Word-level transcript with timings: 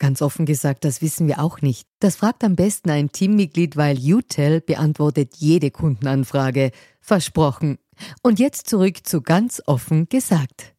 Ganz 0.00 0.22
offen 0.22 0.46
gesagt, 0.46 0.86
das 0.86 1.02
wissen 1.02 1.28
wir 1.28 1.40
auch 1.40 1.60
nicht. 1.60 1.86
Das 2.00 2.16
fragt 2.16 2.42
am 2.42 2.56
besten 2.56 2.88
ein 2.88 3.12
Teammitglied, 3.12 3.76
weil 3.76 3.98
UTEL 3.98 4.62
beantwortet 4.62 5.34
jede 5.36 5.70
Kundenanfrage. 5.70 6.70
Versprochen. 7.02 7.76
Und 8.22 8.38
jetzt 8.38 8.66
zurück 8.66 9.06
zu 9.06 9.20
ganz 9.20 9.62
offen 9.66 10.08
gesagt. 10.08 10.74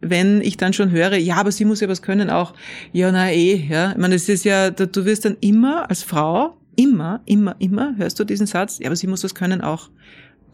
Wenn 0.00 0.40
ich 0.40 0.56
dann 0.56 0.72
schon 0.72 0.90
höre, 0.90 1.16
ja, 1.16 1.36
aber 1.36 1.52
sie 1.52 1.66
muss 1.66 1.80
ja 1.80 1.88
was 1.88 2.00
können 2.00 2.30
auch, 2.30 2.54
ja, 2.92 3.12
na 3.12 3.30
eh, 3.30 3.56
ja. 3.56 3.92
Ich 3.92 3.98
meine, 3.98 4.14
es 4.14 4.26
ist 4.26 4.44
ja, 4.44 4.70
du 4.70 5.04
wirst 5.04 5.26
dann 5.26 5.36
immer 5.40 5.90
als 5.90 6.02
Frau, 6.02 6.56
immer, 6.76 7.20
immer, 7.26 7.56
immer, 7.58 7.94
hörst 7.98 8.18
du 8.18 8.24
diesen 8.24 8.46
Satz, 8.46 8.78
ja, 8.78 8.86
aber 8.86 8.96
sie 8.96 9.06
muss 9.06 9.22
was 9.22 9.34
können 9.34 9.60
auch. 9.60 9.90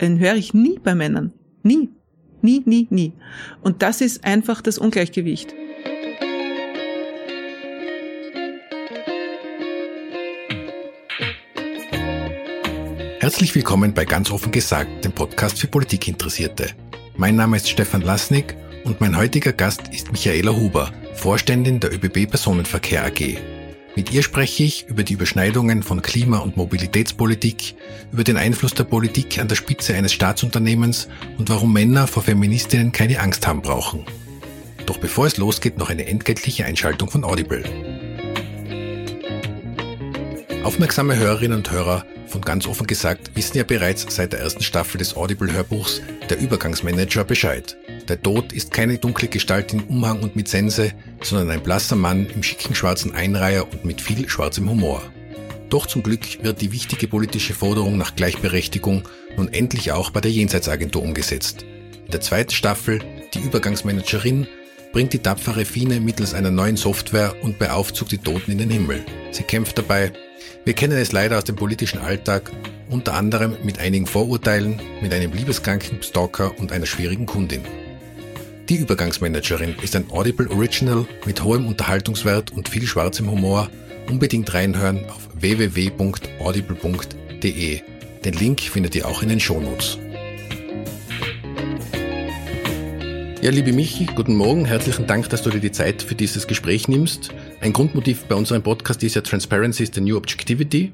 Den 0.00 0.18
höre 0.18 0.34
ich 0.34 0.54
nie 0.54 0.80
bei 0.80 0.96
Männern. 0.96 1.32
Nie. 1.62 1.88
Nie, 2.40 2.62
nie, 2.64 2.88
nie. 2.90 3.12
Und 3.60 3.82
das 3.82 4.00
ist 4.00 4.24
einfach 4.24 4.60
das 4.60 4.76
Ungleichgewicht. 4.76 5.54
Herzlich 13.32 13.54
willkommen 13.54 13.94
bei 13.94 14.04
Ganz 14.04 14.30
offen 14.30 14.52
gesagt, 14.52 15.06
dem 15.06 15.12
Podcast 15.12 15.58
für 15.58 15.66
Politikinteressierte. 15.66 16.68
Mein 17.16 17.34
Name 17.34 17.56
ist 17.56 17.66
Stefan 17.66 18.02
Lasnik 18.02 18.54
und 18.84 19.00
mein 19.00 19.16
heutiger 19.16 19.54
Gast 19.54 19.88
ist 19.90 20.12
Michaela 20.12 20.54
Huber, 20.54 20.92
Vorständin 21.14 21.80
der 21.80 21.94
ÖBB 21.94 22.28
Personenverkehr 22.28 23.06
AG. 23.06 23.38
Mit 23.96 24.12
ihr 24.12 24.22
spreche 24.22 24.64
ich 24.64 24.86
über 24.86 25.02
die 25.02 25.14
Überschneidungen 25.14 25.82
von 25.82 26.02
Klima- 26.02 26.40
und 26.40 26.58
Mobilitätspolitik, 26.58 27.74
über 28.12 28.22
den 28.22 28.36
Einfluss 28.36 28.74
der 28.74 28.84
Politik 28.84 29.38
an 29.38 29.48
der 29.48 29.56
Spitze 29.56 29.94
eines 29.94 30.12
Staatsunternehmens 30.12 31.08
und 31.38 31.48
warum 31.48 31.72
Männer 31.72 32.08
vor 32.08 32.22
Feministinnen 32.22 32.92
keine 32.92 33.18
Angst 33.18 33.46
haben 33.46 33.62
brauchen. 33.62 34.04
Doch 34.84 34.98
bevor 34.98 35.24
es 35.26 35.38
losgeht, 35.38 35.78
noch 35.78 35.88
eine 35.88 36.04
entgeltliche 36.04 36.66
Einschaltung 36.66 37.08
von 37.08 37.24
Audible. 37.24 37.64
Aufmerksame 40.64 41.16
Hörerinnen 41.16 41.56
und 41.56 41.70
Hörer 41.70 42.04
von 42.32 42.40
ganz 42.40 42.66
offen 42.66 42.86
gesagt 42.86 43.32
wissen 43.34 43.58
ja 43.58 43.64
bereits 43.64 44.06
seit 44.08 44.32
der 44.32 44.40
ersten 44.40 44.62
Staffel 44.62 44.98
des 44.98 45.16
Audible-Hörbuchs 45.16 46.00
Der 46.30 46.40
Übergangsmanager 46.40 47.24
Bescheid. 47.24 47.76
Der 48.08 48.20
Tod 48.20 48.54
ist 48.54 48.72
keine 48.72 48.96
dunkle 48.96 49.28
Gestalt 49.28 49.72
in 49.74 49.82
Umhang 49.82 50.22
und 50.22 50.34
mit 50.34 50.48
Sense, 50.48 50.92
sondern 51.22 51.50
ein 51.50 51.62
blasser 51.62 51.94
Mann 51.94 52.26
im 52.34 52.42
schicken 52.42 52.74
schwarzen 52.74 53.14
Einreiher 53.14 53.70
und 53.70 53.84
mit 53.84 54.00
viel 54.00 54.28
schwarzem 54.28 54.68
Humor. 54.70 55.02
Doch 55.68 55.86
zum 55.86 56.02
Glück 56.02 56.42
wird 56.42 56.62
die 56.62 56.72
wichtige 56.72 57.06
politische 57.06 57.52
Forderung 57.52 57.98
nach 57.98 58.16
Gleichberechtigung 58.16 59.06
nun 59.36 59.52
endlich 59.52 59.92
auch 59.92 60.10
bei 60.10 60.20
der 60.20 60.30
Jenseitsagentur 60.30 61.02
umgesetzt. 61.02 61.66
In 62.06 62.10
der 62.12 62.22
zweiten 62.22 62.52
Staffel, 62.52 63.00
die 63.34 63.40
Übergangsmanagerin, 63.40 64.46
bringt 64.92 65.12
die 65.12 65.18
tapfere 65.18 65.66
Fine 65.66 66.00
mittels 66.00 66.32
einer 66.34 66.50
neuen 66.50 66.76
Software 66.76 67.34
und 67.42 67.58
beaufzugt 67.58 68.12
die 68.12 68.18
Toten 68.18 68.52
in 68.52 68.58
den 68.58 68.70
Himmel. 68.70 69.04
Sie 69.30 69.42
kämpft 69.42 69.78
dabei, 69.78 70.12
wir 70.64 70.74
kennen 70.74 70.98
es 70.98 71.12
leider 71.12 71.38
aus 71.38 71.44
dem 71.44 71.54
politischen 71.56 71.98
Alltag, 71.98 72.50
unter 72.88 73.14
anderem 73.14 73.56
mit 73.64 73.78
einigen 73.78 74.06
Vorurteilen, 74.06 74.80
mit 75.00 75.12
einem 75.12 75.32
liebeskranken 75.32 76.02
Stalker 76.02 76.58
und 76.58 76.72
einer 76.72 76.86
schwierigen 76.86 77.26
Kundin. 77.26 77.62
Die 78.68 78.76
Übergangsmanagerin 78.76 79.74
ist 79.82 79.96
ein 79.96 80.08
Audible 80.10 80.48
Original 80.50 81.04
mit 81.26 81.42
hohem 81.42 81.66
Unterhaltungswert 81.66 82.52
und 82.52 82.68
viel 82.68 82.86
schwarzem 82.86 83.28
Humor. 83.30 83.68
Unbedingt 84.08 84.54
reinhören 84.54 85.04
auf 85.10 85.28
www.audible.de. 85.34 87.80
Den 88.24 88.34
Link 88.34 88.60
findet 88.60 88.94
ihr 88.94 89.08
auch 89.08 89.22
in 89.22 89.30
den 89.30 89.40
Shownotes. 89.40 89.98
Ja, 93.42 93.50
liebe 93.50 93.72
Michi, 93.72 94.06
guten 94.06 94.36
Morgen. 94.36 94.64
Herzlichen 94.64 95.08
Dank, 95.08 95.28
dass 95.30 95.42
du 95.42 95.50
dir 95.50 95.58
die 95.58 95.72
Zeit 95.72 96.00
für 96.00 96.14
dieses 96.14 96.46
Gespräch 96.46 96.86
nimmst. 96.86 97.34
Ein 97.62 97.72
Grundmotiv 97.72 98.24
bei 98.24 98.34
unserem 98.34 98.60
Podcast 98.60 99.04
ist 99.04 99.14
ja 99.14 99.20
Transparency 99.20 99.84
is 99.84 99.92
the 99.94 100.00
New 100.00 100.16
Objectivity. 100.16 100.90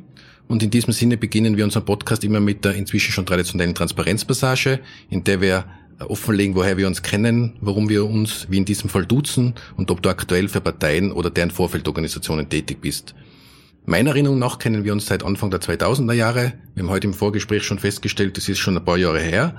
Und 0.48 0.62
in 0.62 0.68
diesem 0.68 0.92
Sinne 0.92 1.16
beginnen 1.16 1.56
wir 1.56 1.64
unseren 1.64 1.86
Podcast 1.86 2.24
immer 2.24 2.40
mit 2.40 2.62
der 2.62 2.74
inzwischen 2.74 3.10
schon 3.10 3.24
traditionellen 3.24 3.74
Transparenzpassage, 3.74 4.80
in 5.08 5.24
der 5.24 5.40
wir 5.40 5.64
offenlegen, 6.00 6.54
woher 6.54 6.76
wir 6.76 6.86
uns 6.86 7.00
kennen, 7.00 7.56
warum 7.62 7.88
wir 7.88 8.04
uns, 8.04 8.48
wie 8.50 8.58
in 8.58 8.66
diesem 8.66 8.90
Fall, 8.90 9.06
duzen 9.06 9.54
und 9.78 9.90
ob 9.90 10.02
du 10.02 10.10
aktuell 10.10 10.46
für 10.50 10.60
Parteien 10.60 11.10
oder 11.10 11.30
deren 11.30 11.50
Vorfeldorganisationen 11.50 12.50
tätig 12.50 12.82
bist. 12.82 13.14
Meiner 13.88 14.10
Erinnerung 14.10 14.38
nach 14.38 14.58
kennen 14.58 14.84
wir 14.84 14.92
uns 14.92 15.06
seit 15.06 15.24
Anfang 15.24 15.50
der 15.50 15.62
2000er 15.62 16.12
Jahre. 16.12 16.52
Wir 16.74 16.82
haben 16.82 16.90
heute 16.90 17.06
im 17.06 17.14
Vorgespräch 17.14 17.62
schon 17.62 17.78
festgestellt, 17.78 18.36
das 18.36 18.46
ist 18.46 18.58
schon 18.58 18.76
ein 18.76 18.84
paar 18.84 18.98
Jahre 18.98 19.18
her. 19.18 19.56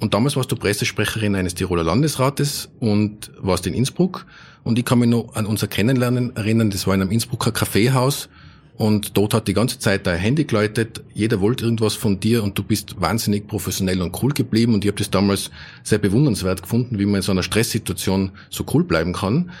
Und 0.00 0.14
damals 0.14 0.34
warst 0.34 0.50
du 0.50 0.56
Pressesprecherin 0.56 1.36
eines 1.36 1.54
Tiroler 1.54 1.84
Landesrates 1.84 2.70
und 2.80 3.30
warst 3.38 3.68
in 3.68 3.74
Innsbruck. 3.74 4.26
Und 4.64 4.80
ich 4.80 4.84
kann 4.84 4.98
mich 4.98 5.08
noch 5.08 5.36
an 5.36 5.46
unser 5.46 5.68
Kennenlernen 5.68 6.34
erinnern, 6.34 6.70
das 6.70 6.88
war 6.88 6.94
in 6.96 7.02
einem 7.02 7.12
Innsbrucker 7.12 7.52
Kaffeehaus. 7.52 8.28
Und 8.74 9.16
dort 9.16 9.32
hat 9.32 9.46
die 9.46 9.54
ganze 9.54 9.78
Zeit 9.78 10.08
dein 10.08 10.18
Handy 10.18 10.42
geläutet. 10.42 11.04
Jeder 11.14 11.40
wollte 11.40 11.64
irgendwas 11.64 11.94
von 11.94 12.18
dir 12.18 12.42
und 12.42 12.58
du 12.58 12.64
bist 12.64 13.00
wahnsinnig 13.00 13.46
professionell 13.46 14.02
und 14.02 14.20
cool 14.24 14.32
geblieben. 14.32 14.74
Und 14.74 14.84
ich 14.84 14.88
habe 14.88 14.98
das 14.98 15.10
damals 15.10 15.52
sehr 15.84 15.98
bewundernswert 15.98 16.62
gefunden, 16.62 16.98
wie 16.98 17.06
man 17.06 17.16
in 17.16 17.22
so 17.22 17.30
einer 17.30 17.44
Stresssituation 17.44 18.32
so 18.50 18.64
cool 18.74 18.82
bleiben 18.82 19.12
kann. 19.12 19.52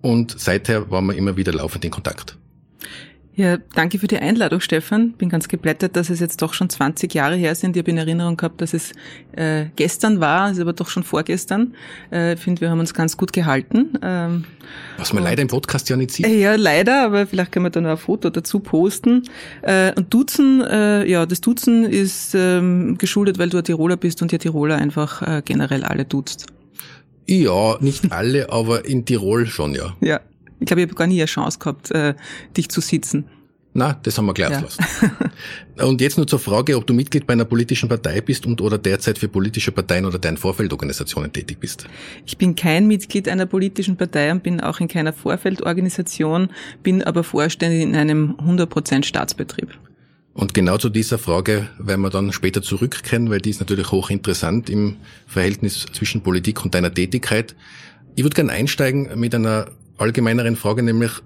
Und 0.00 0.38
seither 0.38 0.92
waren 0.92 1.06
wir 1.06 1.16
immer 1.16 1.36
wieder 1.36 1.52
laufend 1.52 1.84
in 1.84 1.90
Kontakt. 1.90 2.38
Ja, 3.36 3.56
danke 3.74 3.98
für 3.98 4.06
die 4.06 4.18
Einladung, 4.18 4.60
Stefan. 4.60 5.12
Bin 5.12 5.28
ganz 5.28 5.48
geblättert, 5.48 5.96
dass 5.96 6.08
es 6.08 6.20
jetzt 6.20 6.40
doch 6.40 6.54
schon 6.54 6.70
20 6.70 7.12
Jahre 7.14 7.34
her 7.34 7.56
sind. 7.56 7.74
Ich 7.74 7.82
habe 7.82 7.90
in 7.90 7.98
Erinnerung 7.98 8.36
gehabt, 8.36 8.60
dass 8.60 8.74
es 8.74 8.92
äh, 9.32 9.66
gestern 9.74 10.20
war, 10.20 10.52
ist 10.52 10.60
aber 10.60 10.72
doch 10.72 10.88
schon 10.88 11.02
vorgestern. 11.02 11.74
Äh, 12.12 12.34
ich 12.34 12.40
finde, 12.40 12.60
wir 12.60 12.70
haben 12.70 12.78
uns 12.78 12.94
ganz 12.94 13.16
gut 13.16 13.32
gehalten. 13.32 13.98
Ähm, 14.02 14.44
Was 14.98 15.12
man 15.12 15.24
leider 15.24 15.42
im 15.42 15.48
Podcast 15.48 15.88
ja 15.88 15.96
nicht 15.96 16.12
sieht. 16.12 16.26
Äh, 16.26 16.40
ja, 16.40 16.54
leider, 16.54 17.06
aber 17.06 17.26
vielleicht 17.26 17.50
können 17.50 17.66
wir 17.66 17.70
da 17.70 17.80
noch 17.80 17.90
ein 17.90 17.96
Foto 17.96 18.30
dazu 18.30 18.60
posten. 18.60 19.24
Äh, 19.62 19.92
und 19.96 20.14
Duzen, 20.14 20.60
äh, 20.60 21.04
ja, 21.04 21.26
das 21.26 21.40
Duzen 21.40 21.82
ist 21.84 22.36
ähm, 22.36 22.98
geschuldet, 22.98 23.38
weil 23.38 23.48
du 23.48 23.58
ein 23.58 23.64
Tiroler 23.64 23.96
bist 23.96 24.22
und 24.22 24.32
ihr 24.32 24.38
Tiroler 24.38 24.76
einfach 24.76 25.22
äh, 25.22 25.42
generell 25.44 25.82
alle 25.82 26.04
duzt. 26.04 26.46
Ja, 27.26 27.78
nicht 27.80 28.12
alle, 28.12 28.52
aber 28.52 28.84
in 28.84 29.04
Tirol 29.06 29.46
schon, 29.46 29.74
ja. 29.74 29.96
Ja, 30.00 30.20
ich 30.60 30.66
glaube, 30.66 30.82
ich 30.82 30.88
habe 30.88 30.94
gar 30.94 31.06
nie 31.06 31.20
eine 31.20 31.26
Chance 31.26 31.58
gehabt, 31.58 31.90
äh, 31.90 32.14
dich 32.56 32.68
zu 32.68 32.80
sitzen. 32.80 33.24
Na, 33.76 33.98
das 34.04 34.16
haben 34.16 34.26
wir 34.26 34.34
gleich 34.34 34.50
ja. 34.50 35.84
Und 35.84 36.00
jetzt 36.00 36.16
nur 36.16 36.28
zur 36.28 36.38
Frage, 36.38 36.76
ob 36.76 36.86
du 36.86 36.94
Mitglied 36.94 37.26
bei 37.26 37.32
einer 37.32 37.44
politischen 37.44 37.88
Partei 37.88 38.20
bist 38.20 38.46
und 38.46 38.60
oder 38.60 38.78
derzeit 38.78 39.18
für 39.18 39.26
politische 39.26 39.72
Parteien 39.72 40.04
oder 40.04 40.20
deren 40.20 40.36
Vorfeldorganisationen 40.36 41.32
tätig 41.32 41.58
bist. 41.58 41.88
Ich 42.24 42.38
bin 42.38 42.54
kein 42.54 42.86
Mitglied 42.86 43.28
einer 43.28 43.46
politischen 43.46 43.96
Partei 43.96 44.30
und 44.30 44.44
bin 44.44 44.60
auch 44.60 44.78
in 44.78 44.86
keiner 44.86 45.12
Vorfeldorganisation, 45.12 46.50
bin 46.84 47.02
aber 47.02 47.24
Vorständin 47.24 47.80
in 47.80 47.96
einem 47.96 48.36
100% 48.36 49.04
Staatsbetrieb. 49.04 49.76
Und 50.34 50.54
genau 50.54 50.78
zu 50.78 50.88
dieser 50.88 51.18
Frage 51.18 51.68
werden 51.78 52.02
wir 52.02 52.10
dann 52.10 52.32
später 52.32 52.62
zurückkehren, 52.62 53.28
weil 53.28 53.40
die 53.40 53.50
ist 53.50 53.60
natürlich 53.60 53.90
hochinteressant 53.90 54.70
im 54.70 54.96
Verhältnis 55.26 55.86
zwischen 55.92 56.22
Politik 56.22 56.64
und 56.64 56.76
deiner 56.76 56.94
Tätigkeit. 56.94 57.56
Ich 58.14 58.22
würde 58.22 58.36
gerne 58.36 58.52
einsteigen 58.52 59.18
mit 59.18 59.34
einer 59.34 59.66
allgemeineren 59.98 60.56
Frage, 60.56 60.82
nämlich 60.82 61.22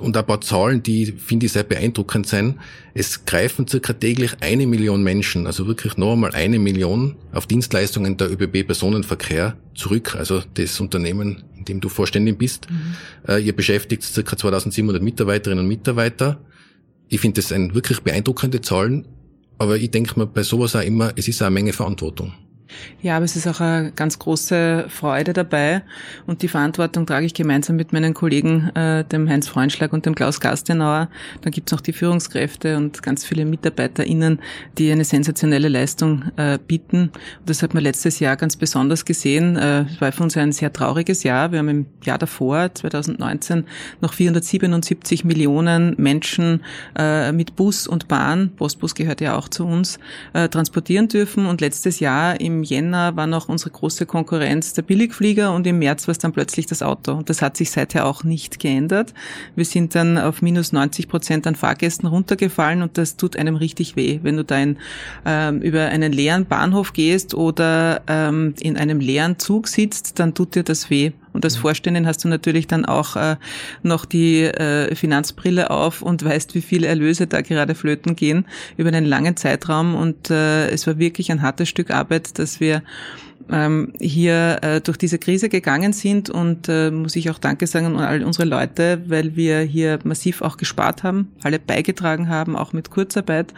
und 0.00 0.16
ein 0.16 0.26
paar 0.26 0.40
Zahlen, 0.40 0.82
die 0.82 1.06
finde 1.06 1.46
ich 1.46 1.52
sehr 1.52 1.62
beeindruckend 1.62 2.26
sein. 2.26 2.60
Es 2.94 3.24
greifen 3.24 3.66
circa 3.66 3.92
täglich 3.92 4.32
eine 4.40 4.66
Million 4.66 5.02
Menschen, 5.02 5.46
also 5.46 5.66
wirklich 5.66 5.96
noch 5.96 6.12
einmal 6.12 6.34
eine 6.34 6.58
Million 6.58 7.16
auf 7.32 7.46
Dienstleistungen 7.46 8.16
der 8.16 8.30
ÖBB 8.30 8.66
Personenverkehr 8.66 9.56
zurück, 9.74 10.14
also 10.16 10.42
das 10.54 10.80
Unternehmen, 10.80 11.44
in 11.56 11.64
dem 11.64 11.80
du 11.80 11.88
Vorständin 11.88 12.36
bist. 12.36 12.70
Mhm. 12.70 12.94
Äh, 13.26 13.38
ihr 13.38 13.54
beschäftigt 13.54 14.02
circa 14.02 14.36
2700 14.36 15.02
Mitarbeiterinnen 15.02 15.64
und 15.64 15.68
Mitarbeiter. 15.68 16.40
Ich 17.08 17.20
finde 17.20 17.40
das 17.40 17.52
ein 17.52 17.74
wirklich 17.74 18.00
beeindruckende 18.00 18.60
Zahlen, 18.60 19.06
aber 19.58 19.76
ich 19.76 19.90
denke 19.90 20.18
mir 20.18 20.26
bei 20.26 20.42
sowas 20.42 20.76
auch 20.76 20.82
immer, 20.82 21.12
es 21.16 21.28
ist 21.28 21.40
auch 21.40 21.46
eine 21.46 21.54
Menge 21.54 21.72
Verantwortung. 21.72 22.34
Ja, 23.00 23.16
aber 23.16 23.24
es 23.24 23.36
ist 23.36 23.46
auch 23.46 23.60
eine 23.60 23.92
ganz 23.92 24.18
große 24.18 24.86
Freude 24.88 25.32
dabei 25.32 25.82
und 26.26 26.42
die 26.42 26.48
Verantwortung 26.48 27.06
trage 27.06 27.26
ich 27.26 27.34
gemeinsam 27.34 27.76
mit 27.76 27.92
meinen 27.92 28.14
Kollegen, 28.14 28.70
äh, 28.74 29.04
dem 29.04 29.28
Heinz 29.28 29.48
Freundschlag 29.48 29.92
und 29.92 30.06
dem 30.06 30.14
Klaus 30.14 30.40
Gastenauer. 30.40 31.08
Dann 31.42 31.52
gibt's 31.52 31.72
noch 31.72 31.80
die 31.80 31.92
Führungskräfte 31.92 32.76
und 32.76 33.02
ganz 33.02 33.24
viele 33.24 33.44
MitarbeiterInnen, 33.44 34.40
die 34.78 34.90
eine 34.90 35.04
sensationelle 35.04 35.68
Leistung 35.68 36.24
äh, 36.36 36.58
bieten. 36.58 37.10
Und 37.40 37.50
das 37.50 37.62
hat 37.62 37.74
man 37.74 37.82
letztes 37.82 38.18
Jahr 38.18 38.36
ganz 38.36 38.56
besonders 38.56 39.04
gesehen. 39.04 39.56
Äh, 39.56 39.82
es 39.82 40.00
war 40.00 40.10
für 40.12 40.22
uns 40.22 40.36
ein 40.36 40.52
sehr 40.52 40.72
trauriges 40.72 41.22
Jahr. 41.22 41.52
Wir 41.52 41.60
haben 41.60 41.68
im 41.68 41.86
Jahr 42.04 42.18
davor, 42.18 42.74
2019, 42.74 43.64
noch 44.00 44.12
477 44.12 45.24
Millionen 45.24 45.94
Menschen 45.98 46.62
äh, 46.98 47.32
mit 47.32 47.56
Bus 47.56 47.86
und 47.86 48.08
Bahn, 48.08 48.50
Postbus 48.56 48.94
gehört 48.94 49.20
ja 49.20 49.36
auch 49.36 49.48
zu 49.48 49.66
uns, 49.66 49.98
äh, 50.32 50.48
transportieren 50.48 51.08
dürfen. 51.08 51.46
Und 51.46 51.60
letztes 51.60 52.00
Jahr 52.00 52.40
im 52.40 52.55
Jänner 52.62 53.16
war 53.16 53.26
noch 53.26 53.48
unsere 53.48 53.70
große 53.70 54.06
Konkurrenz 54.06 54.72
der 54.72 54.82
Billigflieger 54.82 55.52
und 55.54 55.66
im 55.66 55.78
März 55.78 56.06
war 56.06 56.12
es 56.12 56.18
dann 56.18 56.32
plötzlich 56.32 56.66
das 56.66 56.82
Auto. 56.82 57.12
Und 57.12 57.30
das 57.30 57.42
hat 57.42 57.56
sich 57.56 57.70
seither 57.70 58.06
auch 58.06 58.24
nicht 58.24 58.58
geändert. 58.58 59.14
Wir 59.54 59.64
sind 59.64 59.94
dann 59.94 60.18
auf 60.18 60.42
minus 60.42 60.72
90 60.72 61.08
Prozent 61.08 61.46
an 61.46 61.54
Fahrgästen 61.54 62.08
runtergefallen 62.08 62.82
und 62.82 62.98
das 62.98 63.16
tut 63.16 63.36
einem 63.36 63.56
richtig 63.56 63.96
weh, 63.96 64.20
wenn 64.22 64.36
du 64.36 64.44
da 64.44 64.58
in, 64.58 64.78
ähm, 65.24 65.60
über 65.62 65.86
einen 65.86 66.12
leeren 66.12 66.46
Bahnhof 66.46 66.92
gehst 66.92 67.34
oder 67.34 68.02
ähm, 68.06 68.54
in 68.60 68.76
einem 68.76 69.00
leeren 69.00 69.38
Zug 69.38 69.68
sitzt, 69.68 70.18
dann 70.18 70.34
tut 70.34 70.54
dir 70.54 70.62
das 70.62 70.90
weh. 70.90 71.12
Und 71.36 71.44
als 71.44 71.56
mhm. 71.58 71.60
Vorständin 71.60 72.06
hast 72.06 72.24
du 72.24 72.28
natürlich 72.28 72.66
dann 72.66 72.86
auch 72.86 73.14
äh, 73.14 73.36
noch 73.82 74.06
die 74.06 74.42
äh, 74.44 74.94
Finanzbrille 74.94 75.70
auf 75.70 76.00
und 76.00 76.24
weißt, 76.24 76.54
wie 76.54 76.62
viele 76.62 76.86
Erlöse 76.86 77.26
da 77.26 77.42
gerade 77.42 77.74
flöten 77.74 78.16
gehen 78.16 78.46
über 78.78 78.88
einen 78.88 79.04
langen 79.04 79.36
Zeitraum. 79.36 79.94
Und 79.94 80.30
äh, 80.30 80.70
es 80.70 80.86
war 80.86 80.98
wirklich 80.98 81.30
ein 81.30 81.42
hartes 81.42 81.68
Stück 81.68 81.90
Arbeit, 81.90 82.38
dass 82.38 82.58
wir 82.58 82.82
ähm, 83.50 83.92
hier 84.00 84.58
äh, 84.62 84.80
durch 84.80 84.96
diese 84.96 85.18
Krise 85.18 85.48
gegangen 85.48 85.92
sind 85.92 86.30
und 86.30 86.68
äh, 86.68 86.90
muss 86.90 87.16
ich 87.16 87.30
auch 87.30 87.38
Danke 87.38 87.66
sagen 87.66 87.86
an 87.86 87.96
all 87.96 88.24
unsere 88.24 88.46
Leute, 88.46 89.02
weil 89.06 89.36
wir 89.36 89.60
hier 89.60 89.98
massiv 90.04 90.42
auch 90.42 90.56
gespart 90.56 91.02
haben, 91.02 91.32
alle 91.42 91.58
beigetragen 91.58 92.28
haben, 92.28 92.56
auch 92.56 92.72
mit 92.72 92.90
Kurzarbeit. 92.90 93.54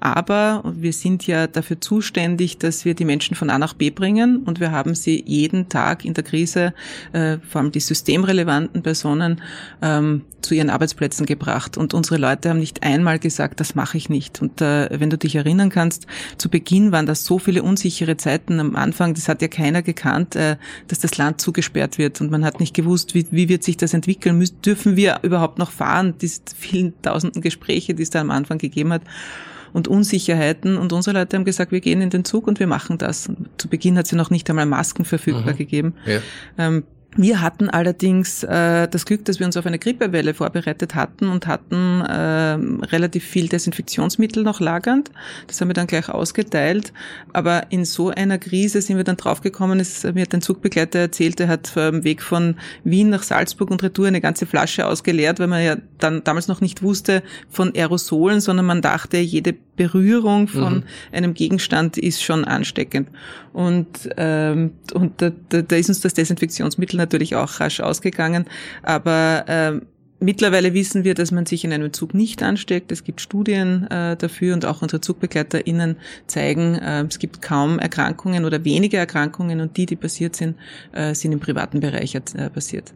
Aber 0.00 0.62
wir 0.76 0.92
sind 0.92 1.26
ja 1.26 1.46
dafür 1.46 1.80
zuständig, 1.80 2.58
dass 2.58 2.84
wir 2.84 2.94
die 2.94 3.04
Menschen 3.04 3.36
von 3.36 3.50
A 3.50 3.58
nach 3.58 3.74
B 3.74 3.90
bringen 3.90 4.38
und 4.44 4.60
wir 4.60 4.70
haben 4.70 4.94
sie 4.94 5.22
jeden 5.26 5.68
Tag 5.68 6.04
in 6.04 6.14
der 6.14 6.24
Krise, 6.24 6.74
äh, 7.12 7.38
vor 7.48 7.60
allem 7.60 7.72
die 7.72 7.80
systemrelevanten 7.80 8.82
Personen, 8.82 9.40
ähm, 9.80 10.22
zu 10.40 10.54
ihren 10.54 10.70
Arbeitsplätzen 10.70 11.24
gebracht. 11.24 11.76
Und 11.76 11.94
unsere 11.94 12.16
Leute 12.16 12.50
haben 12.50 12.58
nicht 12.58 12.82
einmal 12.82 13.20
gesagt, 13.20 13.60
das 13.60 13.76
mache 13.76 13.96
ich 13.96 14.08
nicht. 14.08 14.42
Und 14.42 14.60
wenn 14.60 15.08
du 15.08 15.16
dich 15.16 15.36
erinnern 15.36 15.70
kannst, 15.70 16.08
zu 16.36 16.48
Beginn 16.48 16.90
waren 16.90 17.06
das 17.06 17.24
so 17.24 17.38
viele 17.38 17.62
unsichere 17.62 18.16
Zeiten 18.16 18.58
am 18.58 18.74
Anfang, 18.74 19.14
das 19.14 19.28
hat 19.32 19.42
ja 19.42 19.48
keiner 19.48 19.82
gekannt, 19.82 20.36
äh, 20.36 20.56
dass 20.88 21.00
das 21.00 21.18
Land 21.18 21.40
zugesperrt 21.40 21.98
wird 21.98 22.20
und 22.20 22.30
man 22.30 22.44
hat 22.44 22.60
nicht 22.60 22.74
gewusst, 22.74 23.14
wie, 23.14 23.26
wie 23.30 23.48
wird 23.48 23.64
sich 23.64 23.76
das 23.76 23.94
entwickeln, 23.94 24.42
dürfen 24.64 24.96
wir 24.96 25.20
überhaupt 25.22 25.58
noch 25.58 25.70
fahren, 25.70 26.14
diese 26.20 26.40
vielen 26.56 26.94
tausenden 27.02 27.42
Gespräche, 27.42 27.94
die 27.94 28.02
es 28.02 28.10
da 28.10 28.20
am 28.20 28.30
Anfang 28.30 28.58
gegeben 28.58 28.92
hat 28.92 29.02
und 29.72 29.88
Unsicherheiten. 29.88 30.76
Und 30.76 30.92
unsere 30.92 31.18
Leute 31.18 31.36
haben 31.36 31.44
gesagt, 31.44 31.72
wir 31.72 31.80
gehen 31.80 32.00
in 32.00 32.10
den 32.10 32.24
Zug 32.24 32.46
und 32.46 32.60
wir 32.60 32.66
machen 32.66 32.98
das. 32.98 33.28
Und 33.28 33.48
zu 33.58 33.68
Beginn 33.68 33.96
hat 33.96 34.06
es 34.06 34.10
ja 34.10 34.18
noch 34.18 34.30
nicht 34.30 34.48
einmal 34.50 34.66
Masken 34.66 35.04
verfügbar 35.04 35.54
mhm. 35.54 35.58
gegeben. 35.58 35.94
Ja. 36.06 36.20
Ähm, 36.58 36.84
wir 37.14 37.42
hatten 37.42 37.68
allerdings 37.68 38.42
äh, 38.42 38.88
das 38.88 39.04
Glück, 39.04 39.26
dass 39.26 39.38
wir 39.38 39.44
uns 39.46 39.56
auf 39.58 39.66
eine 39.66 39.78
Grippewelle 39.78 40.32
vorbereitet 40.32 40.94
hatten 40.94 41.28
und 41.28 41.46
hatten 41.46 42.00
äh, 42.00 42.86
relativ 42.86 43.24
viel 43.24 43.48
Desinfektionsmittel 43.48 44.42
noch 44.42 44.60
lagernd. 44.60 45.10
Das 45.46 45.60
haben 45.60 45.68
wir 45.68 45.74
dann 45.74 45.86
gleich 45.86 46.08
ausgeteilt. 46.08 46.92
Aber 47.34 47.66
in 47.70 47.84
so 47.84 48.08
einer 48.08 48.38
Krise 48.38 48.80
sind 48.80 48.96
wir 48.96 49.04
dann 49.04 49.18
draufgekommen, 49.18 49.78
es, 49.78 50.04
mir 50.04 50.22
hat 50.22 50.32
ein 50.32 50.40
Zugbegleiter 50.40 51.00
erzählt, 51.00 51.38
er 51.40 51.48
hat 51.48 51.68
vom 51.68 52.02
Weg 52.04 52.22
von 52.22 52.56
Wien 52.84 53.10
nach 53.10 53.22
Salzburg 53.22 53.70
und 53.70 53.82
Retour 53.82 54.06
eine 54.06 54.22
ganze 54.22 54.46
Flasche 54.46 54.86
ausgeleert, 54.86 55.38
weil 55.38 55.48
man 55.48 55.62
ja 55.62 55.76
dann 55.98 56.24
damals 56.24 56.48
noch 56.48 56.62
nicht 56.62 56.82
wusste 56.82 57.22
von 57.50 57.74
Aerosolen, 57.74 58.40
sondern 58.40 58.64
man 58.64 58.80
dachte, 58.80 59.18
jede 59.18 59.54
Berührung 59.82 60.48
von 60.48 60.74
mhm. 60.74 60.82
einem 61.10 61.34
Gegenstand 61.34 61.98
ist 61.98 62.22
schon 62.22 62.44
ansteckend. 62.44 63.08
Und, 63.52 64.08
ähm, 64.16 64.72
und 64.94 65.20
da, 65.20 65.30
da, 65.48 65.62
da 65.62 65.76
ist 65.76 65.88
uns 65.88 66.00
das 66.00 66.14
Desinfektionsmittel 66.14 66.96
natürlich 66.96 67.34
auch 67.34 67.60
rasch 67.60 67.80
ausgegangen. 67.80 68.46
Aber 68.82 69.44
ähm, 69.48 69.82
Mittlerweile 70.24 70.72
wissen 70.72 71.02
wir, 71.02 71.14
dass 71.14 71.32
man 71.32 71.46
sich 71.46 71.64
in 71.64 71.72
einem 71.72 71.92
Zug 71.92 72.14
nicht 72.14 72.44
ansteckt. 72.44 72.92
Es 72.92 73.02
gibt 73.02 73.20
Studien 73.20 73.88
äh, 73.90 74.16
dafür 74.16 74.54
und 74.54 74.64
auch 74.64 74.80
unsere 74.80 75.00
ZugbegleiterInnen 75.00 75.96
zeigen, 76.28 76.76
äh, 76.76 77.02
es 77.02 77.18
gibt 77.18 77.42
kaum 77.42 77.80
Erkrankungen 77.80 78.44
oder 78.44 78.64
wenige 78.64 78.98
Erkrankungen 78.98 79.60
und 79.60 79.76
die, 79.76 79.84
die 79.84 79.96
passiert 79.96 80.36
sind, 80.36 80.56
äh, 80.92 81.12
sind 81.16 81.32
im 81.32 81.40
privaten 81.40 81.80
Bereich 81.80 82.14
äh, 82.14 82.20
passiert. 82.50 82.94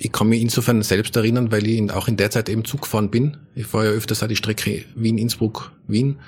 Ich 0.00 0.12
kann 0.12 0.28
mich 0.28 0.40
insofern 0.40 0.82
selbst 0.82 1.16
erinnern, 1.16 1.50
weil 1.50 1.66
ich 1.66 1.90
auch 1.90 2.06
in 2.06 2.16
der 2.16 2.30
Zeit 2.30 2.48
eben 2.48 2.64
Zug 2.64 2.82
gefahren 2.82 3.10
bin. 3.10 3.36
Ich 3.56 3.66
fahre 3.66 3.86
ja 3.86 3.90
öfters 3.90 4.22
auch 4.22 4.28
die 4.28 4.36
Strecke 4.36 4.84
Wien-Innsbruck-Wien 4.94 6.18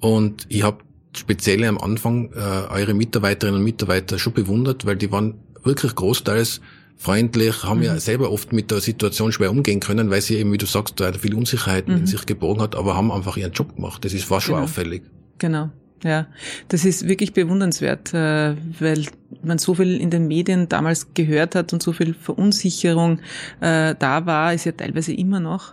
und 0.00 0.46
ich 0.48 0.64
habe 0.64 0.78
speziell 1.16 1.64
am 1.64 1.78
Anfang 1.78 2.32
äh, 2.32 2.38
eure 2.68 2.94
Mitarbeiterinnen 2.94 3.60
und 3.60 3.64
Mitarbeiter 3.64 4.18
schon 4.18 4.34
bewundert, 4.34 4.84
weil 4.84 4.96
die 4.96 5.10
waren 5.12 5.34
wirklich 5.62 5.94
großteils 5.94 6.60
freundlich, 6.96 7.62
haben 7.62 7.78
mhm. 7.78 7.84
ja 7.84 8.00
selber 8.00 8.30
oft 8.30 8.52
mit 8.52 8.70
der 8.70 8.80
Situation 8.80 9.30
schwer 9.30 9.50
umgehen 9.50 9.80
können, 9.80 10.10
weil 10.10 10.20
sie 10.20 10.36
eben, 10.36 10.52
wie 10.52 10.58
du 10.58 10.66
sagst, 10.66 10.98
da 10.98 11.12
viele 11.12 11.36
Unsicherheiten 11.36 11.94
mhm. 11.94 12.00
in 12.00 12.06
sich 12.06 12.26
gebogen 12.26 12.60
hat, 12.60 12.74
aber 12.74 12.96
haben 12.96 13.12
einfach 13.12 13.36
ihren 13.36 13.52
Job 13.52 13.76
gemacht. 13.76 14.04
Das 14.04 14.12
ist, 14.12 14.30
war 14.30 14.40
schon 14.40 14.54
genau. 14.54 14.64
auffällig. 14.64 15.02
Genau. 15.38 15.70
Ja, 16.04 16.26
das 16.68 16.84
ist 16.84 17.08
wirklich 17.08 17.32
bewundernswert, 17.32 18.12
äh, 18.12 18.54
weil 18.78 19.06
man 19.42 19.58
so 19.58 19.74
viel 19.74 19.98
in 19.98 20.10
den 20.10 20.28
Medien 20.28 20.68
damals 20.68 21.14
gehört 21.14 21.54
hat 21.54 21.72
und 21.72 21.82
so 21.82 21.92
viel 21.92 22.12
Verunsicherung 22.12 23.20
äh, 23.60 23.94
da 23.98 24.26
war, 24.26 24.52
ist 24.52 24.66
ja 24.66 24.72
teilweise 24.72 25.14
immer 25.14 25.40
noch. 25.40 25.72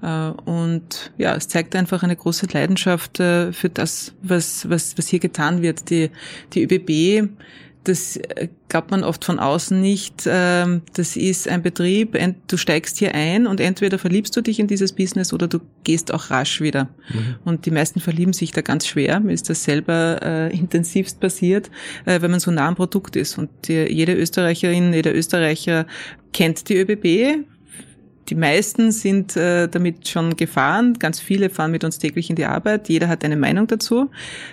Äh, 0.00 0.28
und 0.44 1.12
ja, 1.18 1.34
es 1.34 1.48
zeigt 1.48 1.74
einfach 1.74 2.04
eine 2.04 2.14
große 2.14 2.46
Leidenschaft 2.52 3.16
für 3.16 3.70
das, 3.72 4.14
was, 4.22 4.68
was, 4.70 4.96
was 4.96 5.08
hier 5.08 5.18
getan 5.18 5.60
wird. 5.60 5.90
Die, 5.90 6.10
die 6.52 6.62
ÖBB 6.62 7.30
das 7.84 8.16
äh, 8.16 8.48
glaubt 8.68 8.90
man 8.90 9.04
oft 9.04 9.24
von 9.24 9.38
außen 9.38 9.80
nicht. 9.80 10.24
Ähm, 10.26 10.82
das 10.94 11.16
ist 11.16 11.48
ein 11.48 11.62
Betrieb, 11.62 12.18
du 12.48 12.56
steigst 12.56 12.98
hier 12.98 13.14
ein 13.14 13.46
und 13.46 13.60
entweder 13.60 13.98
verliebst 13.98 14.36
du 14.36 14.40
dich 14.40 14.58
in 14.58 14.66
dieses 14.66 14.92
Business 14.92 15.32
oder 15.32 15.46
du 15.46 15.60
gehst 15.84 16.12
auch 16.12 16.30
rasch 16.30 16.60
wieder. 16.60 16.88
Mhm. 17.10 17.36
Und 17.44 17.66
die 17.66 17.70
meisten 17.70 18.00
verlieben 18.00 18.32
sich 18.32 18.52
da 18.52 18.62
ganz 18.62 18.86
schwer. 18.86 19.20
Mir 19.20 19.32
ist 19.32 19.48
das 19.50 19.64
selber 19.64 20.20
äh, 20.22 20.56
intensivst 20.58 21.20
passiert, 21.20 21.70
äh, 22.06 22.20
wenn 22.20 22.30
man 22.30 22.40
so 22.40 22.50
nah 22.50 22.68
am 22.68 22.74
Produkt 22.74 23.16
ist. 23.16 23.38
Und 23.38 23.50
die, 23.68 23.86
jede 23.92 24.14
Österreicherin, 24.14 24.92
jeder 24.92 25.14
Österreicher 25.14 25.86
kennt 26.32 26.68
die 26.68 26.76
ÖBB, 26.76 27.46
die 28.28 28.34
meisten 28.34 28.90
sind 28.92 29.36
äh, 29.36 29.68
damit 29.68 30.08
schon 30.08 30.36
gefahren. 30.36 30.94
Ganz 30.98 31.20
viele 31.20 31.50
fahren 31.50 31.70
mit 31.70 31.84
uns 31.84 31.98
täglich 31.98 32.30
in 32.30 32.36
die 32.36 32.46
Arbeit. 32.46 32.88
Jeder 32.88 33.08
hat 33.08 33.24
eine 33.24 33.36
Meinung 33.36 33.66
dazu. 33.66 34.10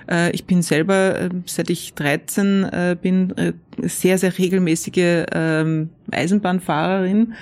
Äh, 0.10 0.32
ich 0.32 0.46
bin 0.46 0.62
selber, 0.62 1.20
äh, 1.20 1.30
seit 1.46 1.70
ich 1.70 1.94
13 1.94 2.64
äh, 2.64 2.98
bin, 3.02 3.36
äh, 3.38 3.54
sehr, 3.82 4.18
sehr 4.18 4.38
regelmäßige 4.38 4.98
äh, 4.98 5.86
Eisenbahnfahrerin 6.12 7.34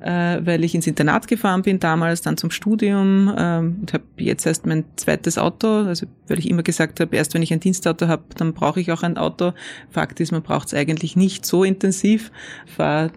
äh, 0.00 0.40
weil 0.42 0.64
ich 0.64 0.74
ins 0.74 0.86
Internat 0.86 1.28
gefahren 1.28 1.62
bin 1.62 1.78
damals, 1.78 2.22
dann 2.22 2.36
zum 2.36 2.50
Studium 2.50 3.32
ähm, 3.36 3.78
und 3.80 3.92
habe 3.92 4.04
jetzt 4.16 4.46
erst 4.46 4.66
mein 4.66 4.84
zweites 4.96 5.38
Auto, 5.38 5.68
also 5.68 6.06
weil 6.26 6.38
ich 6.38 6.48
immer 6.48 6.62
gesagt 6.62 7.00
habe, 7.00 7.14
erst 7.14 7.34
wenn 7.34 7.42
ich 7.42 7.52
ein 7.52 7.60
Dienstauto 7.60 8.08
habe, 8.08 8.24
dann 8.36 8.54
brauche 8.54 8.80
ich 8.80 8.90
auch 8.92 9.02
ein 9.02 9.18
Auto. 9.18 9.52
Fakt 9.90 10.20
ist, 10.20 10.32
man 10.32 10.42
braucht 10.42 10.68
es 10.68 10.74
eigentlich 10.74 11.16
nicht 11.16 11.44
so 11.44 11.64
intensiv. 11.64 12.32
Fahre 12.66 13.10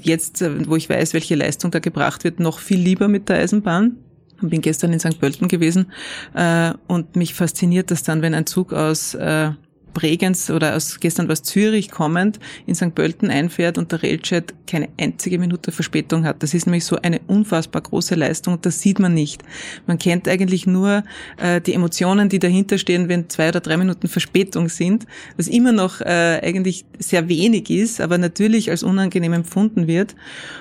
jetzt, 0.00 0.42
äh, 0.42 0.68
wo 0.68 0.76
ich 0.76 0.88
weiß, 0.88 1.14
welche 1.14 1.34
Leistung 1.34 1.70
da 1.70 1.78
gebracht 1.78 2.24
wird, 2.24 2.40
noch 2.40 2.58
viel 2.58 2.78
lieber 2.78 3.08
mit 3.08 3.28
der 3.28 3.38
Eisenbahn. 3.38 3.96
Ich 4.42 4.48
bin 4.48 4.60
gestern 4.60 4.92
in 4.92 5.00
St. 5.00 5.18
Pölten 5.18 5.48
gewesen 5.48 5.92
äh, 6.34 6.72
und 6.86 7.16
mich 7.16 7.34
fasziniert 7.34 7.90
das 7.90 8.02
dann, 8.02 8.20
wenn 8.20 8.34
ein 8.34 8.46
Zug 8.46 8.72
aus 8.72 9.14
äh, 9.14 9.52
Bregenz 9.96 10.50
oder 10.50 10.76
aus 10.76 11.00
gestern 11.00 11.26
was 11.28 11.42
Zürich 11.42 11.90
kommend 11.90 12.38
in 12.66 12.74
St. 12.74 12.94
Pölten 12.94 13.30
einfährt 13.30 13.78
und 13.78 13.92
der 13.92 14.02
Railjet 14.02 14.52
keine 14.66 14.90
einzige 15.00 15.38
Minute 15.38 15.72
Verspätung 15.72 16.26
hat. 16.26 16.42
Das 16.42 16.52
ist 16.52 16.66
nämlich 16.66 16.84
so 16.84 16.96
eine 17.00 17.20
unfassbar 17.26 17.80
große 17.80 18.14
Leistung 18.14 18.54
und 18.54 18.66
das 18.66 18.82
sieht 18.82 18.98
man 18.98 19.14
nicht. 19.14 19.42
Man 19.86 19.98
kennt 19.98 20.28
eigentlich 20.28 20.66
nur 20.66 21.02
äh, 21.38 21.62
die 21.62 21.72
Emotionen, 21.72 22.28
die 22.28 22.38
dahinter 22.38 22.76
stehen, 22.76 23.08
wenn 23.08 23.30
zwei 23.30 23.48
oder 23.48 23.60
drei 23.60 23.78
Minuten 23.78 24.06
Verspätung 24.06 24.68
sind, 24.68 25.06
was 25.38 25.48
immer 25.48 25.72
noch 25.72 26.02
äh, 26.02 26.40
eigentlich 26.42 26.84
sehr 26.98 27.30
wenig 27.30 27.70
ist, 27.70 28.02
aber 28.02 28.18
natürlich 28.18 28.70
als 28.70 28.82
unangenehm 28.82 29.32
empfunden 29.32 29.86
wird. 29.86 30.14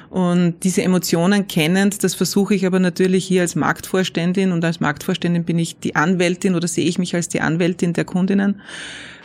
Und 0.09 0.63
diese 0.63 0.81
Emotionen 0.81 1.47
kennend, 1.49 2.05
das 2.05 2.15
versuche 2.15 2.55
ich 2.55 2.65
aber 2.65 2.79
natürlich 2.79 3.25
hier 3.25 3.41
als 3.41 3.55
Marktvorständin 3.55 4.53
und 4.53 4.63
als 4.63 4.79
Marktvorständin 4.79 5.43
bin 5.43 5.59
ich 5.59 5.77
die 5.77 5.97
Anwältin 5.97 6.55
oder 6.55 6.69
sehe 6.69 6.85
ich 6.85 6.97
mich 6.97 7.15
als 7.15 7.27
die 7.27 7.41
Anwältin 7.41 7.91
der 7.91 8.05
Kundinnen 8.05 8.61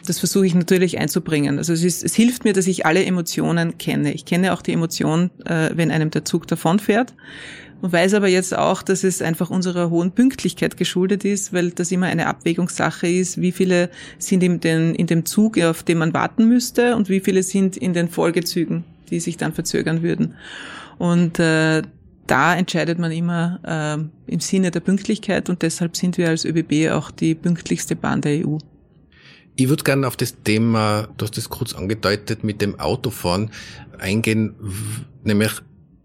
Das 0.06 0.18
versuche 0.18 0.46
ich 0.46 0.54
natürlich 0.54 0.98
einzubringen. 0.98 1.58
Also 1.58 1.72
es, 1.72 1.84
ist, 1.84 2.02
es 2.02 2.14
hilft 2.14 2.44
mir, 2.44 2.52
dass 2.52 2.66
ich 2.66 2.86
alle 2.86 3.04
Emotionen 3.04 3.78
kenne. 3.78 4.12
Ich 4.12 4.24
kenne 4.24 4.52
auch 4.52 4.62
die 4.62 4.72
Emotion, 4.72 5.30
äh, 5.44 5.70
wenn 5.74 5.90
einem 5.90 6.10
der 6.10 6.24
Zug 6.24 6.46
davonfährt. 6.46 7.14
Und 7.82 7.92
weiß 7.92 8.14
aber 8.14 8.28
jetzt 8.28 8.56
auch, 8.56 8.82
dass 8.82 9.04
es 9.04 9.22
einfach 9.22 9.48
unserer 9.48 9.88
hohen 9.88 10.12
Pünktlichkeit 10.12 10.76
geschuldet 10.76 11.24
ist, 11.24 11.52
weil 11.52 11.70
das 11.70 11.90
immer 11.90 12.06
eine 12.06 12.26
Abwägungssache 12.26 13.08
ist, 13.08 13.40
wie 13.40 13.52
viele 13.52 13.88
sind 14.18 14.42
in, 14.42 14.60
den, 14.60 14.94
in 14.94 15.06
dem 15.06 15.24
Zug, 15.24 15.58
auf 15.58 15.82
den 15.82 15.98
man 15.98 16.12
warten 16.12 16.46
müsste 16.46 16.94
und 16.96 17.08
wie 17.08 17.20
viele 17.20 17.42
sind 17.42 17.76
in 17.78 17.94
den 17.94 18.08
Folgezügen, 18.08 18.84
die 19.10 19.20
sich 19.20 19.38
dann 19.38 19.54
verzögern 19.54 20.02
würden. 20.02 20.34
Und 20.98 21.38
äh, 21.38 21.82
da 22.26 22.54
entscheidet 22.54 22.98
man 22.98 23.10
immer 23.10 23.60
äh, 24.28 24.30
im 24.32 24.40
Sinne 24.40 24.70
der 24.70 24.80
Pünktlichkeit 24.80 25.48
und 25.48 25.62
deshalb 25.62 25.96
sind 25.96 26.18
wir 26.18 26.28
als 26.28 26.44
ÖBB 26.44 26.90
auch 26.92 27.10
die 27.10 27.34
pünktlichste 27.34 27.96
Bahn 27.96 28.20
der 28.20 28.46
EU. 28.46 28.58
Ich 29.60 29.68
würde 29.68 29.84
gerne 29.84 30.06
auf 30.06 30.16
das 30.16 30.36
Thema, 30.42 31.06
du 31.18 31.26
hast 31.26 31.36
das 31.36 31.50
kurz 31.50 31.74
angedeutet, 31.74 32.44
mit 32.44 32.62
dem 32.62 32.80
Autofahren 32.80 33.50
eingehen, 33.98 34.54
nämlich 35.22 35.50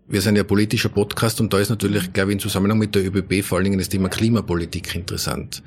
wir 0.09 0.19
sind 0.19 0.35
ja 0.35 0.43
politischer 0.43 0.89
Podcast 0.89 1.39
und 1.39 1.53
da 1.53 1.59
ist 1.59 1.69
natürlich, 1.69 2.12
glaube 2.12 2.31
ich, 2.31 2.33
im 2.33 2.39
Zusammenhang 2.41 2.77
mit 2.77 2.95
der 2.95 3.05
ÖBB 3.05 3.45
vor 3.45 3.57
allen 3.57 3.63
Dingen 3.63 3.79
das 3.79 3.88
Thema 3.88 4.09
Klimapolitik 4.09 4.93
interessant. 4.93 5.63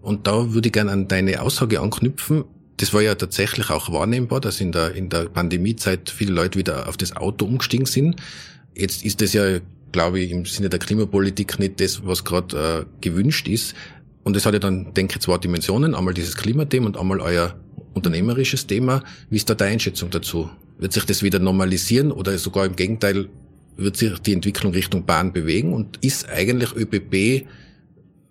Und 0.00 0.26
da 0.26 0.54
würde 0.54 0.68
ich 0.68 0.72
gerne 0.72 0.92
an 0.92 1.08
deine 1.08 1.42
Aussage 1.42 1.78
anknüpfen. 1.78 2.44
Das 2.78 2.94
war 2.94 3.02
ja 3.02 3.14
tatsächlich 3.14 3.68
auch 3.68 3.92
wahrnehmbar, 3.92 4.40
dass 4.40 4.62
in 4.62 4.72
der, 4.72 4.94
in 4.94 5.10
der 5.10 5.26
Pandemiezeit 5.26 6.08
viele 6.08 6.32
Leute 6.32 6.58
wieder 6.58 6.88
auf 6.88 6.96
das 6.96 7.14
Auto 7.18 7.44
umgestiegen 7.44 7.84
sind. 7.84 8.16
Jetzt 8.74 9.04
ist 9.04 9.20
das 9.20 9.34
ja, 9.34 9.58
glaube 9.92 10.20
ich, 10.20 10.30
im 10.30 10.46
Sinne 10.46 10.70
der 10.70 10.78
Klimapolitik 10.78 11.58
nicht 11.58 11.80
das, 11.80 12.06
was 12.06 12.24
gerade 12.24 12.86
äh, 12.86 13.02
gewünscht 13.02 13.46
ist. 13.46 13.74
Und 14.26 14.36
es 14.36 14.44
hat 14.44 14.54
ja 14.54 14.58
dann, 14.58 14.92
denke 14.92 15.14
ich, 15.14 15.20
zwei 15.20 15.38
Dimensionen. 15.38 15.94
Einmal 15.94 16.12
dieses 16.12 16.36
Klimathema 16.36 16.86
und 16.86 16.96
einmal 16.96 17.20
euer 17.20 17.54
unternehmerisches 17.94 18.66
Thema. 18.66 19.04
Wie 19.30 19.36
ist 19.36 19.48
da 19.48 19.54
deine 19.54 19.74
Einschätzung 19.74 20.10
dazu? 20.10 20.50
Wird 20.78 20.92
sich 20.92 21.04
das 21.04 21.22
wieder 21.22 21.38
normalisieren 21.38 22.10
oder 22.10 22.36
sogar 22.36 22.66
im 22.66 22.74
Gegenteil 22.74 23.28
wird 23.76 23.96
sich 23.96 24.18
die 24.18 24.32
Entwicklung 24.32 24.72
Richtung 24.72 25.06
Bahn 25.06 25.32
bewegen 25.32 25.72
und 25.72 26.04
ist 26.04 26.28
eigentlich 26.28 26.74
ÖBB 26.74 27.46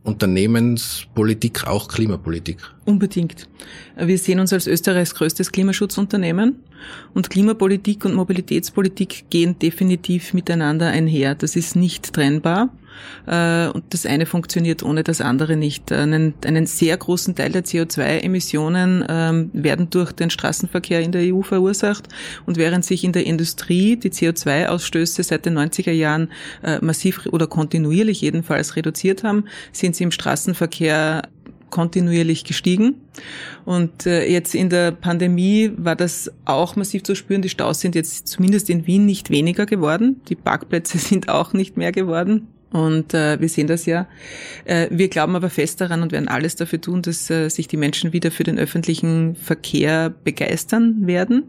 Unternehmenspolitik 0.03 1.65
auch 1.65 1.87
Klimapolitik? 1.87 2.57
Unbedingt. 2.83 3.47
Wir 3.97 4.17
sehen 4.17 4.41
uns 4.41 4.51
als 4.51 4.67
Österreichs 4.67 5.15
größtes 5.15 5.53
Klimaschutzunternehmen 5.53 6.57
und 7.13 7.29
Klimapolitik 7.29 8.03
und 8.03 8.15
Mobilitätspolitik 8.15 9.29
gehen 9.29 9.59
definitiv 9.59 10.33
miteinander 10.33 10.87
einher. 10.87 11.35
Das 11.35 11.55
ist 11.55 11.77
nicht 11.77 12.11
trennbar. 12.11 12.69
Äh, 13.27 13.67
und 13.67 13.85
das 13.89 14.05
eine 14.05 14.25
funktioniert 14.25 14.83
ohne 14.83 15.03
das 15.03 15.21
andere 15.21 15.55
nicht. 15.55 15.91
Einen, 15.91 16.33
einen 16.45 16.65
sehr 16.65 16.97
großen 16.97 17.35
Teil 17.35 17.51
der 17.51 17.63
CO2-Emissionen 17.63 19.05
ähm, 19.07 19.49
werden 19.53 19.89
durch 19.89 20.11
den 20.11 20.29
Straßenverkehr 20.29 21.01
in 21.01 21.11
der 21.11 21.33
EU 21.33 21.41
verursacht 21.41 22.07
und 22.45 22.57
während 22.57 22.85
sich 22.85 23.03
in 23.03 23.11
der 23.11 23.25
Industrie 23.25 23.97
die 23.97 24.11
CO2-Ausstöße 24.11 25.23
seit 25.23 25.45
den 25.45 25.57
90er 25.57 25.91
Jahren 25.91 26.31
äh, 26.63 26.79
massiv 26.83 27.25
oder 27.27 27.47
kontinuierlich 27.47 28.21
jedenfalls 28.21 28.75
reduziert 28.75 29.23
haben, 29.23 29.45
sind 29.71 29.95
sie 29.95 30.03
im 30.03 30.11
Straßenverkehr 30.11 31.23
kontinuierlich 31.69 32.45
gestiegen. 32.45 33.01
Und 33.65 34.05
äh, 34.05 34.25
jetzt 34.31 34.55
in 34.55 34.69
der 34.69 34.91
Pandemie 34.91 35.71
war 35.75 35.97
das 35.97 36.31
auch 36.45 36.77
massiv 36.77 37.03
zu 37.03 37.15
spüren. 37.15 37.41
Die 37.41 37.49
Staus 37.49 37.81
sind 37.81 37.95
jetzt 37.95 38.29
zumindest 38.29 38.69
in 38.69 38.87
Wien 38.87 39.05
nicht 39.05 39.29
weniger 39.29 39.65
geworden. 39.65 40.21
Die 40.29 40.35
Parkplätze 40.35 40.97
sind 41.09 41.27
auch 41.27 41.51
nicht 41.51 41.75
mehr 41.75 41.91
geworden. 41.91 42.47
Und 42.71 43.13
äh, 43.13 43.39
wir 43.39 43.47
sehen 43.47 43.67
das 43.67 43.85
ja. 43.85 44.07
Äh, 44.65 44.87
wir 44.91 45.07
glauben 45.07 45.35
aber 45.35 45.49
fest 45.49 45.79
daran 45.81 46.01
und 46.01 46.11
werden 46.11 46.27
alles 46.27 46.55
dafür 46.55 46.81
tun, 46.81 47.01
dass 47.01 47.29
äh, 47.29 47.49
sich 47.49 47.67
die 47.67 47.77
Menschen 47.77 48.11
wieder 48.11 48.31
für 48.31 48.43
den 48.43 48.59
öffentlichen 48.59 49.35
Verkehr 49.35 50.13
begeistern 50.23 51.07
werden. 51.07 51.43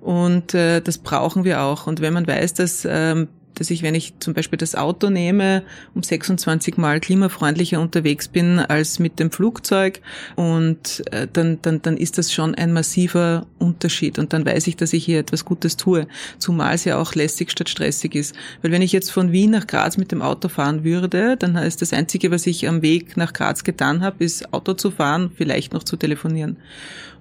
Und 0.00 0.52
äh, 0.54 0.80
das 0.80 0.98
brauchen 0.98 1.44
wir 1.44 1.62
auch. 1.62 1.86
Und 1.86 2.00
wenn 2.00 2.12
man 2.12 2.26
weiß, 2.26 2.54
dass 2.54 2.86
ähm, 2.88 3.28
dass 3.54 3.70
ich, 3.70 3.82
wenn 3.82 3.94
ich 3.94 4.14
zum 4.18 4.34
Beispiel 4.34 4.56
das 4.56 4.74
Auto 4.74 5.10
nehme, 5.10 5.62
um 5.94 6.02
26 6.02 6.76
Mal 6.76 7.00
klimafreundlicher 7.00 7.80
unterwegs 7.80 8.28
bin 8.28 8.58
als 8.58 8.98
mit 8.98 9.18
dem 9.18 9.30
Flugzeug 9.30 10.00
und 10.36 11.02
äh, 11.12 11.26
dann, 11.32 11.58
dann, 11.62 11.82
dann 11.82 11.96
ist 11.96 12.18
das 12.18 12.32
schon 12.32 12.54
ein 12.54 12.72
massiver 12.72 13.46
Unterschied 13.58 14.18
und 14.18 14.32
dann 14.32 14.46
weiß 14.46 14.66
ich, 14.66 14.76
dass 14.76 14.92
ich 14.92 15.04
hier 15.04 15.18
etwas 15.18 15.44
Gutes 15.44 15.76
tue, 15.76 16.06
zumal 16.38 16.74
es 16.74 16.84
ja 16.84 16.98
auch 16.98 17.14
lässig 17.14 17.50
statt 17.50 17.68
stressig 17.68 18.14
ist. 18.14 18.34
Weil 18.62 18.72
wenn 18.72 18.82
ich 18.82 18.92
jetzt 18.92 19.10
von 19.10 19.32
Wien 19.32 19.50
nach 19.50 19.66
Graz 19.66 19.96
mit 19.96 20.12
dem 20.12 20.22
Auto 20.22 20.48
fahren 20.48 20.84
würde, 20.84 21.36
dann 21.36 21.56
ist 21.56 21.82
das 21.82 21.92
Einzige, 21.92 22.30
was 22.30 22.46
ich 22.46 22.68
am 22.68 22.82
Weg 22.82 23.16
nach 23.16 23.32
Graz 23.32 23.64
getan 23.64 24.02
habe, 24.02 24.24
ist 24.24 24.52
Auto 24.52 24.74
zu 24.74 24.90
fahren, 24.90 25.30
vielleicht 25.34 25.72
noch 25.72 25.82
zu 25.82 25.96
telefonieren. 25.96 26.56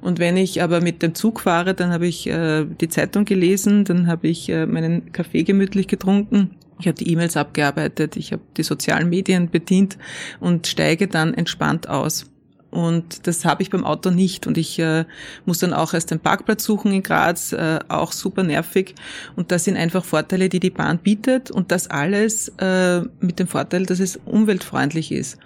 Und 0.01 0.19
wenn 0.19 0.35
ich 0.35 0.61
aber 0.61 0.81
mit 0.81 1.01
dem 1.03 1.13
Zug 1.15 1.41
fahre, 1.41 1.73
dann 1.73 1.91
habe 1.91 2.07
ich 2.07 2.27
äh, 2.27 2.65
die 2.65 2.89
Zeitung 2.89 3.25
gelesen, 3.25 3.85
dann 3.85 4.07
habe 4.07 4.27
ich 4.27 4.49
äh, 4.49 4.65
meinen 4.65 5.11
Kaffee 5.11 5.43
gemütlich 5.43 5.87
getrunken. 5.87 6.55
Ich 6.79 6.87
habe 6.87 6.95
die 6.95 7.11
E-Mails 7.11 7.37
abgearbeitet, 7.37 8.15
ich 8.15 8.31
habe 8.31 8.41
die 8.57 8.63
sozialen 8.63 9.09
Medien 9.09 9.51
bedient 9.51 9.99
und 10.39 10.65
steige 10.65 11.07
dann 11.07 11.35
entspannt 11.35 11.87
aus. 11.87 12.25
Und 12.71 13.27
das 13.27 13.43
habe 13.43 13.61
ich 13.61 13.69
beim 13.69 13.83
Auto 13.83 14.09
nicht. 14.09 14.47
Und 14.47 14.57
ich 14.57 14.79
äh, 14.79 15.05
muss 15.45 15.59
dann 15.59 15.73
auch 15.73 15.93
erst 15.93 16.09
den 16.09 16.21
Parkplatz 16.21 16.63
suchen 16.63 16.93
in 16.93 17.03
Graz, 17.03 17.51
äh, 17.51 17.79
auch 17.89 18.13
super 18.13 18.43
nervig. 18.43 18.95
Und 19.35 19.51
das 19.51 19.65
sind 19.65 19.75
einfach 19.75 20.05
Vorteile, 20.05 20.47
die 20.47 20.61
die 20.61 20.69
Bahn 20.69 20.97
bietet. 20.97 21.51
Und 21.51 21.71
das 21.71 21.89
alles 21.89 22.47
äh, 22.59 23.01
mit 23.19 23.39
dem 23.39 23.47
Vorteil, 23.47 23.85
dass 23.85 23.99
es 23.99 24.19
umweltfreundlich 24.25 25.11
ist. 25.11 25.37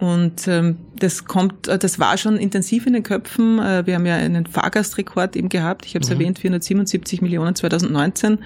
Und 0.00 0.48
ähm, 0.48 0.76
das 0.98 1.24
kommt, 1.24 1.68
äh, 1.68 1.78
das 1.78 1.98
war 2.00 2.18
schon 2.18 2.36
intensiv 2.36 2.86
in 2.86 2.94
den 2.94 3.04
Köpfen. 3.04 3.60
Äh, 3.60 3.86
wir 3.86 3.94
haben 3.94 4.06
ja 4.06 4.16
einen 4.16 4.44
Fahrgastrekord 4.44 5.36
eben 5.36 5.48
gehabt. 5.48 5.86
Ich 5.86 5.94
habe 5.94 6.02
es 6.02 6.10
mhm. 6.10 6.16
erwähnt, 6.16 6.38
477 6.40 7.22
Millionen 7.22 7.54
2019. 7.54 8.38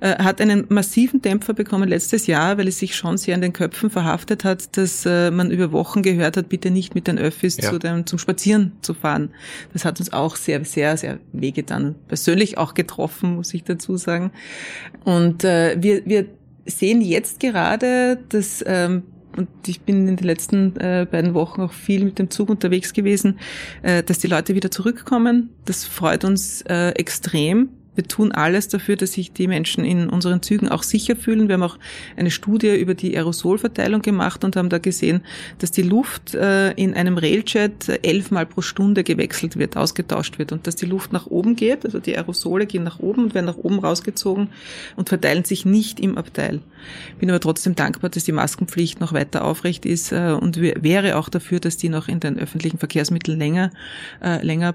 Äh, 0.00 0.16
hat 0.22 0.40
einen 0.40 0.66
massiven 0.68 1.22
Dämpfer 1.22 1.54
bekommen 1.54 1.88
letztes 1.88 2.26
Jahr, 2.26 2.58
weil 2.58 2.66
es 2.66 2.80
sich 2.80 2.96
schon 2.96 3.18
sehr 3.18 3.36
in 3.36 3.40
den 3.40 3.52
Köpfen 3.52 3.88
verhaftet 3.88 4.42
hat, 4.42 4.76
dass 4.76 5.06
äh, 5.06 5.30
man 5.30 5.52
über 5.52 5.70
Wochen 5.70 6.02
gehört 6.02 6.36
hat, 6.36 6.48
bitte 6.48 6.72
nicht 6.72 6.94
mit 6.96 7.06
den 7.06 7.18
Öffis 7.18 7.56
ja. 7.58 7.70
zu 7.70 7.78
dem, 7.78 8.04
zum 8.06 8.18
Spazieren 8.18 8.72
zu 8.82 8.92
fahren. 8.92 9.30
Das 9.72 9.84
hat 9.84 10.00
uns 10.00 10.12
auch 10.12 10.34
sehr, 10.34 10.64
sehr, 10.64 10.96
sehr 10.96 11.20
wehgetan. 11.32 11.94
Persönlich 12.08 12.58
auch 12.58 12.74
getroffen, 12.74 13.36
muss 13.36 13.54
ich 13.54 13.62
dazu 13.62 13.96
sagen. 13.96 14.32
Und 15.04 15.44
äh, 15.44 15.76
wir, 15.80 16.04
wir 16.04 16.26
sehen 16.66 17.00
jetzt 17.00 17.38
gerade, 17.38 18.18
dass 18.28 18.64
ähm, 18.66 19.04
und 19.36 19.48
ich 19.66 19.80
bin 19.82 20.08
in 20.08 20.16
den 20.16 20.26
letzten 20.26 20.76
äh, 20.76 21.06
beiden 21.10 21.34
Wochen 21.34 21.62
auch 21.62 21.72
viel 21.72 22.04
mit 22.04 22.18
dem 22.18 22.30
Zug 22.30 22.48
unterwegs 22.48 22.92
gewesen, 22.92 23.38
äh, 23.82 24.02
dass 24.02 24.18
die 24.18 24.26
Leute 24.26 24.54
wieder 24.54 24.70
zurückkommen. 24.70 25.50
Das 25.64 25.84
freut 25.84 26.24
uns 26.24 26.62
äh, 26.62 26.90
extrem. 26.90 27.70
Wir 28.00 28.08
tun 28.08 28.32
alles 28.32 28.68
dafür, 28.68 28.96
dass 28.96 29.12
sich 29.12 29.30
die 29.34 29.46
Menschen 29.46 29.84
in 29.84 30.08
unseren 30.08 30.40
Zügen 30.40 30.70
auch 30.70 30.82
sicher 30.82 31.16
fühlen. 31.16 31.48
Wir 31.48 31.56
haben 31.56 31.62
auch 31.62 31.76
eine 32.16 32.30
Studie 32.30 32.74
über 32.74 32.94
die 32.94 33.14
Aerosolverteilung 33.14 34.00
gemacht 34.00 34.42
und 34.42 34.56
haben 34.56 34.70
da 34.70 34.78
gesehen, 34.78 35.20
dass 35.58 35.70
die 35.70 35.82
Luft 35.82 36.34
äh, 36.34 36.70
in 36.72 36.94
einem 36.94 37.18
Railjet 37.18 37.90
elfmal 38.02 38.46
pro 38.46 38.62
Stunde 38.62 39.04
gewechselt 39.04 39.58
wird, 39.58 39.76
ausgetauscht 39.76 40.38
wird 40.38 40.52
und 40.52 40.66
dass 40.66 40.76
die 40.76 40.86
Luft 40.86 41.12
nach 41.12 41.26
oben 41.26 41.56
geht, 41.56 41.84
also 41.84 41.98
die 41.98 42.16
Aerosole 42.16 42.64
gehen 42.64 42.84
nach 42.84 43.00
oben 43.00 43.24
und 43.24 43.34
werden 43.34 43.44
nach 43.44 43.58
oben 43.58 43.80
rausgezogen 43.80 44.48
und 44.96 45.10
verteilen 45.10 45.44
sich 45.44 45.66
nicht 45.66 46.00
im 46.00 46.16
Abteil. 46.16 46.62
Bin 47.18 47.28
aber 47.28 47.40
trotzdem 47.40 47.74
dankbar, 47.74 48.08
dass 48.08 48.24
die 48.24 48.32
Maskenpflicht 48.32 48.98
noch 48.98 49.12
weiter 49.12 49.44
aufrecht 49.44 49.84
ist 49.84 50.10
äh, 50.10 50.34
und 50.40 50.58
wäre 50.58 51.18
auch 51.18 51.28
dafür, 51.28 51.60
dass 51.60 51.76
die 51.76 51.90
noch 51.90 52.08
in 52.08 52.18
den 52.18 52.38
öffentlichen 52.38 52.78
Verkehrsmitteln 52.78 53.38
länger, 53.38 53.70
äh, 54.24 54.42
länger 54.42 54.74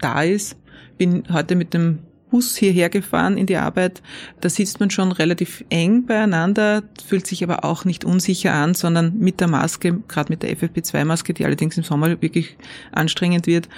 da 0.00 0.22
ist. 0.22 0.56
Bin 0.96 1.24
heute 1.30 1.54
mit 1.54 1.74
dem 1.74 1.98
Bus 2.32 2.56
hierher 2.56 2.88
gefahren 2.88 3.36
in 3.36 3.44
die 3.44 3.58
Arbeit. 3.58 4.00
Da 4.40 4.48
sitzt 4.48 4.80
man 4.80 4.88
schon 4.88 5.12
relativ 5.12 5.62
eng 5.68 6.06
beieinander, 6.06 6.82
fühlt 7.06 7.26
sich 7.26 7.44
aber 7.44 7.62
auch 7.62 7.84
nicht 7.84 8.06
unsicher 8.06 8.54
an, 8.54 8.72
sondern 8.72 9.18
mit 9.18 9.38
der 9.40 9.48
Maske, 9.48 10.00
gerade 10.08 10.32
mit 10.32 10.42
der 10.42 10.56
FFP2-Maske, 10.56 11.34
die 11.34 11.44
allerdings 11.44 11.76
im 11.76 11.84
Sommer 11.84 12.22
wirklich 12.22 12.56
anstrengend 12.90 13.46
wird, 13.46 13.68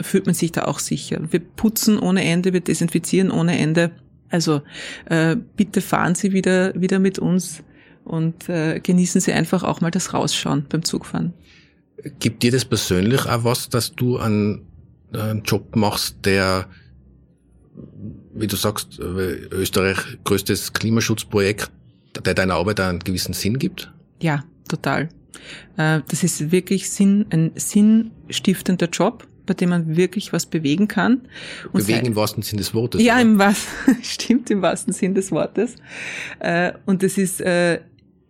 fühlt 0.00 0.26
man 0.26 0.34
sich 0.36 0.52
da 0.52 0.66
auch 0.66 0.78
sicher. 0.78 1.22
Wir 1.28 1.40
putzen 1.40 1.98
ohne 1.98 2.24
Ende, 2.24 2.52
wir 2.52 2.60
desinfizieren 2.60 3.32
ohne 3.32 3.58
Ende. 3.58 3.90
Also 4.30 4.62
äh, 5.06 5.34
bitte 5.56 5.80
fahren 5.80 6.14
Sie 6.14 6.32
wieder, 6.32 6.80
wieder 6.80 7.00
mit 7.00 7.18
uns 7.18 7.64
und 8.04 8.48
äh, 8.48 8.78
genießen 8.78 9.20
Sie 9.20 9.32
einfach 9.32 9.64
auch 9.64 9.80
mal 9.80 9.90
das 9.90 10.14
Rausschauen 10.14 10.66
beim 10.68 10.84
Zugfahren. 10.84 11.32
Gibt 12.20 12.44
dir 12.44 12.52
das 12.52 12.64
persönlich 12.64 13.26
auch 13.26 13.42
was, 13.42 13.68
dass 13.70 13.90
du 13.90 14.18
einen, 14.18 14.68
einen 15.12 15.42
Job 15.42 15.74
machst, 15.74 16.18
der 16.24 16.68
wie 18.34 18.46
du 18.46 18.56
sagst, 18.56 18.98
äh, 18.98 19.02
Österreich 19.02 19.98
größtes 20.24 20.72
Klimaschutzprojekt, 20.72 21.70
der 22.24 22.34
deiner 22.34 22.54
Arbeit 22.54 22.80
einen 22.80 23.00
gewissen 23.00 23.32
Sinn 23.32 23.58
gibt? 23.58 23.92
Ja, 24.20 24.44
total. 24.68 25.08
Äh, 25.76 26.00
das 26.08 26.22
ist 26.22 26.52
wirklich 26.52 26.90
Sinn, 26.90 27.26
ein 27.30 27.52
sinnstiftender 27.54 28.88
Job, 28.88 29.26
bei 29.46 29.54
dem 29.54 29.70
man 29.70 29.96
wirklich 29.96 30.32
was 30.32 30.46
bewegen 30.46 30.88
kann. 30.88 31.22
Und 31.72 31.86
bewegen 31.86 32.06
im 32.06 32.16
wahrsten 32.16 32.42
Sinn 32.42 32.58
des 32.58 32.74
Wortes. 32.74 33.02
Ja, 33.02 33.14
oder? 33.14 33.22
im 33.22 33.38
wahrsten, 33.38 33.72
stimmt 34.02 34.50
im 34.50 34.62
wahrsten 34.62 34.92
Sinn 34.92 35.14
des 35.14 35.30
Wortes. 35.30 35.76
Äh, 36.40 36.72
und 36.86 37.02
es 37.02 37.18
ist 37.18 37.42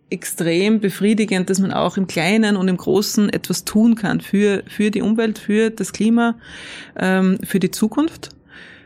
extrem 0.09 0.79
befriedigend, 0.79 1.49
dass 1.49 1.59
man 1.59 1.71
auch 1.71 1.97
im 1.97 2.07
Kleinen 2.07 2.57
und 2.57 2.67
im 2.67 2.77
Großen 2.77 3.29
etwas 3.29 3.65
tun 3.65 3.95
kann 3.95 4.21
für, 4.21 4.63
für 4.67 4.91
die 4.91 5.01
Umwelt, 5.01 5.39
für 5.39 5.71
das 5.71 5.93
Klima, 5.93 6.37
ähm, 6.95 7.39
für 7.43 7.59
die 7.59 7.71
Zukunft. 7.71 8.34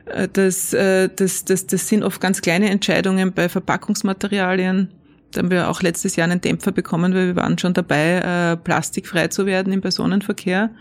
Äh, 0.10 0.28
das, 0.32 0.74
äh, 0.74 1.10
das, 1.16 1.46
das, 1.46 1.68
das 1.68 1.88
sind 1.88 2.04
oft 2.04 2.22
ganz 2.22 2.42
kleine 2.42 2.70
Entscheidungen 2.70 3.34
bei 3.34 3.50
Verpackungsmaterialien. 3.50 4.90
Da 5.32 5.40
haben 5.40 5.52
wir 5.52 5.70
auch 5.70 5.84
letztes 5.84 6.16
Jahr 6.16 6.28
einen 6.28 6.42
Dämpfer 6.42 6.72
bekommen, 6.72 7.14
weil 7.14 7.28
wir 7.28 7.36
waren 7.36 7.58
schon 7.60 7.74
dabei, 7.74 8.18
äh, 8.54 8.58
plastikfrei 8.58 9.28
zu 9.28 9.46
werden 9.46 9.72
im 9.72 9.82
Personenverkehr, 9.82 10.72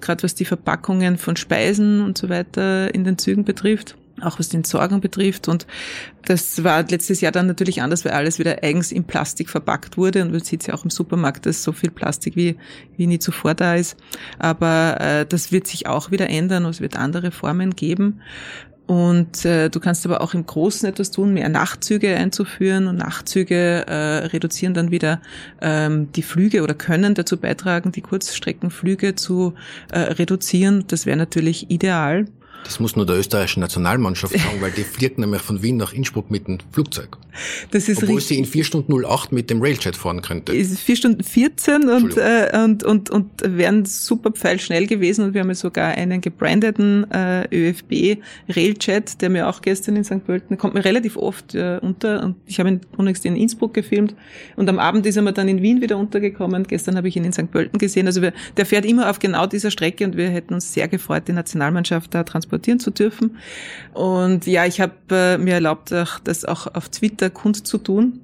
gerade 0.00 0.22
was 0.22 0.34
die 0.34 0.46
Verpackungen 0.46 1.18
von 1.18 1.36
Speisen 1.36 2.00
und 2.00 2.16
so 2.16 2.30
weiter 2.30 2.94
in 2.94 3.04
den 3.04 3.18
Zügen 3.18 3.44
betrifft 3.44 3.96
auch 4.22 4.38
was 4.38 4.48
die 4.48 4.56
Entsorgung 4.56 5.00
betrifft. 5.00 5.48
Und 5.48 5.66
das 6.24 6.62
war 6.64 6.82
letztes 6.82 7.20
Jahr 7.20 7.32
dann 7.32 7.46
natürlich 7.46 7.82
anders, 7.82 8.04
weil 8.04 8.12
alles 8.12 8.38
wieder 8.38 8.62
eigens 8.62 8.92
in 8.92 9.04
Plastik 9.04 9.48
verpackt 9.48 9.96
wurde. 9.96 10.22
Und 10.22 10.32
man 10.32 10.40
sieht 10.40 10.66
ja 10.66 10.74
auch 10.74 10.84
im 10.84 10.90
Supermarkt, 10.90 11.46
dass 11.46 11.62
so 11.62 11.72
viel 11.72 11.90
Plastik 11.90 12.36
wie, 12.36 12.56
wie 12.96 13.06
nie 13.06 13.18
zuvor 13.18 13.54
da 13.54 13.74
ist. 13.74 13.96
Aber 14.38 15.00
äh, 15.00 15.26
das 15.26 15.52
wird 15.52 15.66
sich 15.66 15.86
auch 15.86 16.10
wieder 16.10 16.28
ändern 16.28 16.64
und 16.64 16.70
es 16.70 16.80
wird 16.80 16.96
andere 16.96 17.30
Formen 17.30 17.74
geben. 17.74 18.20
Und 18.90 19.44
äh, 19.44 19.70
du 19.70 19.78
kannst 19.78 20.04
aber 20.04 20.20
auch 20.20 20.34
im 20.34 20.44
Großen 20.44 20.88
etwas 20.88 21.12
tun, 21.12 21.32
mehr 21.32 21.48
Nachtzüge 21.48 22.16
einzuführen 22.16 22.88
und 22.88 22.96
Nachtzüge 22.96 23.86
äh, 23.86 23.94
reduzieren 24.26 24.74
dann 24.74 24.90
wieder 24.90 25.20
ähm, 25.60 26.10
die 26.10 26.22
Flüge 26.22 26.64
oder 26.64 26.74
können 26.74 27.14
dazu 27.14 27.36
beitragen, 27.36 27.92
die 27.92 28.00
Kurzstreckenflüge 28.00 29.14
zu 29.14 29.54
äh, 29.92 30.00
reduzieren. 30.00 30.86
Das 30.88 31.06
wäre 31.06 31.16
natürlich 31.16 31.70
ideal. 31.70 32.26
Das 32.64 32.78
muss 32.78 32.94
nur 32.94 33.06
der 33.06 33.16
österreichischen 33.16 33.60
Nationalmannschaft 33.60 34.32
sagen, 34.32 34.60
weil 34.60 34.70
die 34.70 34.84
fliegt 34.84 35.18
nämlich 35.18 35.42
von 35.42 35.62
Wien 35.62 35.76
nach 35.76 35.92
Innsbruck 35.92 36.30
mit 36.30 36.46
dem 36.46 36.58
Flugzeug. 36.70 37.18
Das 37.70 37.88
ist 37.88 38.02
Obwohl 38.02 38.16
richtig. 38.16 38.36
sie 38.36 38.38
in 38.38 38.44
4 38.44 38.64
Stunden 38.64 39.04
08 39.04 39.32
mit 39.32 39.50
dem 39.50 39.62
Railjet 39.62 39.96
fahren 39.96 40.20
könnte. 40.20 40.52
Es 40.52 40.70
ist 40.70 40.80
4 40.80 40.96
Stunden 40.96 41.24
14 41.24 41.88
und, 41.88 42.16
äh, 42.16 42.50
und, 42.64 42.84
und, 42.84 43.10
und 43.10 43.30
wären 43.44 43.84
super 43.84 44.30
pfeilschnell 44.30 44.86
gewesen 44.86 45.24
und 45.24 45.34
wir 45.34 45.40
haben 45.40 45.48
ja 45.48 45.54
sogar 45.54 45.92
einen 45.92 46.20
gebrandeten 46.20 47.10
äh, 47.10 47.46
ÖFB 47.52 48.20
Railjet, 48.48 49.20
der 49.20 49.30
mir 49.30 49.48
auch 49.48 49.62
gestern 49.62 49.96
in 49.96 50.04
St. 50.04 50.24
Pölten, 50.24 50.58
kommt 50.58 50.74
mir 50.74 50.84
relativ 50.84 51.16
oft 51.16 51.54
äh, 51.54 51.78
unter 51.80 52.22
und 52.22 52.36
ich 52.46 52.58
habe 52.58 52.68
ihn 52.68 52.80
unlängst 52.96 53.24
in 53.24 53.36
Innsbruck 53.36 53.74
gefilmt 53.74 54.14
und 54.56 54.68
am 54.68 54.78
Abend 54.78 55.06
ist 55.06 55.16
er 55.16 55.22
mir 55.22 55.32
dann 55.32 55.48
in 55.48 55.62
Wien 55.62 55.80
wieder 55.80 55.96
untergekommen. 55.96 56.66
Gestern 56.66 56.96
habe 56.96 57.08
ich 57.08 57.16
ihn 57.16 57.24
in 57.24 57.32
St. 57.32 57.50
Pölten 57.50 57.78
gesehen. 57.78 58.06
Also 58.06 58.22
wir, 58.22 58.32
der 58.56 58.66
fährt 58.66 58.84
immer 58.84 59.10
auf 59.10 59.18
genau 59.18 59.46
dieser 59.46 59.70
Strecke 59.70 60.04
und 60.04 60.16
wir 60.16 60.28
hätten 60.28 60.54
uns 60.54 60.72
sehr 60.72 60.88
gefreut, 60.88 61.24
die 61.28 61.32
Nationalmannschaft 61.32 62.14
da 62.14 62.24
transportieren 62.24 62.49
transportieren 62.50 62.80
zu 62.80 62.90
dürfen. 62.90 63.38
Und 63.94 64.46
ja, 64.46 64.66
ich 64.66 64.80
habe 64.80 64.94
äh, 65.10 65.38
mir 65.38 65.54
erlaubt, 65.54 65.92
das 66.24 66.44
auch 66.44 66.66
auf 66.74 66.88
Twitter 66.88 67.30
kundzutun 67.30 68.20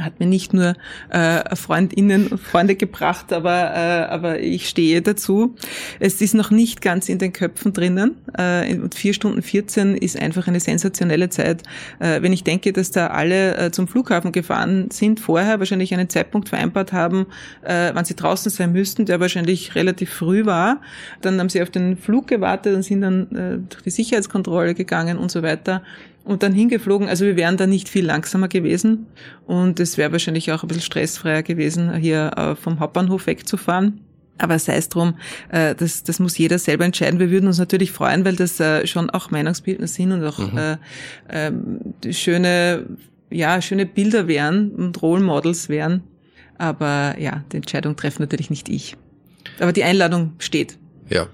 hat 0.00 0.20
mir 0.20 0.26
nicht 0.26 0.52
nur 0.52 0.74
äh, 1.10 1.56
Freundinnen 1.56 2.28
und 2.28 2.40
Freunde 2.40 2.76
gebracht, 2.76 3.32
aber, 3.32 3.74
äh, 3.74 4.12
aber 4.12 4.40
ich 4.40 4.68
stehe 4.68 5.02
dazu. 5.02 5.54
Es 6.00 6.20
ist 6.20 6.34
noch 6.34 6.50
nicht 6.50 6.82
ganz 6.82 7.08
in 7.08 7.18
den 7.18 7.32
Köpfen 7.32 7.72
drinnen. 7.72 8.16
Äh, 8.36 8.76
und 8.76 8.94
vier 8.94 9.14
Stunden 9.14 9.42
14 9.42 9.96
ist 9.96 10.18
einfach 10.18 10.46
eine 10.48 10.60
sensationelle 10.60 11.28
Zeit. 11.28 11.62
Äh, 11.98 12.22
wenn 12.22 12.32
ich 12.32 12.44
denke, 12.44 12.72
dass 12.72 12.90
da 12.90 13.08
alle 13.08 13.56
äh, 13.56 13.70
zum 13.70 13.88
Flughafen 13.88 14.32
gefahren 14.32 14.90
sind, 14.90 15.20
vorher 15.20 15.58
wahrscheinlich 15.58 15.92
einen 15.94 16.08
Zeitpunkt 16.08 16.48
vereinbart 16.48 16.92
haben, 16.92 17.26
äh, 17.62 17.90
wann 17.94 18.04
sie 18.04 18.14
draußen 18.14 18.50
sein 18.50 18.72
müssten, 18.72 19.06
der 19.06 19.20
wahrscheinlich 19.20 19.74
relativ 19.74 20.10
früh 20.10 20.46
war. 20.46 20.80
Dann 21.20 21.38
haben 21.40 21.48
sie 21.48 21.62
auf 21.62 21.70
den 21.70 21.96
Flug 21.96 22.26
gewartet 22.26 22.74
und 22.74 22.82
sind 22.82 23.00
dann 23.00 23.22
äh, 23.32 23.58
durch 23.68 23.82
die 23.82 23.90
Sicherheitskontrolle 23.90 24.74
gegangen 24.74 25.18
und 25.18 25.30
so 25.30 25.42
weiter 25.42 25.82
und 26.26 26.42
dann 26.42 26.52
hingeflogen. 26.52 27.08
Also 27.08 27.24
wir 27.24 27.36
wären 27.36 27.56
da 27.56 27.66
nicht 27.66 27.88
viel 27.88 28.04
langsamer 28.04 28.48
gewesen 28.48 29.06
und 29.46 29.80
es 29.80 29.96
wäre 29.96 30.12
wahrscheinlich 30.12 30.52
auch 30.52 30.62
ein 30.62 30.68
bisschen 30.68 30.82
stressfreier 30.82 31.42
gewesen, 31.42 31.94
hier 31.94 32.32
äh, 32.36 32.56
vom 32.56 32.80
Hauptbahnhof 32.80 33.26
wegzufahren. 33.26 34.00
Aber 34.38 34.58
sei 34.58 34.76
es 34.76 34.90
drum, 34.90 35.14
äh, 35.50 35.74
das, 35.74 36.02
das 36.02 36.18
muss 36.18 36.36
jeder 36.36 36.58
selber 36.58 36.84
entscheiden. 36.84 37.20
Wir 37.20 37.30
würden 37.30 37.46
uns 37.46 37.58
natürlich 37.58 37.92
freuen, 37.92 38.24
weil 38.24 38.36
das 38.36 38.60
äh, 38.60 38.86
schon 38.86 39.08
auch 39.08 39.30
Meinungsbildner 39.30 39.86
sind 39.86 40.12
und 40.12 40.24
auch 40.24 40.38
mhm. 40.38 40.58
äh, 41.28 41.48
äh, 41.48 42.12
schöne, 42.12 42.86
ja, 43.30 43.62
schöne 43.62 43.86
Bilder 43.86 44.28
wären 44.28 44.72
und 44.72 45.00
Role 45.00 45.22
Models 45.22 45.68
wären. 45.68 46.02
Aber 46.58 47.14
ja, 47.18 47.44
die 47.52 47.56
Entscheidung 47.56 47.96
treffen 47.96 48.22
natürlich 48.22 48.50
nicht 48.50 48.68
ich. 48.68 48.96
Aber 49.58 49.72
die 49.72 49.84
Einladung 49.84 50.32
steht. 50.38 50.76
Ja. 51.08 51.28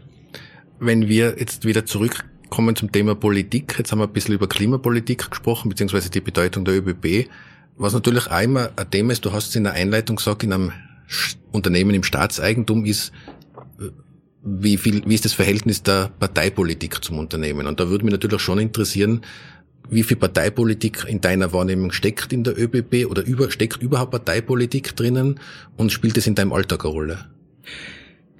Wenn 0.78 1.08
wir 1.08 1.36
jetzt 1.38 1.64
wieder 1.64 1.86
zurück 1.86 2.24
kommen 2.52 2.76
zum 2.76 2.92
Thema 2.92 3.14
Politik. 3.14 3.76
Jetzt 3.78 3.92
haben 3.92 4.00
wir 4.00 4.06
ein 4.06 4.12
bisschen 4.12 4.34
über 4.34 4.46
Klimapolitik 4.46 5.30
gesprochen, 5.30 5.70
beziehungsweise 5.70 6.10
die 6.10 6.20
Bedeutung 6.20 6.66
der 6.66 6.74
ÖBB. 6.74 7.30
Was 7.78 7.94
natürlich 7.94 8.26
auch 8.26 8.42
immer 8.42 8.70
ein 8.76 8.90
Thema 8.90 9.14
ist, 9.14 9.24
du 9.24 9.32
hast 9.32 9.48
es 9.48 9.56
in 9.56 9.64
der 9.64 9.72
Einleitung 9.72 10.16
gesagt, 10.16 10.42
in 10.42 10.52
einem 10.52 10.70
Unternehmen 11.50 11.94
im 11.94 12.02
Staatseigentum 12.02 12.84
ist, 12.84 13.10
wie 14.44 14.76
viel, 14.76 15.02
wie 15.06 15.14
ist 15.14 15.24
das 15.24 15.32
Verhältnis 15.32 15.82
der 15.82 16.10
Parteipolitik 16.18 17.02
zum 17.02 17.18
Unternehmen? 17.18 17.66
Und 17.66 17.80
da 17.80 17.88
würde 17.88 18.04
mich 18.04 18.12
natürlich 18.12 18.42
schon 18.42 18.58
interessieren, 18.58 19.22
wie 19.88 20.02
viel 20.02 20.18
Parteipolitik 20.18 21.06
in 21.08 21.22
deiner 21.22 21.54
Wahrnehmung 21.54 21.90
steckt 21.90 22.34
in 22.34 22.44
der 22.44 22.58
ÖBB 22.58 23.10
oder 23.10 23.24
über, 23.24 23.50
steckt 23.50 23.82
überhaupt 23.82 24.10
Parteipolitik 24.10 24.94
drinnen 24.94 25.40
und 25.78 25.90
spielt 25.90 26.18
es 26.18 26.26
in 26.26 26.34
deinem 26.34 26.52
Alltag 26.52 26.84
eine 26.84 26.92
Rolle? 26.92 27.30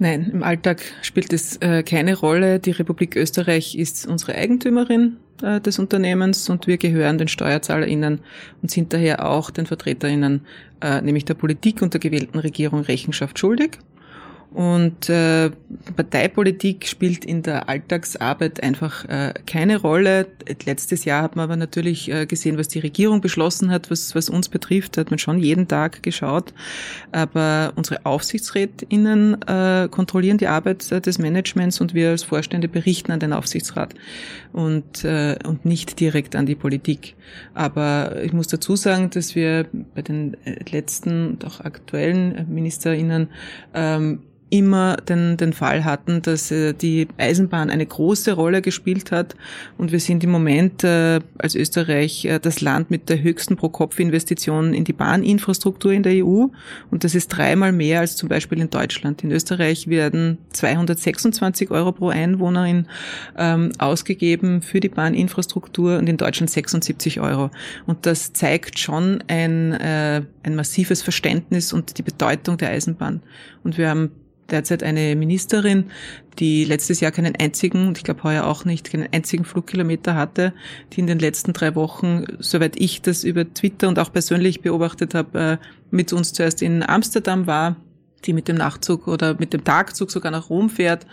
Nein, 0.03 0.31
im 0.33 0.43
Alltag 0.43 0.81
spielt 1.01 1.31
es 1.31 1.55
äh, 1.61 1.81
keine 1.81 2.17
Rolle. 2.17 2.59
Die 2.59 2.71
Republik 2.71 3.15
Österreich 3.15 3.77
ist 3.77 4.05
unsere 4.05 4.35
Eigentümerin 4.35 5.15
äh, 5.41 5.61
des 5.61 5.79
Unternehmens 5.79 6.49
und 6.49 6.67
wir 6.67 6.77
gehören 6.77 7.17
den 7.17 7.29
SteuerzahlerInnen 7.29 8.19
und 8.61 8.69
sind 8.69 8.91
daher 8.91 9.25
auch 9.25 9.49
den 9.49 9.65
VertreterInnen, 9.65 10.41
äh, 10.81 10.99
nämlich 10.99 11.23
der 11.23 11.35
Politik 11.35 11.81
und 11.81 11.93
der 11.93 12.01
gewählten 12.01 12.37
Regierung 12.37 12.81
Rechenschaft 12.81 13.39
schuldig. 13.39 13.79
Und 14.53 15.09
äh, 15.09 15.49
Parteipolitik 15.95 16.87
spielt 16.87 17.25
in 17.25 17.41
der 17.41 17.69
Alltagsarbeit 17.69 18.61
einfach 18.61 19.03
äh, 19.05 19.33
keine 19.47 19.77
Rolle. 19.77 20.27
Letztes 20.65 21.05
Jahr 21.05 21.23
hat 21.23 21.35
man 21.35 21.45
aber 21.45 21.55
natürlich 21.55 22.11
äh, 22.11 22.27
gesehen, 22.27 22.59
was 22.59 22.67
die 22.67 22.77
Regierung 22.77 23.19
beschlossen 23.19 23.71
hat, 23.71 23.89
was, 23.89 24.13
was 24.13 24.29
uns 24.29 24.49
betrifft. 24.49 24.97
Hat 24.97 25.09
man 25.09 25.17
schon 25.17 25.39
jeden 25.39 25.67
Tag 25.67 26.03
geschaut. 26.03 26.53
Aber 27.11 27.73
unsere 27.75 28.05
AufsichtsrätInnen 28.05 29.41
äh, 29.41 29.87
kontrollieren 29.89 30.37
die 30.37 30.47
Arbeit 30.47 30.91
äh, 30.91 31.01
des 31.01 31.17
Managements 31.17 31.81
und 31.81 31.95
wir 31.95 32.11
als 32.11 32.21
Vorstände 32.21 32.67
berichten 32.67 33.11
an 33.11 33.19
den 33.19 33.33
Aufsichtsrat 33.33 33.95
und, 34.51 35.03
äh, 35.03 35.35
und 35.47 35.65
nicht 35.65 35.99
direkt 35.99 36.35
an 36.35 36.45
die 36.45 36.55
Politik. 36.55 37.15
Aber 37.55 38.21
ich 38.23 38.33
muss 38.33 38.47
dazu 38.47 38.75
sagen, 38.75 39.09
dass 39.09 39.33
wir 39.33 39.65
bei 39.95 40.03
den 40.03 40.37
äh, 40.45 40.59
letzten 40.69 41.29
und 41.29 41.45
auch 41.45 41.59
aktuellen 41.59 42.45
MinisterInnen 42.53 43.29
ähm, 43.73 44.19
immer 44.53 44.97
den, 44.97 45.35
den 45.35 45.51
Fall 45.51 45.83
hatten, 45.83 46.21
dass 46.21 46.51
äh, 46.51 46.73
die 46.73 47.07
Eisenbahn 47.17 47.71
eine 47.71 47.87
große 47.87 48.33
Rolle 48.33 48.61
gespielt 48.61 49.11
hat. 49.11 49.35
Und 49.79 49.91
wir 49.91 49.99
sind 49.99 50.23
im 50.23 50.29
Moment 50.29 50.83
äh, 50.83 51.21
als 51.39 51.55
Österreich 51.55 52.25
äh, 52.25 52.37
das 52.39 52.61
Land 52.61 52.91
mit 52.91 53.09
der 53.09 53.23
höchsten 53.23 53.55
Pro-Kopf-Investition 53.55 54.75
in 54.75 54.83
die 54.83 54.93
Bahninfrastruktur 54.93 55.91
in 55.91 56.03
der 56.03 56.23
EU. 56.23 56.45
Und 56.91 57.03
das 57.03 57.15
ist 57.15 57.29
dreimal 57.29 57.71
mehr 57.71 58.01
als 58.01 58.15
zum 58.15 58.29
Beispiel 58.29 58.61
in 58.61 58.69
Deutschland. 58.69 59.23
In 59.23 59.31
Österreich 59.31 59.87
werden 59.87 60.37
226 60.51 61.71
Euro 61.71 61.91
pro 61.91 62.09
Einwohnerin 62.09 62.85
ähm, 63.35 63.71
ausgegeben 63.79 64.61
für 64.61 64.79
die 64.79 64.89
Bahninfrastruktur 64.89 65.97
und 65.97 66.07
in 66.07 66.17
Deutschland 66.17 66.51
76 66.51 67.19
Euro. 67.19 67.49
Und 67.87 68.05
das 68.05 68.33
zeigt 68.33 68.77
schon 68.77 69.23
ein, 69.27 69.73
äh, 69.73 70.21
ein 70.43 70.55
massives 70.55 71.01
Verständnis 71.01 71.73
und 71.73 71.97
die 71.97 72.03
Bedeutung 72.03 72.57
der 72.57 72.69
Eisenbahn. 72.69 73.23
Und 73.63 73.79
wir 73.79 73.89
haben 73.89 74.11
derzeit 74.53 74.83
eine 74.83 75.15
Ministerin, 75.15 75.91
die 76.39 76.63
letztes 76.63 76.99
Jahr 76.99 77.11
keinen 77.11 77.35
einzigen, 77.35 77.93
ich 77.95 78.03
glaube 78.03 78.23
heuer 78.23 78.45
auch 78.45 78.65
nicht, 78.65 78.89
keinen 78.91 79.09
einzigen 79.11 79.43
Flugkilometer 79.43 80.15
hatte, 80.15 80.53
die 80.93 81.01
in 81.01 81.07
den 81.07 81.19
letzten 81.19 81.53
drei 81.53 81.75
Wochen, 81.75 82.25
soweit 82.39 82.79
ich 82.79 83.01
das 83.01 83.23
über 83.23 83.53
Twitter 83.53 83.89
und 83.89 83.99
auch 83.99 84.11
persönlich 84.11 84.61
beobachtet 84.61 85.13
habe, 85.13 85.39
äh, 85.39 85.57
mit 85.91 86.13
uns 86.13 86.33
zuerst 86.33 86.61
in 86.61 86.81
Amsterdam 86.83 87.47
war, 87.47 87.75
die 88.25 88.33
mit 88.33 88.47
dem 88.47 88.57
Nachtzug 88.57 89.07
oder 89.07 89.35
mit 89.39 89.53
dem 89.53 89.63
Tagzug 89.63 90.11
sogar 90.11 90.31
nach 90.31 90.49
Rom 90.49 90.69
fährt, 90.69 91.05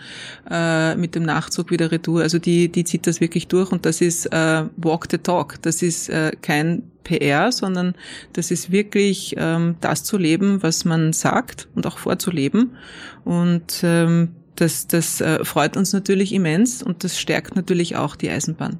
äh, 0.49 0.95
mit 0.95 1.15
dem 1.15 1.23
Nachtzug 1.23 1.71
wieder 1.71 1.91
retour. 1.91 2.21
Also 2.21 2.39
die, 2.39 2.69
die 2.69 2.83
zieht 2.83 3.07
das 3.07 3.21
wirklich 3.21 3.47
durch 3.47 3.71
und 3.71 3.85
das 3.85 4.01
ist 4.01 4.27
äh, 4.27 4.63
Walk 4.77 5.07
the 5.11 5.17
Talk. 5.17 5.61
Das 5.61 5.81
ist 5.81 6.09
äh, 6.09 6.31
kein 6.41 6.83
PR, 7.03 7.51
sondern 7.51 7.95
das 8.33 8.51
ist 8.51 8.71
wirklich 8.71 9.35
ähm, 9.37 9.75
das 9.81 10.03
zu 10.03 10.17
leben, 10.17 10.61
was 10.63 10.85
man 10.85 11.13
sagt 11.13 11.67
und 11.75 11.87
auch 11.87 11.97
vorzuleben. 11.97 12.77
Und 13.23 13.81
ähm, 13.83 14.29
das, 14.55 14.87
das 14.87 15.21
äh, 15.21 15.43
freut 15.43 15.77
uns 15.77 15.93
natürlich 15.93 16.33
immens 16.33 16.83
und 16.83 17.03
das 17.03 17.19
stärkt 17.19 17.55
natürlich 17.55 17.95
auch 17.95 18.15
die 18.15 18.29
Eisenbahn. 18.29 18.79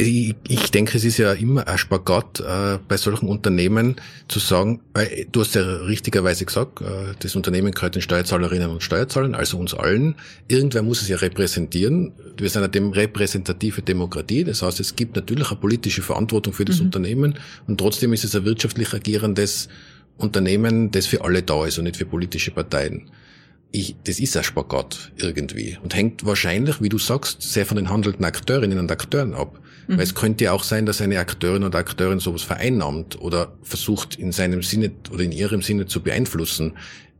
Ich, 0.00 0.70
denke, 0.70 0.96
es 0.96 1.04
ist 1.04 1.18
ja 1.18 1.32
immer 1.32 1.66
ein 1.66 1.76
Spagat 1.76 2.38
äh, 2.38 2.78
bei 2.86 2.96
solchen 2.96 3.28
Unternehmen 3.28 3.96
zu 4.28 4.38
sagen, 4.38 4.80
weil 4.94 5.26
du 5.32 5.40
hast 5.40 5.56
ja 5.56 5.62
richtigerweise 5.62 6.44
gesagt, 6.44 6.80
äh, 6.82 7.14
das 7.18 7.34
Unternehmen 7.34 7.72
gehört 7.72 7.96
den 7.96 8.02
Steuerzahlerinnen 8.02 8.70
und 8.70 8.80
Steuerzahlern, 8.80 9.34
also 9.34 9.58
uns 9.58 9.74
allen. 9.74 10.14
Irgendwer 10.46 10.82
muss 10.82 11.02
es 11.02 11.08
ja 11.08 11.16
repräsentieren. 11.16 12.12
Wir 12.36 12.48
sind 12.48 12.62
eine 12.62 12.96
repräsentative 12.96 13.82
Demokratie, 13.82 14.44
das 14.44 14.62
heißt, 14.62 14.78
es 14.78 14.94
gibt 14.94 15.16
natürlich 15.16 15.50
eine 15.50 15.58
politische 15.58 16.02
Verantwortung 16.02 16.52
für 16.52 16.64
das 16.64 16.78
mhm. 16.78 16.86
Unternehmen 16.86 17.34
und 17.66 17.78
trotzdem 17.78 18.12
ist 18.12 18.22
es 18.22 18.36
ein 18.36 18.44
wirtschaftlich 18.44 18.94
agierendes 18.94 19.68
Unternehmen, 20.16 20.92
das 20.92 21.06
für 21.06 21.24
alle 21.24 21.42
da 21.42 21.66
ist 21.66 21.76
und 21.76 21.84
nicht 21.84 21.96
für 21.96 22.06
politische 22.06 22.52
Parteien. 22.52 23.10
Ich, 23.70 23.96
das 24.04 24.18
ist 24.18 24.36
ein 24.36 24.44
Spagat 24.44 25.12
irgendwie 25.16 25.76
und 25.82 25.94
hängt 25.94 26.24
wahrscheinlich, 26.24 26.80
wie 26.80 26.88
du 26.88 26.98
sagst, 26.98 27.42
sehr 27.42 27.66
von 27.66 27.76
den 27.76 27.90
handelnden 27.90 28.24
Akteurinnen 28.24 28.78
und 28.78 28.90
Akteuren 28.90 29.34
ab. 29.34 29.60
Mhm. 29.88 29.96
Weil 29.96 30.04
es 30.04 30.14
könnte 30.14 30.44
ja 30.44 30.52
auch 30.52 30.62
sein, 30.62 30.86
dass 30.86 31.00
eine 31.00 31.18
Akteurin 31.18 31.64
oder 31.64 31.78
Akteurin 31.78 32.18
sowas 32.18 32.42
vereinnahmt 32.42 33.20
oder 33.20 33.52
versucht 33.62 34.16
in 34.16 34.32
seinem 34.32 34.62
Sinne 34.62 34.92
oder 35.12 35.22
in 35.24 35.32
ihrem 35.32 35.62
Sinne 35.62 35.86
zu 35.86 36.02
beeinflussen. 36.02 36.74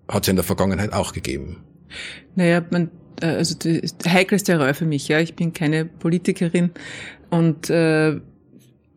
Hat 0.08 0.22
es 0.22 0.28
in 0.28 0.36
der 0.36 0.44
Vergangenheit 0.44 0.94
auch 0.94 1.12
gegeben. 1.12 1.58
Naja, 2.34 2.64
man, 2.70 2.90
äh, 3.20 3.26
also 3.26 3.54
die 3.54 3.82
heikelste 4.06 4.56
Rolle 4.56 4.74
für 4.74 4.86
mich, 4.86 5.08
ja. 5.08 5.20
Ich 5.20 5.34
bin 5.34 5.52
keine 5.52 5.84
Politikerin 5.84 6.70
und 7.30 7.68
äh, 7.68 8.20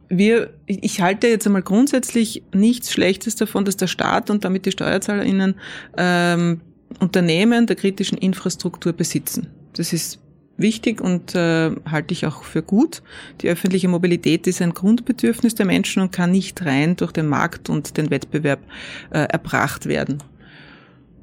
wir, 0.08 0.54
ich 0.66 1.02
halte 1.02 1.28
jetzt 1.28 1.48
einmal 1.48 1.62
grundsätzlich 1.62 2.44
nichts 2.54 2.92
Schlechtes 2.92 3.38
davon, 3.38 3.64
dass 3.64 3.78
der 3.78 3.88
Staat 3.88 4.30
und 4.30 4.44
damit 4.44 4.66
die 4.66 4.72
SteuerzahlerInnen 4.72 5.56
ähm, 5.98 6.62
Unternehmen 7.00 7.68
der 7.68 7.76
kritischen 7.76 8.18
Infrastruktur 8.18 8.94
besitzen. 8.94 9.48
Das 9.74 9.94
ist 9.94 10.20
wichtig 10.58 11.02
und 11.02 11.36
äh, 11.36 11.72
halte 11.90 12.14
ich 12.14 12.26
auch 12.26 12.44
für 12.44 12.62
gut. 12.62 13.02
Die 13.42 13.50
öffentliche 13.50 13.88
Mobilität 13.88 14.48
ist 14.48 14.62
ein 14.62 14.74
Grundbedürfnis 14.74 15.56
der 15.56 15.66
Menschen 15.66 16.02
und 16.02 16.12
kann 16.12 16.32
nicht 16.32 16.64
rein 16.64 16.96
durch 16.96 17.12
den 17.12 17.28
Markt 17.28 17.70
und 17.70 17.98
den 17.98 18.10
Wettbewerb 18.10 18.60
äh, 19.12 19.20
erbracht 19.20 19.88
werden. 19.88 20.22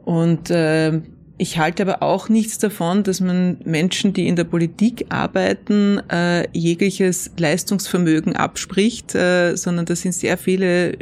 Und 0.04 0.50
äh, 0.50 1.00
ich 1.40 1.58
halte 1.58 1.84
aber 1.84 2.02
auch 2.02 2.28
nichts 2.28 2.58
davon, 2.58 3.04
dass 3.04 3.20
man 3.20 3.58
Menschen, 3.64 4.12
die 4.12 4.26
in 4.26 4.34
der 4.34 4.44
Politik 4.44 5.06
arbeiten, 5.08 6.00
äh, 6.10 6.48
jegliches 6.52 7.30
Leistungsvermögen 7.36 8.34
abspricht, 8.34 9.14
äh, 9.14 9.54
sondern 9.54 9.86
da 9.86 9.94
sind 9.94 10.14
sehr 10.14 10.36
viele 10.36 10.98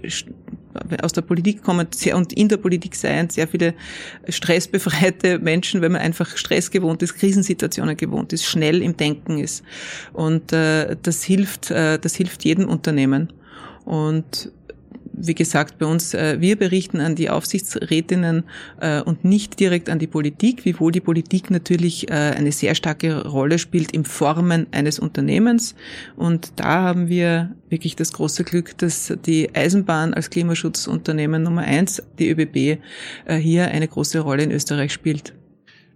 aus 1.02 1.12
der 1.12 1.22
Politik 1.22 1.62
kommen 1.62 1.86
sehr, 1.94 2.16
und 2.16 2.32
in 2.32 2.48
der 2.48 2.56
Politik 2.56 2.94
seien 2.94 3.30
sehr 3.30 3.48
viele 3.48 3.74
stressbefreite 4.28 5.38
Menschen, 5.38 5.82
weil 5.82 5.90
man 5.90 6.00
einfach 6.00 6.36
Stress 6.36 6.70
gewohnt 6.70 7.02
ist, 7.02 7.14
Krisensituationen 7.14 7.96
gewohnt 7.96 8.32
ist, 8.32 8.44
schnell 8.44 8.82
im 8.82 8.96
Denken 8.96 9.38
ist. 9.38 9.62
Und 10.12 10.52
äh, 10.52 10.96
das 11.02 11.22
hilft, 11.24 11.70
äh, 11.70 11.98
das 11.98 12.16
hilft 12.16 12.44
jedem 12.44 12.68
Unternehmen. 12.68 13.32
Und 13.84 14.50
wie 15.16 15.34
gesagt, 15.34 15.78
bei 15.78 15.86
uns, 15.86 16.14
äh, 16.14 16.40
wir 16.40 16.56
berichten 16.56 17.00
an 17.00 17.14
die 17.14 17.30
Aufsichtsrätinnen 17.30 18.44
äh, 18.80 19.00
und 19.00 19.24
nicht 19.24 19.58
direkt 19.58 19.88
an 19.88 19.98
die 19.98 20.06
Politik, 20.06 20.64
wiewohl 20.64 20.92
die 20.92 21.00
Politik 21.00 21.50
natürlich 21.50 22.10
äh, 22.10 22.12
eine 22.12 22.52
sehr 22.52 22.74
starke 22.74 23.26
Rolle 23.26 23.58
spielt 23.58 23.92
im 23.92 24.04
Formen 24.04 24.66
eines 24.72 24.98
Unternehmens. 24.98 25.74
Und 26.16 26.52
da 26.56 26.82
haben 26.82 27.08
wir 27.08 27.54
wirklich 27.68 27.96
das 27.96 28.12
große 28.12 28.44
Glück, 28.44 28.76
dass 28.78 29.12
die 29.24 29.54
Eisenbahn 29.54 30.14
als 30.14 30.30
Klimaschutzunternehmen 30.30 31.42
Nummer 31.42 31.62
eins, 31.62 32.02
die 32.18 32.30
ÖBB, 32.30 32.80
hier 33.28 33.68
eine 33.68 33.88
große 33.88 34.20
Rolle 34.20 34.44
in 34.44 34.50
Österreich 34.50 34.92
spielt. 34.92 35.34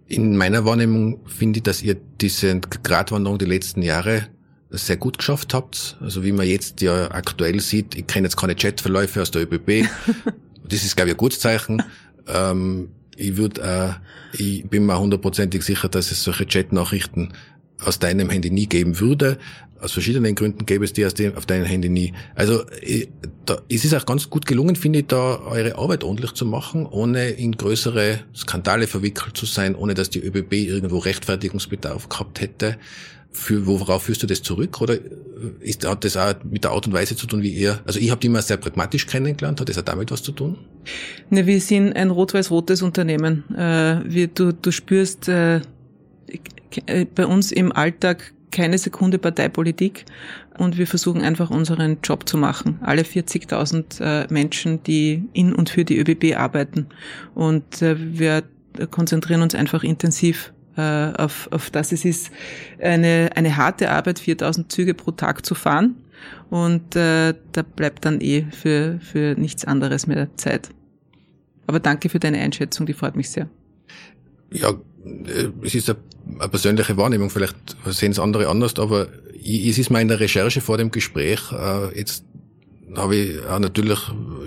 In 0.07 0.35
meiner 0.35 0.65
Wahrnehmung 0.65 1.19
finde 1.25 1.57
ich, 1.57 1.63
dass 1.63 1.81
ihr 1.81 1.95
diese 2.19 2.59
Gratwanderung 2.59 3.37
die 3.37 3.45
letzten 3.45 3.81
Jahre 3.81 4.27
sehr 4.71 4.97
gut 4.97 5.17
geschafft 5.17 5.53
habt. 5.53 5.97
Also 6.01 6.23
wie 6.23 6.31
man 6.31 6.47
jetzt 6.47 6.81
ja 6.81 7.11
aktuell 7.11 7.59
sieht, 7.59 7.95
ich 7.95 8.07
kenne 8.07 8.27
jetzt 8.27 8.37
keine 8.37 8.55
Chatverläufe 8.55 9.21
aus 9.21 9.31
der 9.31 9.43
ÖBB. 9.43 9.87
das 10.67 10.83
ist, 10.83 10.95
glaube 10.95 11.09
ich, 11.09 11.15
ein 11.15 11.17
gutes 11.17 11.39
Zeichen. 11.39 11.83
Ähm, 12.27 12.89
ich 13.15 13.37
würde, 13.37 13.61
äh, 13.61 14.41
ich 14.41 14.65
bin 14.67 14.85
mir 14.85 14.97
hundertprozentig 14.99 15.63
sicher, 15.63 15.89
dass 15.89 16.11
es 16.11 16.23
solche 16.23 16.45
Chatnachrichten 16.45 17.33
aus 17.83 17.99
deinem 17.99 18.29
Handy 18.29 18.49
nie 18.49 18.67
geben 18.67 18.99
würde. 18.99 19.37
Aus 19.79 19.93
verschiedenen 19.93 20.35
Gründen 20.35 20.67
gäbe 20.67 20.85
es 20.85 20.93
die 20.93 21.05
aus 21.05 21.15
dem, 21.15 21.35
auf 21.35 21.47
deinem 21.47 21.65
Handy 21.65 21.89
nie. 21.89 22.13
Also 22.35 22.63
ich, 22.81 23.09
da, 23.45 23.61
es 23.67 23.83
ist 23.83 23.95
auch 23.95 24.05
ganz 24.05 24.29
gut 24.29 24.45
gelungen, 24.45 24.75
finde 24.75 24.99
ich, 24.99 25.07
da 25.07 25.39
eure 25.39 25.77
Arbeit 25.77 26.03
ordentlich 26.03 26.33
zu 26.33 26.45
machen, 26.45 26.85
ohne 26.85 27.31
in 27.31 27.53
größere 27.53 28.19
Skandale 28.35 28.85
verwickelt 28.85 29.35
zu 29.35 29.47
sein, 29.47 29.75
ohne 29.75 29.95
dass 29.95 30.11
die 30.11 30.19
ÖBB 30.19 30.53
irgendwo 30.53 30.99
Rechtfertigungsbedarf 30.99 32.09
gehabt 32.09 32.41
hätte. 32.41 32.77
Für, 33.33 33.65
worauf 33.65 34.03
führst 34.03 34.23
du 34.23 34.27
das 34.27 34.41
zurück? 34.41 34.81
Oder 34.81 34.97
ist, 35.61 35.87
hat 35.87 36.03
das 36.03 36.17
auch 36.17 36.33
mit 36.43 36.63
der 36.63 36.71
Art 36.71 36.85
und 36.87 36.93
Weise 36.93 37.15
zu 37.15 37.27
tun, 37.27 37.41
wie 37.41 37.51
ihr, 37.51 37.79
also 37.85 37.99
ich 37.99 38.11
habe 38.11 38.19
die 38.19 38.27
immer 38.27 38.41
sehr 38.41 38.57
pragmatisch 38.57 39.07
kennengelernt, 39.07 39.61
hat 39.61 39.69
das 39.69 39.77
auch 39.77 39.83
damit 39.83 40.11
was 40.11 40.21
zu 40.21 40.31
tun? 40.31 40.57
Ne, 41.29 41.45
wir 41.45 41.61
sind 41.61 41.95
ein 41.95 42.09
rot-weiß-rotes 42.09 42.81
Unternehmen. 42.81 43.43
Äh, 43.55 44.01
wir, 44.05 44.27
du, 44.27 44.51
du 44.53 44.71
spürst 44.71 45.27
äh, 45.29 45.61
äh, 46.85 47.05
bei 47.05 47.25
uns 47.25 47.51
im 47.51 47.71
Alltag 47.71 48.33
keine 48.51 48.77
Sekunde 48.77 49.17
Parteipolitik 49.17 50.05
und 50.57 50.77
wir 50.77 50.85
versuchen 50.85 51.21
einfach 51.21 51.49
unseren 51.49 51.99
Job 52.03 52.27
zu 52.27 52.37
machen. 52.37 52.79
Alle 52.81 53.03
40.000 53.03 54.01
äh, 54.01 54.27
Menschen, 54.31 54.83
die 54.83 55.23
in 55.33 55.53
und 55.53 55.69
für 55.69 55.85
die 55.85 55.97
ÖBB 55.97 56.37
arbeiten. 56.37 56.87
Und 57.33 57.81
äh, 57.81 57.95
wir 57.97 58.43
konzentrieren 58.89 59.41
uns 59.41 59.55
einfach 59.55 59.83
intensiv 59.83 60.53
äh, 60.77 61.11
auf, 61.13 61.49
auf 61.51 61.69
das. 61.69 61.91
Es 61.91 62.05
ist 62.05 62.31
eine, 62.81 63.29
eine 63.35 63.57
harte 63.57 63.91
Arbeit, 63.91 64.19
4000 64.19 64.71
Züge 64.71 64.93
pro 64.93 65.11
Tag 65.11 65.45
zu 65.45 65.55
fahren 65.55 65.95
und 66.49 66.95
äh, 66.95 67.33
da 67.51 67.61
bleibt 67.63 68.05
dann 68.05 68.21
eh 68.21 68.45
für, 68.51 68.99
für 68.99 69.35
nichts 69.35 69.65
anderes 69.65 70.07
mehr 70.07 70.35
Zeit. 70.37 70.69
Aber 71.67 71.79
danke 71.79 72.09
für 72.09 72.19
deine 72.19 72.39
Einschätzung, 72.39 72.85
die 72.85 72.93
freut 72.93 73.15
mich 73.15 73.29
sehr. 73.29 73.47
Ja, 74.51 74.69
äh, 74.69 75.49
es 75.63 75.75
ist 75.75 75.89
eine 75.89 76.49
persönliche 76.49 76.97
Wahrnehmung, 76.97 77.29
vielleicht 77.29 77.55
sehen 77.85 78.11
es 78.11 78.19
andere 78.19 78.47
anders, 78.47 78.77
aber 78.77 79.07
es 79.43 79.77
ist 79.77 79.89
mir 79.89 80.01
in 80.01 80.07
der 80.07 80.19
Recherche 80.19 80.61
vor 80.61 80.77
dem 80.77 80.91
Gespräch 80.91 81.51
äh, 81.51 81.97
jetzt 81.97 82.25
habe 82.95 83.15
ich 83.15 83.41
natürlich 83.59 83.99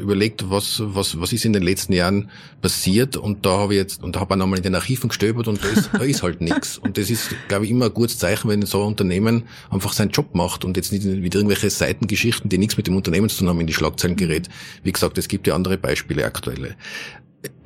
überlegt, 0.04 0.50
was, 0.50 0.80
was, 0.84 1.20
was 1.20 1.32
ist 1.32 1.44
in 1.44 1.52
den 1.52 1.62
letzten 1.62 1.92
Jahren 1.92 2.30
passiert 2.62 3.16
und 3.16 3.44
da 3.44 3.58
habe 3.58 3.74
ich 3.74 3.78
jetzt, 3.78 4.02
und 4.02 4.16
da 4.16 4.20
habe 4.20 4.34
ich 4.34 4.38
nochmal 4.38 4.58
in 4.58 4.62
den 4.62 4.74
Archiven 4.74 5.08
gestöbert 5.08 5.48
und 5.48 5.62
da 5.62 5.68
ist, 5.68 5.90
da 5.92 6.02
ist 6.02 6.22
halt 6.22 6.40
nichts. 6.40 6.78
Und 6.84 6.98
das 6.98 7.08
ist, 7.10 7.34
glaube 7.48 7.64
ich, 7.64 7.70
immer 7.70 7.86
ein 7.86 7.94
gutes 7.94 8.18
Zeichen, 8.18 8.48
wenn 8.48 8.62
so 8.62 8.82
ein 8.82 8.88
Unternehmen 8.88 9.44
einfach 9.70 9.92
seinen 9.92 10.10
Job 10.10 10.34
macht 10.34 10.64
und 10.64 10.76
jetzt 10.76 10.92
nicht 10.92 11.04
wieder 11.04 11.38
irgendwelche 11.38 11.70
Seitengeschichten, 11.70 12.48
die 12.50 12.58
nichts 12.58 12.76
mit 12.76 12.86
dem 12.86 12.96
Unternehmen 12.96 13.28
zu 13.28 13.38
tun 13.38 13.48
haben, 13.48 13.60
in 13.60 13.66
die 13.66 13.74
Schlagzeilen 13.74 14.16
gerät. 14.16 14.48
Wie 14.82 14.92
gesagt, 14.92 15.16
es 15.18 15.28
gibt 15.28 15.46
ja 15.46 15.54
andere 15.54 15.78
Beispiele 15.78 16.24
aktuelle. 16.24 16.76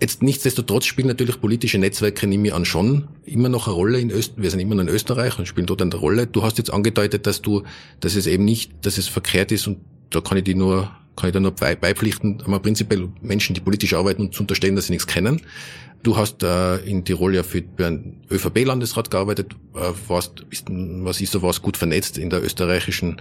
Jetzt 0.00 0.22
nichtsdestotrotz 0.22 0.86
spielen 0.86 1.08
natürlich 1.08 1.40
politische 1.40 1.78
Netzwerke, 1.78 2.26
nehme 2.26 2.48
ich 2.48 2.54
an, 2.54 2.64
schon 2.64 3.08
immer 3.24 3.48
noch 3.48 3.66
eine 3.66 3.74
Rolle 3.74 4.00
in 4.00 4.10
Österreich. 4.10 4.42
Wir 4.42 4.50
sind 4.50 4.60
immer 4.60 4.74
noch 4.74 4.82
in 4.82 4.88
Österreich 4.88 5.38
und 5.38 5.46
spielen 5.46 5.66
dort 5.66 5.82
eine 5.82 5.94
Rolle. 5.94 6.26
Du 6.26 6.42
hast 6.42 6.58
jetzt 6.58 6.72
angedeutet, 6.72 7.26
dass 7.26 7.42
du, 7.42 7.62
dass 8.00 8.14
es 8.14 8.26
eben 8.26 8.44
nicht, 8.44 8.72
dass 8.82 8.98
es 8.98 9.08
verkehrt 9.08 9.52
ist 9.52 9.66
und 9.66 9.78
da 10.10 10.20
kann 10.20 10.38
ich 10.38 10.44
die 10.44 10.54
nur, 10.54 10.90
kann 11.18 11.28
ich 11.30 11.34
da 11.34 11.40
nur 11.40 11.52
beipflichten, 11.52 12.40
aber 12.44 12.60
prinzipiell 12.60 13.08
Menschen, 13.20 13.54
die 13.54 13.60
politisch 13.60 13.94
arbeiten 13.94 14.22
und 14.22 14.34
zu 14.34 14.42
unterstellen, 14.42 14.76
dass 14.76 14.86
sie 14.86 14.92
nichts 14.92 15.06
kennen. 15.06 15.42
Du 16.04 16.16
hast 16.16 16.44
äh, 16.44 16.76
in 16.76 17.04
Tirol 17.04 17.34
ja 17.34 17.42
für, 17.42 17.64
einen 17.78 18.22
ÖVP-Landesrat 18.30 19.10
gearbeitet, 19.10 19.56
äh, 19.74 19.90
warst, 20.06 20.48
bist, 20.48 20.66
was 20.70 21.20
ist 21.20 21.32
so 21.32 21.42
was, 21.42 21.60
gut 21.60 21.76
vernetzt 21.76 22.18
in 22.18 22.30
der 22.30 22.42
österreichischen 22.42 23.20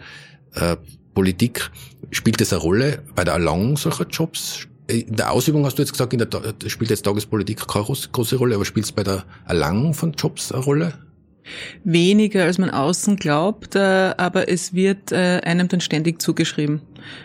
äh, 0.54 0.78
Politik. 1.16 1.72
Spielt 2.12 2.40
das 2.40 2.54
eine 2.54 2.62
Rolle 2.62 3.04
bei 3.16 3.24
der 3.24 3.34
Erlangung 3.34 3.78
solcher 3.78 4.06
Jobs? 4.08 4.68
In 4.86 5.16
der 5.16 5.32
Ausübung 5.32 5.66
hast 5.66 5.80
du 5.80 5.82
jetzt 5.82 5.92
gesagt, 5.92 6.14
in 6.14 6.20
der, 6.20 6.30
spielt 6.68 6.92
jetzt 6.92 7.02
Tagespolitik 7.02 7.68
keine 7.68 7.86
große 7.86 8.36
Rolle, 8.36 8.56
aber 8.56 8.64
spielt 8.64 8.86
es 8.86 8.92
bei 8.92 9.04
der 9.04 9.26
Erlangung 9.48 9.96
von 9.96 10.14
Jobs 10.14 10.52
eine 10.52 10.64
Rolle? 10.64 10.94
Weniger, 11.84 12.44
als 12.44 12.58
man 12.58 12.70
außen 12.70 13.16
glaubt, 13.16 13.76
äh, 13.76 13.80
aber 14.18 14.50
es 14.50 14.74
wird 14.74 15.12
äh, 15.12 15.42
einem 15.44 15.68
dann 15.68 15.82
ständig 15.82 16.22
zugeschrieben. 16.22 16.82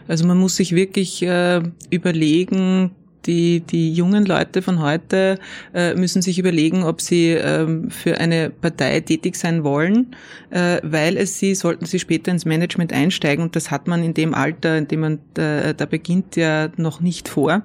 Also 0.08 0.26
man 0.26 0.38
muss 0.38 0.56
sich 0.56 0.74
wirklich 0.74 1.22
äh, 1.22 1.62
überlegen, 1.90 2.92
die, 3.26 3.60
die 3.60 3.92
jungen 3.92 4.24
Leute 4.24 4.62
von 4.62 4.80
heute 4.80 5.38
äh, 5.74 5.94
müssen 5.94 6.22
sich 6.22 6.38
überlegen, 6.38 6.82
ob 6.82 7.00
sie 7.00 7.28
ähm, 7.30 7.90
für 7.90 8.18
eine 8.18 8.50
Partei 8.50 9.00
tätig 9.00 9.36
sein 9.36 9.64
wollen, 9.64 10.16
äh, 10.50 10.78
weil 10.82 11.16
es 11.16 11.38
sie, 11.38 11.54
sollten 11.54 11.86
sie 11.86 11.98
später 11.98 12.32
ins 12.32 12.44
Management 12.44 12.92
einsteigen 12.92 13.44
und 13.44 13.56
das 13.56 13.70
hat 13.70 13.86
man 13.86 14.02
in 14.02 14.14
dem 14.14 14.34
Alter, 14.34 14.76
in 14.76 14.88
dem 14.88 15.00
man 15.00 15.18
da, 15.34 15.72
da 15.72 15.86
beginnt, 15.86 16.36
ja 16.36 16.70
noch 16.76 17.00
nicht 17.00 17.28
vor. 17.28 17.62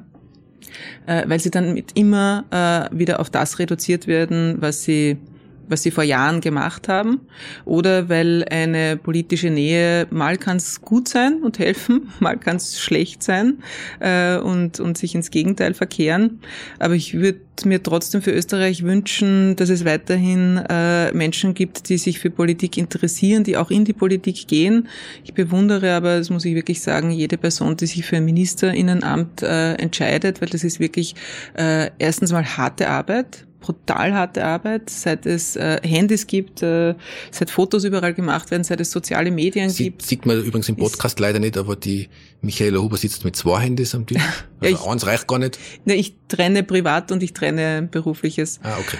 Äh, 1.05 1.23
weil 1.27 1.39
sie 1.39 1.49
dann 1.49 1.73
mit 1.73 1.97
immer 1.97 2.45
äh, 2.91 2.97
wieder 2.97 3.19
auf 3.19 3.29
das 3.29 3.57
reduziert 3.59 4.05
werden, 4.05 4.57
was 4.59 4.83
sie 4.83 5.17
was 5.67 5.83
sie 5.83 5.91
vor 5.91 6.03
Jahren 6.03 6.41
gemacht 6.41 6.87
haben, 6.87 7.21
oder 7.65 8.09
weil 8.09 8.45
eine 8.49 8.97
politische 8.97 9.49
Nähe 9.49 10.07
mal 10.09 10.37
kann 10.37 10.57
es 10.57 10.81
gut 10.81 11.07
sein 11.07 11.41
und 11.41 11.59
helfen, 11.59 12.09
mal 12.19 12.37
kann 12.37 12.57
es 12.57 12.79
schlecht 12.79 13.23
sein 13.23 13.59
äh, 13.99 14.37
und, 14.37 14.79
und 14.79 14.97
sich 14.97 15.15
ins 15.15 15.31
Gegenteil 15.31 15.73
verkehren. 15.73 16.39
Aber 16.79 16.95
ich 16.95 17.13
würde 17.13 17.39
mir 17.65 17.81
trotzdem 17.81 18.21
für 18.21 18.31
Österreich 18.31 18.83
wünschen, 18.83 19.55
dass 19.55 19.69
es 19.69 19.85
weiterhin 19.85 20.57
äh, 20.69 21.11
Menschen 21.13 21.53
gibt, 21.53 21.89
die 21.89 21.97
sich 21.97 22.19
für 22.19 22.29
Politik 22.29 22.77
interessieren, 22.77 23.43
die 23.43 23.57
auch 23.57 23.71
in 23.71 23.85
die 23.85 23.93
Politik 23.93 24.47
gehen. 24.47 24.87
Ich 25.23 25.33
bewundere 25.33 25.93
aber, 25.93 26.17
das 26.17 26.29
muss 26.29 26.45
ich 26.45 26.55
wirklich 26.55 26.81
sagen, 26.81 27.09
jede 27.09 27.37
Person, 27.37 27.75
die 27.77 27.87
sich 27.87 28.05
für 28.05 28.17
ein 28.17 28.25
Ministerinnenamt 28.25 29.41
äh, 29.41 29.73
entscheidet, 29.73 30.41
weil 30.41 30.49
das 30.49 30.63
ist 30.63 30.79
wirklich 30.79 31.15
äh, 31.57 31.89
erstens 31.97 32.31
mal 32.31 32.45
harte 32.45 32.89
Arbeit 32.89 33.46
brutal 33.67 34.13
harte 34.13 34.45
Arbeit, 34.45 34.89
seit 34.89 35.25
es 35.25 35.55
äh, 35.57 35.79
Handys 35.83 36.25
gibt, 36.25 36.63
äh, 36.63 36.95
seit 37.31 37.49
Fotos 37.49 37.83
überall 37.83 38.13
gemacht 38.13 38.49
werden, 38.49 38.63
seit 38.63 38.79
es 38.79 38.91
soziale 38.91 39.29
Medien 39.29 39.69
Sie, 39.69 39.85
gibt. 39.85 40.03
Sieht 40.03 40.25
man 40.25 40.37
übrigens 40.41 40.69
im 40.69 40.77
Podcast 40.77 41.19
leider 41.19 41.39
nicht, 41.39 41.57
aber 41.57 41.75
die 41.75 42.07
Michaela 42.41 42.79
Huber 42.79 42.95
sitzt 42.97 43.25
mit 43.25 43.35
zwei 43.35 43.59
Handys 43.61 43.93
am 43.93 44.05
Tisch. 44.05 44.21
Also 44.59 44.73
Ja, 44.73 44.81
ich- 44.81 44.89
eins 44.89 45.05
reicht 45.05 45.27
gar 45.27 45.37
nicht. 45.39 45.59
Ne, 45.85 45.95
ich 45.95 46.15
trenne 46.29 46.63
privat 46.63 47.11
und 47.11 47.21
ich 47.21 47.33
trenne 47.33 47.87
berufliches 47.91 48.59
Ah, 48.63 48.77
okay. 48.79 48.97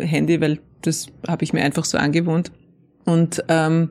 äh, 0.00 0.04
Handy, 0.06 0.40
weil 0.40 0.58
das 0.82 1.06
habe 1.28 1.44
ich 1.44 1.52
mir 1.52 1.62
einfach 1.62 1.84
so 1.84 1.96
angewohnt. 1.96 2.50
Und 3.04 3.42
ähm, 3.48 3.90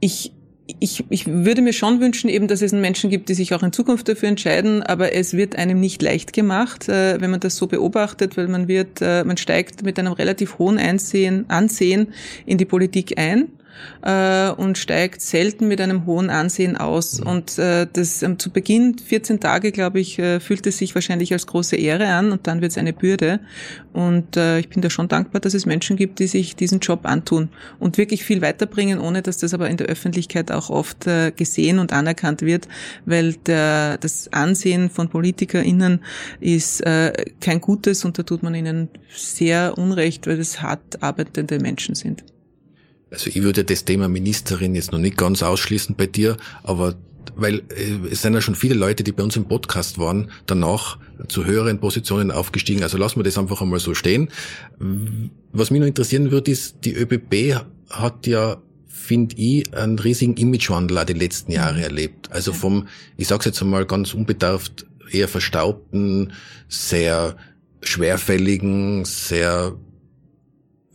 ich, 0.00 0.32
ich, 0.66 1.04
ich 1.10 1.26
würde 1.26 1.60
mir 1.60 1.74
schon 1.74 2.00
wünschen, 2.00 2.30
eben, 2.30 2.48
dass 2.48 2.62
es 2.62 2.72
Menschen 2.72 3.10
gibt, 3.10 3.28
die 3.28 3.34
sich 3.34 3.54
auch 3.54 3.62
in 3.62 3.72
Zukunft 3.72 4.08
dafür 4.08 4.28
entscheiden, 4.30 4.82
aber 4.82 5.12
es 5.12 5.34
wird 5.34 5.56
einem 5.56 5.78
nicht 5.78 6.00
leicht 6.00 6.32
gemacht, 6.32 6.88
äh, 6.88 7.20
wenn 7.20 7.30
man 7.30 7.40
das 7.40 7.56
so 7.56 7.66
beobachtet, 7.66 8.36
weil 8.36 8.48
man 8.48 8.66
wird, 8.66 9.02
äh, 9.02 9.24
man 9.24 9.36
steigt 9.36 9.82
mit 9.82 9.98
einem 9.98 10.12
relativ 10.12 10.58
hohen 10.58 10.78
Einsehen, 10.78 11.44
Ansehen 11.48 12.14
in 12.46 12.56
die 12.56 12.64
Politik 12.64 13.18
ein 13.18 13.48
äh, 14.02 14.50
und 14.50 14.78
steigt 14.78 15.20
selten 15.20 15.68
mit 15.68 15.80
einem 15.80 16.06
hohen 16.06 16.30
Ansehen 16.30 16.76
aus. 16.76 17.20
Und 17.20 17.58
äh, 17.58 17.86
das 17.92 18.22
ähm, 18.22 18.38
zu 18.38 18.50
Beginn 18.50 18.98
14 18.98 19.40
Tage, 19.40 19.72
glaube 19.72 20.00
ich, 20.00 20.18
äh, 20.18 20.40
fühlt 20.40 20.66
es 20.66 20.78
sich 20.78 20.94
wahrscheinlich 20.94 21.32
als 21.32 21.46
große 21.46 21.76
Ehre 21.76 22.06
an 22.08 22.32
und 22.32 22.46
dann 22.46 22.60
wird 22.60 22.72
es 22.72 22.78
eine 22.78 22.92
Bürde. 22.92 23.40
Und 23.92 24.36
äh, 24.36 24.58
ich 24.58 24.68
bin 24.68 24.82
da 24.82 24.90
schon 24.90 25.08
dankbar, 25.08 25.40
dass 25.40 25.54
es 25.54 25.66
Menschen 25.66 25.96
gibt, 25.96 26.18
die 26.18 26.26
sich 26.26 26.56
diesen 26.56 26.80
Job 26.80 27.00
antun 27.04 27.48
und 27.78 27.98
wirklich 27.98 28.24
viel 28.24 28.42
weiterbringen, 28.42 29.00
ohne 29.00 29.22
dass 29.22 29.38
das 29.38 29.54
aber 29.54 29.70
in 29.70 29.76
der 29.76 29.86
Öffentlichkeit 29.86 30.50
auch 30.50 30.70
oft 30.70 31.06
äh, 31.06 31.30
gesehen 31.30 31.78
und 31.78 31.92
anerkannt 31.92 32.42
wird, 32.42 32.68
weil 33.06 33.34
der, 33.34 33.98
das 33.98 34.32
Ansehen 34.32 34.90
von 34.90 35.08
PolitikerInnen 35.08 36.00
ist 36.40 36.80
äh, 36.80 37.12
kein 37.40 37.60
gutes 37.60 38.04
und 38.04 38.18
da 38.18 38.22
tut 38.22 38.42
man 38.42 38.54
ihnen 38.54 38.88
sehr 39.14 39.78
unrecht, 39.78 40.26
weil 40.26 40.40
es 40.40 40.60
hart 40.60 41.02
arbeitende 41.02 41.58
Menschen 41.58 41.94
sind. 41.94 42.24
Also 43.14 43.30
ich 43.30 43.42
würde 43.42 43.64
das 43.64 43.84
Thema 43.84 44.08
Ministerin 44.08 44.74
jetzt 44.74 44.90
noch 44.90 44.98
nicht 44.98 45.16
ganz 45.16 45.44
ausschließen 45.44 45.94
bei 45.94 46.06
dir, 46.06 46.36
aber 46.64 46.96
weil 47.36 47.60
äh, 47.70 48.08
es 48.10 48.22
sind 48.22 48.34
ja 48.34 48.40
schon 48.40 48.56
viele 48.56 48.74
Leute, 48.74 49.04
die 49.04 49.12
bei 49.12 49.22
uns 49.22 49.36
im 49.36 49.46
Podcast 49.46 49.98
waren, 49.98 50.32
danach 50.46 50.98
zu 51.28 51.44
höheren 51.44 51.78
Positionen 51.78 52.32
aufgestiegen. 52.32 52.82
Also 52.82 52.98
lassen 52.98 53.20
wir 53.20 53.22
das 53.22 53.38
einfach 53.38 53.62
einmal 53.62 53.78
so 53.78 53.94
stehen. 53.94 54.30
Was 55.52 55.70
mich 55.70 55.80
noch 55.80 55.86
interessieren 55.86 56.32
würde, 56.32 56.50
ist, 56.50 56.84
die 56.84 56.94
ÖBB 56.94 57.60
hat 57.88 58.26
ja, 58.26 58.60
finde 58.88 59.36
ich, 59.36 59.72
einen 59.74 59.98
riesigen 60.00 60.36
Imagewandel 60.36 60.98
auch 60.98 61.04
die 61.04 61.12
letzten 61.12 61.52
Jahre 61.52 61.82
erlebt. 61.82 62.32
Also 62.32 62.52
vom, 62.52 62.88
ich 63.16 63.28
sag's 63.28 63.44
jetzt 63.44 63.62
einmal 63.62 63.86
ganz 63.86 64.12
unbedarft, 64.12 64.86
eher 65.08 65.28
verstaubten, 65.28 66.32
sehr 66.68 67.36
schwerfälligen, 67.80 69.04
sehr 69.04 69.76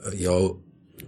äh, 0.03 0.21
ja, 0.21 0.51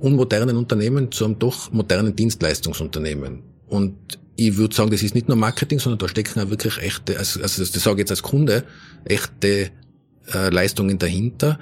unmodernen 0.02 0.58
Unternehmen 0.58 1.12
zu 1.12 1.26
einem 1.26 1.40
doch 1.40 1.72
modernen 1.72 2.16
Dienstleistungsunternehmen. 2.16 3.44
Und 3.68 4.20
ich 4.36 4.58
würde 4.58 4.76
sagen, 4.76 4.92
das 4.92 5.04
ist 5.04 5.16
nicht 5.16 5.28
nur 5.28 5.38
Marketing, 5.38 5.80
sondern 5.80 6.00
da 6.00 6.08
stecken 6.08 6.40
auch 6.40 6.50
wirklich 6.50 6.78
echte, 6.80 7.18
also, 7.18 7.42
also 7.42 7.64
das 7.64 7.72
sage 7.72 7.96
ich 7.96 8.00
jetzt 8.00 8.12
als 8.12 8.24
Kunde, 8.24 8.64
echte 9.06 9.70
äh, 10.34 10.50
Leistungen 10.50 10.98
dahinter. 10.98 11.60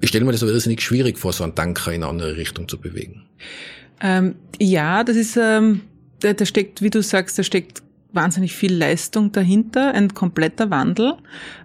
Ich 0.00 0.08
stelle 0.08 0.24
mir 0.24 0.32
das 0.32 0.42
aber 0.42 0.52
irrsinnig 0.52 0.82
schwierig 0.82 1.18
vor, 1.18 1.32
so 1.32 1.44
einen 1.44 1.54
Tanker 1.54 1.92
in 1.92 2.02
eine 2.02 2.10
andere 2.10 2.36
Richtung 2.36 2.68
zu 2.68 2.80
bewegen. 2.80 3.26
Ähm, 4.00 4.36
ja, 4.58 5.04
das 5.04 5.16
ist, 5.16 5.36
ähm, 5.36 5.82
da, 6.20 6.32
da 6.32 6.44
steckt, 6.46 6.82
wie 6.82 6.90
du 6.90 7.02
sagst, 7.02 7.38
da 7.38 7.42
steckt 7.42 7.83
wahnsinnig 8.14 8.54
viel 8.54 8.74
Leistung 8.74 9.32
dahinter, 9.32 9.92
ein 9.92 10.14
kompletter 10.14 10.70
Wandel, 10.70 11.14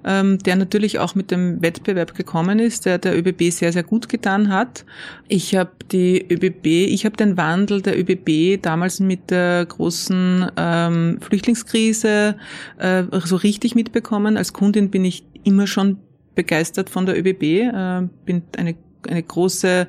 ähm, 0.03 0.39
der 0.39 0.55
natürlich 0.55 0.99
auch 0.99 1.15
mit 1.15 1.31
dem 1.31 1.62
Wettbewerb 1.62 2.15
gekommen 2.15 2.59
ist, 2.59 2.85
der 2.85 2.97
der 2.97 3.17
ÖBB 3.17 3.51
sehr, 3.51 3.71
sehr 3.71 3.83
gut 3.83 4.09
getan 4.09 4.49
hat. 4.49 4.85
Ich 5.27 5.55
habe 5.55 5.71
die 5.91 6.25
ÖBB, 6.29 6.65
ich 6.65 7.05
habe 7.05 7.17
den 7.17 7.38
Wandel 7.38 7.81
der 7.81 7.99
ÖBB 7.99 8.62
damals 8.62 8.99
mit 8.99 9.31
der 9.31 9.65
großen 9.65 10.51
ähm, 10.57 11.17
Flüchtlingskrise 11.21 12.35
äh, 12.77 13.03
so 13.23 13.35
richtig 13.35 13.75
mitbekommen. 13.75 14.38
Als 14.38 14.53
Kundin 14.53 14.89
bin 14.89 15.05
ich 15.05 15.25
immer 15.43 15.67
schon 15.67 15.97
begeistert 16.35 16.89
von 16.89 17.05
der 17.05 17.17
ÖBB, 17.17 17.43
äh, 17.43 18.07
bin 18.25 18.43
eine 18.57 18.75
eine 19.07 19.23
große, 19.23 19.88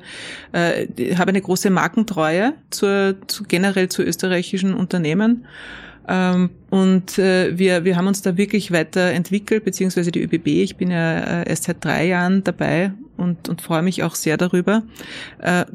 äh, 0.51 1.15
habe 1.15 1.29
eine 1.29 1.41
große 1.41 1.69
Markentreue 1.69 2.53
zur, 2.69 3.15
zu 3.27 3.43
generell 3.43 3.89
zu 3.89 4.03
österreichischen 4.03 4.73
Unternehmen. 4.73 5.45
Ähm, 6.07 6.49
und 6.69 7.17
äh, 7.17 7.57
wir, 7.57 7.83
wir 7.85 7.95
haben 7.95 8.07
uns 8.07 8.21
da 8.21 8.37
wirklich 8.37 8.71
weiterentwickelt, 8.71 9.63
beziehungsweise 9.63 10.11
die 10.11 10.21
ÖBB. 10.21 10.47
Ich 10.47 10.77
bin 10.77 10.91
ja 10.91 11.41
äh, 11.41 11.49
erst 11.49 11.65
seit 11.65 11.83
drei 11.83 12.07
Jahren 12.07 12.43
dabei 12.43 12.93
und, 13.17 13.49
und 13.49 13.61
freue 13.61 13.81
mich 13.81 14.03
auch 14.03 14.15
sehr 14.15 14.37
darüber. 14.37 14.83
Äh, 15.39 15.65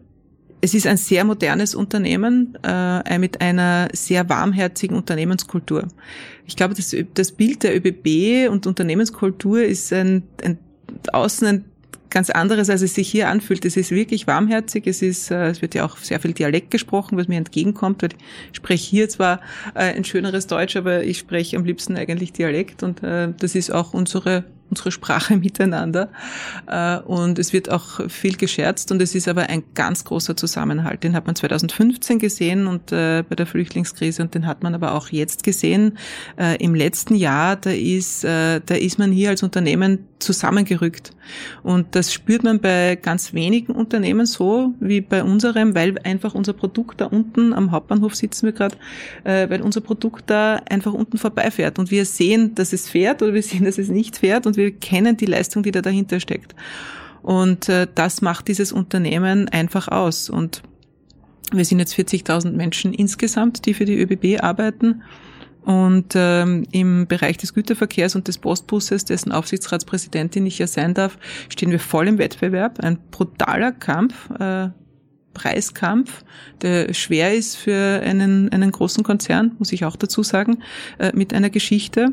es 0.60 0.74
ist 0.74 0.86
ein 0.86 0.96
sehr 0.96 1.24
modernes 1.24 1.74
Unternehmen 1.74 2.58
äh, 2.64 3.18
mit 3.18 3.40
einer 3.40 3.88
sehr 3.92 4.28
warmherzigen 4.28 4.96
Unternehmenskultur. 4.96 5.86
Ich 6.46 6.56
glaube, 6.56 6.74
das, 6.74 6.96
das 7.14 7.32
Bild 7.32 7.62
der 7.62 7.76
ÖBB 7.76 8.50
und 8.50 8.66
Unternehmenskultur 8.66 9.62
ist 9.62 9.92
ein, 9.92 10.24
ein 10.42 10.58
außen 11.12 11.46
ein 11.46 11.64
ganz 12.10 12.30
anderes, 12.30 12.70
als 12.70 12.82
es 12.82 12.94
sich 12.94 13.08
hier 13.10 13.28
anfühlt. 13.28 13.64
Es 13.64 13.76
ist 13.76 13.90
wirklich 13.90 14.26
warmherzig. 14.26 14.86
Es 14.86 15.02
ist, 15.02 15.30
äh, 15.30 15.48
es 15.48 15.62
wird 15.62 15.74
ja 15.74 15.84
auch 15.84 15.96
sehr 15.98 16.20
viel 16.20 16.32
Dialekt 16.32 16.70
gesprochen, 16.70 17.16
was 17.18 17.28
mir 17.28 17.38
entgegenkommt. 17.38 18.02
Weil 18.02 18.10
ich 18.50 18.56
spreche 18.56 18.88
hier 18.88 19.08
zwar 19.08 19.40
äh, 19.74 19.94
ein 19.94 20.04
schöneres 20.04 20.46
Deutsch, 20.46 20.76
aber 20.76 21.04
ich 21.04 21.18
spreche 21.18 21.56
am 21.56 21.64
liebsten 21.64 21.96
eigentlich 21.96 22.32
Dialekt 22.32 22.82
und 22.82 23.02
äh, 23.02 23.32
das 23.38 23.54
ist 23.54 23.70
auch 23.70 23.94
unsere 23.94 24.44
unsere 24.68 24.90
Sprache 24.90 25.36
miteinander. 25.36 26.10
Und 27.04 27.38
es 27.38 27.52
wird 27.52 27.70
auch 27.70 28.10
viel 28.10 28.36
gescherzt 28.36 28.90
und 28.90 29.00
es 29.00 29.14
ist 29.14 29.28
aber 29.28 29.48
ein 29.48 29.62
ganz 29.74 30.04
großer 30.04 30.36
Zusammenhalt. 30.36 31.04
Den 31.04 31.14
hat 31.14 31.24
man 31.24 31.36
2015 31.36 32.18
gesehen 32.18 32.66
und 32.66 32.86
bei 32.86 33.22
der 33.22 33.46
Flüchtlingskrise 33.46 34.22
und 34.22 34.34
den 34.34 34.44
hat 34.44 34.64
man 34.64 34.74
aber 34.74 34.96
auch 34.96 35.10
jetzt 35.10 35.44
gesehen. 35.44 35.96
Im 36.58 36.74
letzten 36.74 37.14
Jahr, 37.14 37.54
da 37.54 37.70
ist, 37.70 38.24
da 38.24 38.58
ist 38.74 38.98
man 38.98 39.12
hier 39.12 39.30
als 39.30 39.44
Unternehmen 39.44 40.00
zusammengerückt. 40.18 41.10
Und 41.62 41.94
das 41.94 42.12
spürt 42.12 42.42
man 42.42 42.60
bei 42.60 42.96
ganz 42.96 43.34
wenigen 43.34 43.72
Unternehmen 43.72 44.26
so 44.26 44.74
wie 44.80 45.00
bei 45.00 45.22
unserem, 45.22 45.74
weil 45.74 45.98
einfach 46.04 46.34
unser 46.34 46.52
Produkt 46.52 47.00
da 47.00 47.06
unten 47.06 47.52
am 47.52 47.70
Hauptbahnhof 47.70 48.14
sitzen 48.14 48.46
wir 48.46 48.52
gerade, 48.52 48.76
äh, 49.24 49.48
weil 49.50 49.62
unser 49.62 49.80
Produkt 49.80 50.30
da 50.30 50.62
einfach 50.68 50.92
unten 50.92 51.18
vorbeifährt 51.18 51.78
und 51.78 51.90
wir 51.90 52.04
sehen, 52.04 52.54
dass 52.54 52.72
es 52.72 52.88
fährt 52.88 53.22
oder 53.22 53.34
wir 53.34 53.42
sehen, 53.42 53.64
dass 53.64 53.78
es 53.78 53.88
nicht 53.88 54.18
fährt 54.18 54.46
und 54.46 54.56
wir 54.56 54.70
kennen 54.70 55.16
die 55.16 55.26
Leistung, 55.26 55.62
die 55.62 55.72
da 55.72 55.82
dahinter 55.82 56.20
steckt. 56.20 56.54
Und 57.22 57.68
äh, 57.68 57.88
das 57.92 58.22
macht 58.22 58.46
dieses 58.48 58.70
Unternehmen 58.70 59.48
einfach 59.48 59.88
aus. 59.88 60.30
Und 60.30 60.62
wir 61.52 61.64
sind 61.64 61.80
jetzt 61.80 61.94
40.000 61.94 62.52
Menschen 62.52 62.94
insgesamt, 62.94 63.66
die 63.66 63.74
für 63.74 63.84
die 63.84 63.98
ÖBB 63.98 64.42
arbeiten. 64.42 65.02
Und 65.66 66.12
ähm, 66.14 66.64
im 66.70 67.08
Bereich 67.08 67.38
des 67.38 67.52
Güterverkehrs 67.52 68.14
und 68.14 68.28
des 68.28 68.38
Postbusses, 68.38 69.04
dessen 69.04 69.32
Aufsichtsratspräsidentin 69.32 70.46
ich 70.46 70.60
ja 70.60 70.68
sein 70.68 70.94
darf, 70.94 71.18
stehen 71.48 71.72
wir 71.72 71.80
voll 71.80 72.06
im 72.06 72.18
Wettbewerb. 72.18 72.78
Ein 72.78 72.98
brutaler 73.10 73.72
Kampf, 73.72 74.30
äh, 74.38 74.68
Preiskampf, 75.36 76.24
der 76.62 76.94
schwer 76.94 77.34
ist 77.34 77.56
für 77.56 78.00
einen, 78.02 78.50
einen 78.50 78.72
großen 78.72 79.04
Konzern, 79.04 79.52
muss 79.58 79.72
ich 79.72 79.84
auch 79.84 79.96
dazu 79.96 80.22
sagen, 80.22 80.62
äh, 80.98 81.12
mit 81.14 81.34
einer 81.34 81.50
Geschichte. 81.50 82.08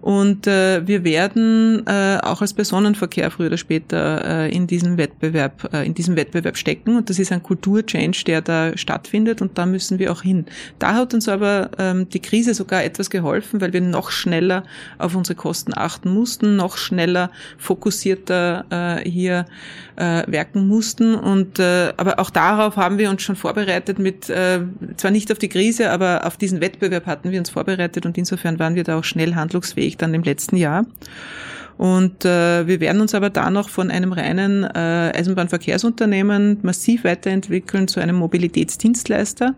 Und 0.00 0.46
äh, 0.46 0.86
wir 0.86 1.04
werden 1.04 1.86
äh, 1.86 2.18
auch 2.22 2.40
als 2.40 2.54
Personenverkehr 2.54 3.30
früher 3.30 3.48
oder 3.48 3.58
später 3.58 4.46
äh, 4.46 4.56
in 4.56 4.66
diesem 4.66 4.96
Wettbewerb, 4.96 5.68
äh, 5.74 5.84
in 5.84 5.92
diesem 5.92 6.16
Wettbewerb 6.16 6.56
stecken. 6.56 6.96
Und 6.96 7.10
das 7.10 7.18
ist 7.18 7.32
ein 7.32 7.42
Kulturchange, 7.42 8.16
der 8.26 8.40
da 8.40 8.76
stattfindet 8.76 9.42
und 9.42 9.58
da 9.58 9.66
müssen 9.66 9.98
wir 9.98 10.10
auch 10.10 10.22
hin. 10.22 10.46
Da 10.78 10.94
hat 10.94 11.12
uns 11.12 11.28
aber 11.28 11.70
ähm, 11.78 12.08
die 12.08 12.20
Krise 12.20 12.54
sogar 12.54 12.84
etwas 12.84 13.10
geholfen, 13.10 13.60
weil 13.60 13.74
wir 13.74 13.82
noch 13.82 14.10
schneller 14.10 14.64
auf 14.96 15.14
unsere 15.14 15.36
Kosten 15.36 15.72
achten 15.76 16.10
mussten, 16.10 16.56
noch 16.56 16.78
schneller 16.78 17.30
fokussierter 17.58 19.02
äh, 19.04 19.08
hier 19.08 19.44
werken 19.96 20.66
mussten. 20.66 21.14
Und 21.14 21.60
aber 21.60 22.18
auch 22.18 22.30
darauf 22.56 22.76
haben 22.76 22.98
wir 22.98 23.10
uns 23.10 23.22
schon 23.22 23.36
vorbereitet 23.36 23.98
mit 23.98 24.28
äh, 24.30 24.60
zwar 24.96 25.10
nicht 25.10 25.30
auf 25.32 25.38
die 25.38 25.48
Krise, 25.48 25.90
aber 25.90 26.26
auf 26.26 26.36
diesen 26.36 26.60
Wettbewerb 26.60 27.06
hatten 27.06 27.30
wir 27.30 27.38
uns 27.38 27.50
vorbereitet 27.50 28.06
und 28.06 28.16
insofern 28.16 28.58
waren 28.58 28.74
wir 28.74 28.84
da 28.84 28.98
auch 28.98 29.04
schnell 29.04 29.34
handlungsfähig 29.34 29.96
dann 29.96 30.14
im 30.14 30.22
letzten 30.22 30.56
Jahr. 30.56 30.86
Und 31.76 32.24
äh, 32.24 32.66
wir 32.66 32.80
werden 32.80 33.00
uns 33.00 33.14
aber 33.14 33.30
da 33.30 33.50
noch 33.50 33.68
von 33.68 33.90
einem 33.90 34.12
reinen 34.12 34.64
äh, 34.64 35.12
Eisenbahnverkehrsunternehmen 35.14 36.58
massiv 36.62 37.04
weiterentwickeln 37.04 37.88
zu 37.88 38.00
einem 38.00 38.16
Mobilitätsdienstleister, 38.16 39.54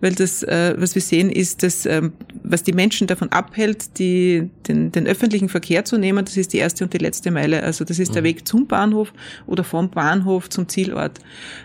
weil 0.00 0.14
das, 0.14 0.42
äh, 0.42 0.74
was 0.78 0.94
wir 0.94 1.02
sehen, 1.02 1.30
ist, 1.30 1.62
dass 1.62 1.86
ähm, 1.86 2.12
was 2.48 2.62
die 2.62 2.72
Menschen 2.72 3.06
davon 3.08 3.30
abhält, 3.32 3.98
die, 3.98 4.50
den, 4.68 4.92
den 4.92 5.06
öffentlichen 5.06 5.48
Verkehr 5.48 5.84
zu 5.84 5.98
nehmen, 5.98 6.24
das 6.24 6.36
ist 6.36 6.52
die 6.52 6.58
erste 6.58 6.84
und 6.84 6.92
die 6.92 6.98
letzte 6.98 7.30
Meile. 7.30 7.62
Also 7.62 7.84
das 7.84 7.98
ist 7.98 8.14
der 8.14 8.22
Weg 8.22 8.46
zum 8.46 8.66
Bahnhof 8.66 9.12
oder 9.46 9.64
vom 9.64 9.90
Bahnhof 9.90 10.48
zum 10.48 10.68
Zielort. 10.68 11.18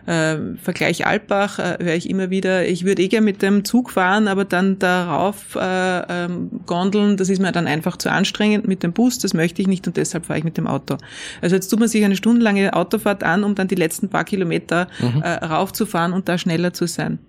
Äh, 0.08 0.38
Vergleich 0.62 1.06
Alpbach 1.06 1.60
äh, 1.60 1.78
höre 1.80 1.96
ich 1.96 2.10
immer 2.10 2.32
wieder, 2.32 2.68
ich 2.68 2.86
würde 2.86 3.04
eh 3.04 3.08
gerne 3.08 3.26
mit 3.26 3.42
dem 3.42 3.64
Zug 3.64 3.92
fahren, 3.92 4.28
aber 4.28 4.46
dann 4.46 4.80
darauf 4.80 5.56
äh, 5.56 6.00
ähm, 6.10 6.62
gondeln, 6.66 7.18
das 7.18 7.30
ist 7.30 7.40
mir 7.40 7.52
dann 7.52 7.68
einfach 7.68 7.98
zu 7.98 8.10
anstrengend 8.12 8.68
mit 8.68 8.82
dem 8.82 8.94
Bus, 8.94 9.20
das 9.20 9.34
möchte 9.34 9.62
ich 9.62 9.68
nicht 9.68 9.86
und 9.92 9.98
deshalb 9.98 10.26
fahre 10.26 10.40
ich 10.40 10.46
mit 10.46 10.56
dem 10.56 10.68
Auto. 10.68 10.96
Also 11.42 11.56
jetzt 11.56 11.68
tut 11.68 11.80
man 11.80 11.90
sich 11.90 12.06
eine 12.06 12.16
stundenlange 12.16 12.74
Autofahrt 12.74 13.26
an, 13.26 13.44
um 13.44 13.56
dann 13.56 13.68
die 13.68 13.76
letzten 13.76 14.08
paar 14.08 14.24
Kilometer 14.24 14.88
mhm. 15.02 15.22
äh, 15.22 15.30
raufzufahren 15.30 16.14
und 16.14 16.30
da 16.30 16.38
schneller 16.38 16.72
zu 16.72 16.88
sein. 16.88 17.20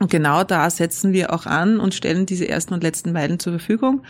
Und 0.00 0.10
genau 0.10 0.44
da 0.44 0.68
setzen 0.70 1.12
wir 1.12 1.32
auch 1.32 1.46
an 1.46 1.78
und 1.78 1.94
stellen 1.94 2.26
diese 2.26 2.48
ersten 2.48 2.74
und 2.74 2.82
letzten 2.82 3.12
Meilen 3.12 3.38
zur 3.38 3.52
Verfügung, 3.52 4.02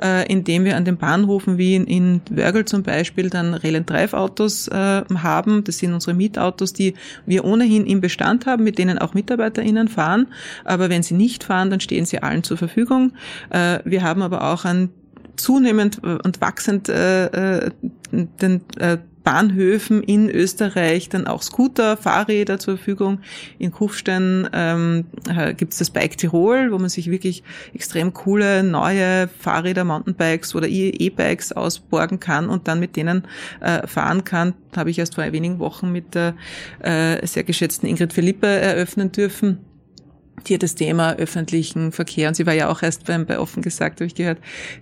äh, 0.00 0.30
indem 0.30 0.64
wir 0.64 0.76
an 0.76 0.84
den 0.84 0.96
Bahnhofen 0.96 1.58
wie 1.58 1.74
in, 1.76 1.86
in 1.86 2.20
Wörgl 2.30 2.64
zum 2.64 2.82
Beispiel 2.82 3.30
dann 3.30 3.54
Rail 3.54 3.76
and 3.76 3.90
Drive 3.90 4.12
Autos 4.12 4.68
äh, 4.68 5.02
haben. 5.04 5.64
Das 5.64 5.78
sind 5.78 5.92
unsere 5.92 6.14
Mietautos, 6.14 6.72
die 6.72 6.94
wir 7.26 7.44
ohnehin 7.44 7.86
im 7.86 8.00
Bestand 8.00 8.46
haben, 8.46 8.62
mit 8.64 8.78
denen 8.78 8.98
auch 8.98 9.14
MitarbeiterInnen 9.14 9.88
fahren. 9.88 10.28
Aber 10.64 10.90
wenn 10.90 11.02
sie 11.02 11.14
nicht 11.14 11.44
fahren, 11.44 11.70
dann 11.70 11.80
stehen 11.80 12.06
sie 12.06 12.22
allen 12.22 12.42
zur 12.42 12.56
Verfügung. 12.56 13.12
Äh, 13.50 13.78
wir 13.84 14.02
haben 14.02 14.22
aber 14.22 14.52
auch 14.52 14.64
an 14.64 14.90
zunehmend 15.36 16.02
und 16.02 16.40
wachsend 16.40 16.88
äh, 16.88 17.66
äh 17.66 17.70
den 18.12 18.60
äh, 18.78 18.98
Bahnhöfen 19.26 20.04
in 20.04 20.30
Österreich 20.30 21.08
dann 21.08 21.26
auch 21.26 21.42
Scooter, 21.42 21.96
Fahrräder 21.96 22.60
zur 22.60 22.76
Verfügung. 22.76 23.18
In 23.58 23.72
Kufstein 23.72 24.48
ähm, 24.52 25.06
äh, 25.28 25.52
gibt 25.52 25.72
es 25.72 25.80
das 25.80 25.90
Bike 25.90 26.16
Tirol, 26.16 26.70
wo 26.70 26.78
man 26.78 26.88
sich 26.88 27.10
wirklich 27.10 27.42
extrem 27.74 28.12
coole 28.12 28.62
neue 28.62 29.28
Fahrräder, 29.40 29.82
Mountainbikes 29.82 30.54
oder 30.54 30.68
e- 30.68 30.90
E-Bikes 30.90 31.50
ausborgen 31.50 32.20
kann 32.20 32.48
und 32.48 32.68
dann 32.68 32.78
mit 32.78 32.94
denen 32.94 33.24
äh, 33.60 33.84
fahren 33.88 34.22
kann. 34.22 34.54
Habe 34.76 34.90
ich 34.90 34.98
erst 35.00 35.16
vor 35.16 35.32
wenigen 35.32 35.58
Wochen 35.58 35.90
mit 35.90 36.14
der 36.14 36.36
äh, 36.78 37.26
sehr 37.26 37.42
geschätzten 37.42 37.88
Ingrid 37.88 38.12
Philippe 38.12 38.46
eröffnen 38.46 39.10
dürfen 39.10 39.58
die 40.46 40.54
hat 40.54 40.62
das 40.62 40.74
Thema 40.74 41.14
öffentlichen 41.14 41.92
Verkehr, 41.92 42.28
und 42.28 42.34
sie 42.34 42.46
war 42.46 42.54
ja 42.54 42.68
auch 42.68 42.82
erst 42.82 43.06
beim, 43.06 43.26
bei 43.26 43.38
Offen 43.38 43.62
gesagt, 43.62 44.00
habe 44.00 44.06
ich 44.06 44.14
gehört, 44.14 44.38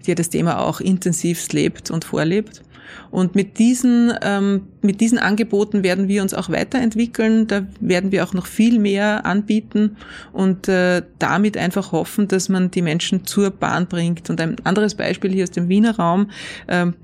die 0.07 0.11
hat 0.11 0.19
das 0.19 0.31
Thema 0.31 0.59
auch 0.59 0.81
intensivst 0.81 1.53
lebt 1.53 1.91
und 1.91 2.05
vorlebt. 2.05 2.63
Und 3.11 3.35
mit 3.35 3.59
diesen, 3.59 4.13
ähm, 4.23 4.69
mit 4.85 5.01
diesen 5.01 5.19
Angeboten 5.19 5.83
werden 5.83 6.09
wir 6.09 6.23
uns 6.23 6.35
auch 6.35 6.51
weiterentwickeln. 6.51 7.47
Da 7.47 7.67
werden 7.81 8.13
wir 8.13 8.23
auch 8.23 8.35
noch 8.35 8.47
viel 8.47 8.79
mehr 8.79 9.25
anbieten 9.25 9.97
und 10.33 10.69
äh, 10.69 11.03
damit 11.19 11.57
einfach 11.57 11.93
hoffen, 11.93 12.29
dass 12.29 12.49
man 12.49 12.71
die 12.71 12.83
Menschen 12.83 13.25
zur 13.27 13.51
Bahn 13.51 13.87
bringt. 13.87 14.29
Und 14.29 14.41
ein 14.41 14.57
anderes 14.65 14.95
Beispiel 14.95 15.33
hier 15.33 15.45
aus 15.45 15.51
dem 15.51 15.69
Wiener 15.69 15.97
Raum. 15.97 16.31
Ähm, 16.69 16.95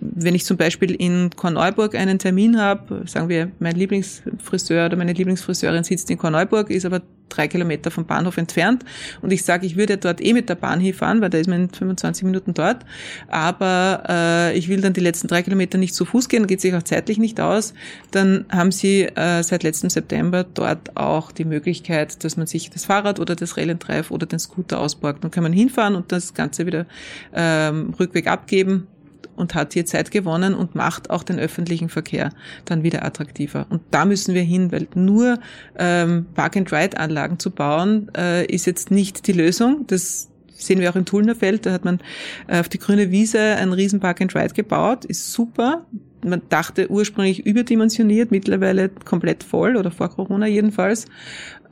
wenn 0.00 0.34
ich 0.34 0.44
zum 0.44 0.56
Beispiel 0.56 0.94
in 0.94 1.30
Korneuburg 1.30 1.94
einen 1.94 2.18
Termin 2.18 2.60
habe, 2.60 3.02
sagen 3.06 3.28
wir, 3.28 3.50
mein 3.58 3.76
Lieblingsfriseur 3.76 4.86
oder 4.86 4.96
meine 4.96 5.12
Lieblingsfriseurin 5.12 5.84
sitzt 5.84 6.10
in 6.10 6.18
Korneuburg, 6.18 6.70
ist 6.70 6.86
aber 6.86 7.02
drei 7.30 7.48
Kilometer 7.48 7.90
vom 7.90 8.06
Bahnhof 8.06 8.36
entfernt 8.36 8.84
und 9.22 9.32
ich 9.32 9.44
sage, 9.44 9.64
ich 9.64 9.76
würde 9.76 9.96
dort 9.96 10.20
eh 10.20 10.32
mit 10.32 10.48
der 10.48 10.56
Bahn 10.56 10.80
hinfahren, 10.80 11.20
weil 11.20 11.30
da 11.30 11.38
ist 11.38 11.48
man 11.48 11.62
in 11.62 11.70
25 11.70 12.24
Minuten 12.24 12.54
dort, 12.54 12.84
aber 13.28 14.02
äh, 14.08 14.58
ich 14.58 14.68
will 14.68 14.80
dann 14.80 14.92
die 14.92 15.00
letzten 15.00 15.28
drei 15.28 15.42
Kilometer 15.42 15.78
nicht 15.78 15.94
zu 15.94 16.04
Fuß 16.04 16.28
gehen, 16.28 16.46
geht 16.46 16.60
sich 16.60 16.74
auch 16.74 16.82
zeitlich 16.82 17.18
nicht 17.18 17.29
aus, 17.38 17.74
dann 18.10 18.46
haben 18.50 18.72
sie 18.72 19.02
äh, 19.02 19.42
seit 19.42 19.62
letztem 19.62 19.90
September 19.90 20.44
dort 20.44 20.96
auch 20.96 21.30
die 21.30 21.44
Möglichkeit, 21.44 22.24
dass 22.24 22.36
man 22.36 22.46
sich 22.46 22.70
das 22.70 22.86
Fahrrad 22.86 23.20
oder 23.20 23.36
das 23.36 23.56
Rail 23.56 23.76
Drive 23.78 24.10
oder 24.10 24.26
den 24.26 24.38
Scooter 24.38 24.80
ausborgt. 24.80 25.22
Dann 25.22 25.30
kann 25.30 25.42
man 25.42 25.52
hinfahren 25.52 25.94
und 25.94 26.10
das 26.10 26.34
Ganze 26.34 26.66
wieder 26.66 26.86
ähm, 27.34 27.94
Rückweg 27.98 28.26
abgeben 28.26 28.88
und 29.36 29.54
hat 29.54 29.72
hier 29.72 29.86
Zeit 29.86 30.10
gewonnen 30.10 30.54
und 30.54 30.74
macht 30.74 31.10
auch 31.10 31.22
den 31.22 31.38
öffentlichen 31.38 31.88
Verkehr 31.88 32.30
dann 32.64 32.82
wieder 32.82 33.04
attraktiver. 33.04 33.66
Und 33.70 33.82
da 33.90 34.04
müssen 34.04 34.34
wir 34.34 34.42
hin, 34.42 34.70
weil 34.72 34.86
nur 34.94 35.38
ähm, 35.78 36.26
Park-and-Ride-Anlagen 36.34 37.38
zu 37.38 37.50
bauen, 37.50 38.10
äh, 38.16 38.44
ist 38.46 38.66
jetzt 38.66 38.90
nicht 38.90 39.26
die 39.26 39.32
Lösung. 39.32 39.86
Das 39.86 40.28
sehen 40.50 40.80
wir 40.80 40.90
auch 40.90 40.96
im 40.96 41.06
Tullnerfeld, 41.06 41.66
da 41.66 41.72
hat 41.72 41.84
man 41.84 42.00
äh, 42.46 42.60
auf 42.60 42.68
die 42.68 42.78
grüne 42.78 43.10
Wiese 43.10 43.40
einen 43.40 43.72
riesen 43.72 43.98
Park-and-Ride 43.98 44.54
gebaut, 44.54 45.04
ist 45.06 45.32
super. 45.32 45.86
Man 46.24 46.42
dachte 46.48 46.90
ursprünglich 46.90 47.46
überdimensioniert, 47.46 48.30
mittlerweile 48.30 48.88
komplett 48.88 49.42
voll 49.42 49.76
oder 49.76 49.90
vor 49.90 50.10
Corona 50.10 50.46
jedenfalls. 50.46 51.06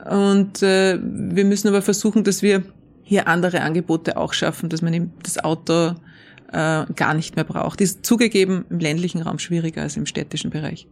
Und 0.09 0.63
äh, 0.63 0.99
wir 1.01 1.45
müssen 1.45 1.67
aber 1.67 1.81
versuchen, 1.81 2.23
dass 2.23 2.41
wir 2.41 2.63
hier 3.03 3.27
andere 3.27 3.61
Angebote 3.61 4.17
auch 4.17 4.33
schaffen, 4.33 4.69
dass 4.69 4.81
man 4.81 5.11
das 5.23 5.43
Auto 5.43 5.95
äh, 6.51 6.85
gar 6.95 7.13
nicht 7.13 7.35
mehr 7.35 7.45
braucht. 7.45 7.81
Ist 7.81 8.05
zugegeben 8.05 8.65
im 8.69 8.79
ländlichen 8.79 9.21
Raum 9.21 9.39
schwieriger 9.39 9.81
als 9.81 9.97
im 9.97 10.05
städtischen 10.05 10.49
Bereich. 10.49 10.87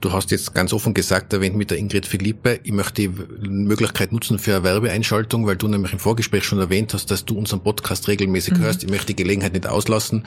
Du 0.00 0.12
hast 0.12 0.30
jetzt 0.30 0.54
ganz 0.54 0.72
offen 0.72 0.92
gesagt, 0.92 1.32
erwähnt 1.32 1.56
mit 1.56 1.70
der 1.70 1.78
Ingrid 1.78 2.06
Philippe, 2.06 2.60
ich 2.62 2.72
möchte 2.72 3.08
die 3.08 3.48
Möglichkeit 3.48 4.12
nutzen 4.12 4.38
für 4.38 4.56
eine 4.56 4.64
Werbeeinschaltung, 4.64 5.46
weil 5.46 5.56
du 5.56 5.68
nämlich 5.68 5.92
im 5.92 5.98
Vorgespräch 5.98 6.44
schon 6.44 6.58
erwähnt 6.58 6.92
hast, 6.92 7.10
dass 7.10 7.24
du 7.24 7.38
unseren 7.38 7.60
Podcast 7.60 8.06
regelmäßig 8.06 8.54
mhm. 8.54 8.60
hörst. 8.60 8.84
Ich 8.84 8.90
möchte 8.90 9.06
die 9.06 9.16
Gelegenheit 9.16 9.54
nicht 9.54 9.66
auslassen, 9.66 10.24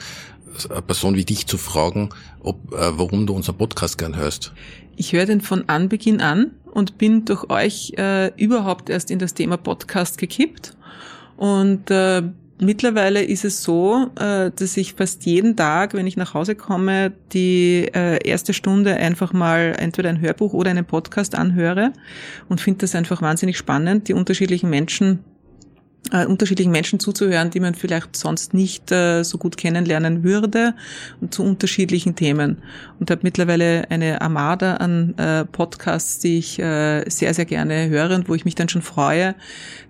eine 0.68 0.82
Person 0.82 1.14
wie 1.14 1.24
dich 1.24 1.46
zu 1.46 1.56
fragen, 1.56 2.10
ob, 2.40 2.72
äh, 2.72 2.98
warum 2.98 3.26
du 3.26 3.34
unseren 3.34 3.56
Podcast 3.56 3.96
gern 3.96 4.16
hörst. 4.16 4.52
Ich 4.96 5.12
höre 5.12 5.26
den 5.26 5.40
von 5.40 5.68
Anbeginn 5.68 6.20
an 6.20 6.50
und 6.72 6.98
bin 6.98 7.24
durch 7.24 7.48
euch 7.48 7.92
äh, 7.96 8.32
überhaupt 8.36 8.90
erst 8.90 9.10
in 9.10 9.20
das 9.20 9.34
Thema 9.34 9.56
Podcast 9.56 10.18
gekippt 10.18 10.76
und 11.36 11.90
äh, 11.90 12.22
Mittlerweile 12.62 13.22
ist 13.22 13.46
es 13.46 13.62
so, 13.62 14.10
äh, 14.18 14.50
dass 14.54 14.76
ich 14.76 14.92
fast 14.92 15.24
jeden 15.24 15.56
Tag, 15.56 15.94
wenn 15.94 16.06
ich 16.06 16.18
nach 16.18 16.34
Hause 16.34 16.54
komme, 16.54 17.10
die 17.32 17.88
äh, 17.94 18.18
erste 18.22 18.52
Stunde 18.52 18.96
einfach 18.96 19.32
mal 19.32 19.74
entweder 19.78 20.10
ein 20.10 20.20
Hörbuch 20.20 20.52
oder 20.52 20.70
einen 20.70 20.84
Podcast 20.84 21.34
anhöre 21.34 21.94
und 22.50 22.60
finde 22.60 22.80
das 22.80 22.94
einfach 22.94 23.22
wahnsinnig 23.22 23.56
spannend, 23.56 24.08
die 24.08 24.12
unterschiedlichen 24.12 24.68
Menschen 24.68 25.20
äh, 26.12 26.26
unterschiedlichen 26.26 26.72
Menschen 26.72 26.98
zuzuhören, 26.98 27.50
die 27.50 27.60
man 27.60 27.74
vielleicht 27.74 28.16
sonst 28.16 28.54
nicht 28.54 28.90
äh, 28.90 29.22
so 29.22 29.38
gut 29.38 29.56
kennenlernen 29.56 30.24
würde 30.24 30.74
und 31.20 31.34
zu 31.34 31.42
unterschiedlichen 31.42 32.16
Themen. 32.16 32.62
Und 32.98 33.10
habe 33.10 33.20
mittlerweile 33.22 33.90
eine 33.90 34.20
Armada 34.20 34.74
an 34.74 35.14
äh, 35.18 35.44
Podcasts, 35.44 36.18
die 36.18 36.38
ich 36.38 36.58
äh, 36.58 37.08
sehr, 37.08 37.34
sehr 37.34 37.44
gerne 37.44 37.88
höre 37.88 38.14
und 38.14 38.28
wo 38.28 38.34
ich 38.34 38.44
mich 38.44 38.54
dann 38.54 38.68
schon 38.68 38.82
freue, 38.82 39.34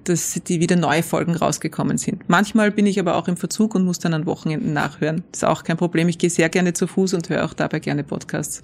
dass 0.05 0.41
die 0.47 0.61
wieder 0.61 0.77
neue 0.77 1.03
Folgen 1.03 1.35
rausgekommen 1.35 1.99
sind. 1.99 2.29
Manchmal 2.29 2.71
bin 2.71 2.87
ich 2.87 2.99
aber 3.01 3.17
auch 3.17 3.29
im 3.29 3.37
Verzug 3.37 3.75
und 3.75 3.85
muss 3.85 3.99
dann 3.99 4.15
an 4.15 4.27
Wochenenden 4.27 4.73
nachhören. 4.73 5.25
ist 5.33 5.45
auch 5.45 5.65
kein 5.65 5.77
Problem. 5.77 6.09
Ich 6.09 6.19
gehe 6.19 6.31
sehr 6.31 6.49
gerne 6.49 6.73
zu 6.73 6.87
Fuß 6.87 7.15
und 7.15 7.29
höre 7.29 7.45
auch 7.45 7.55
dabei 7.55 7.81
gerne 7.81 8.05
Podcasts. 8.05 8.63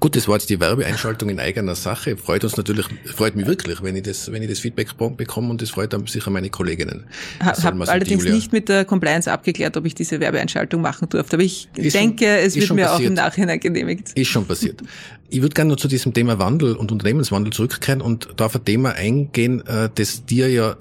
Gut, 0.00 0.16
das 0.16 0.26
war 0.28 0.36
jetzt 0.36 0.50
die 0.50 0.58
Werbeeinschaltung 0.58 1.28
in 1.28 1.38
eigener 1.38 1.74
Sache. 1.74 2.16
Freut 2.16 2.44
uns 2.44 2.56
natürlich, 2.56 2.86
freut 3.04 3.36
mich 3.36 3.46
wirklich, 3.46 3.82
wenn 3.82 3.96
ich 3.96 4.02
das, 4.02 4.32
wenn 4.32 4.42
ich 4.42 4.48
das 4.48 4.58
Feedback 4.58 4.96
bekomme 5.16 5.50
und 5.50 5.62
das 5.62 5.70
freut 5.70 5.92
dann 5.92 6.06
sicher 6.06 6.30
meine 6.30 6.50
Kolleginnen. 6.50 7.04
Ich 7.40 7.64
habe 7.64 7.88
allerdings 7.88 8.24
nicht 8.24 8.52
mit 8.52 8.68
der 8.68 8.84
Compliance 8.84 9.30
abgeklärt, 9.30 9.76
ob 9.76 9.86
ich 9.86 9.94
diese 9.94 10.20
Werbeeinschaltung 10.20 10.80
machen 10.80 11.08
durfte. 11.08 11.36
Aber 11.36 11.42
ich 11.42 11.68
ist 11.76 11.94
denke, 11.94 12.24
schon, 12.24 12.46
es 12.46 12.56
wird 12.56 12.70
mir 12.70 12.86
passiert. 12.86 13.00
auch 13.00 13.00
im 13.00 13.14
Nachhinein 13.14 13.60
genehmigt. 13.60 14.12
Ist 14.14 14.28
schon 14.28 14.46
passiert. 14.46 14.82
Ich 15.28 15.42
würde 15.42 15.54
gerne 15.54 15.70
noch 15.70 15.76
zu 15.76 15.86
diesem 15.86 16.12
Thema 16.12 16.38
Wandel 16.38 16.74
und 16.74 16.90
Unternehmenswandel 16.90 17.52
zurückkehren 17.52 18.00
und 18.00 18.28
da 18.36 18.46
auf 18.46 18.56
ein 18.56 18.64
Thema 18.64 18.92
eingehen, 18.92 19.64
äh, 19.66 19.88
das 19.94 20.24
dir 20.24 20.50
ja 20.50 20.72
äh, 20.72 20.76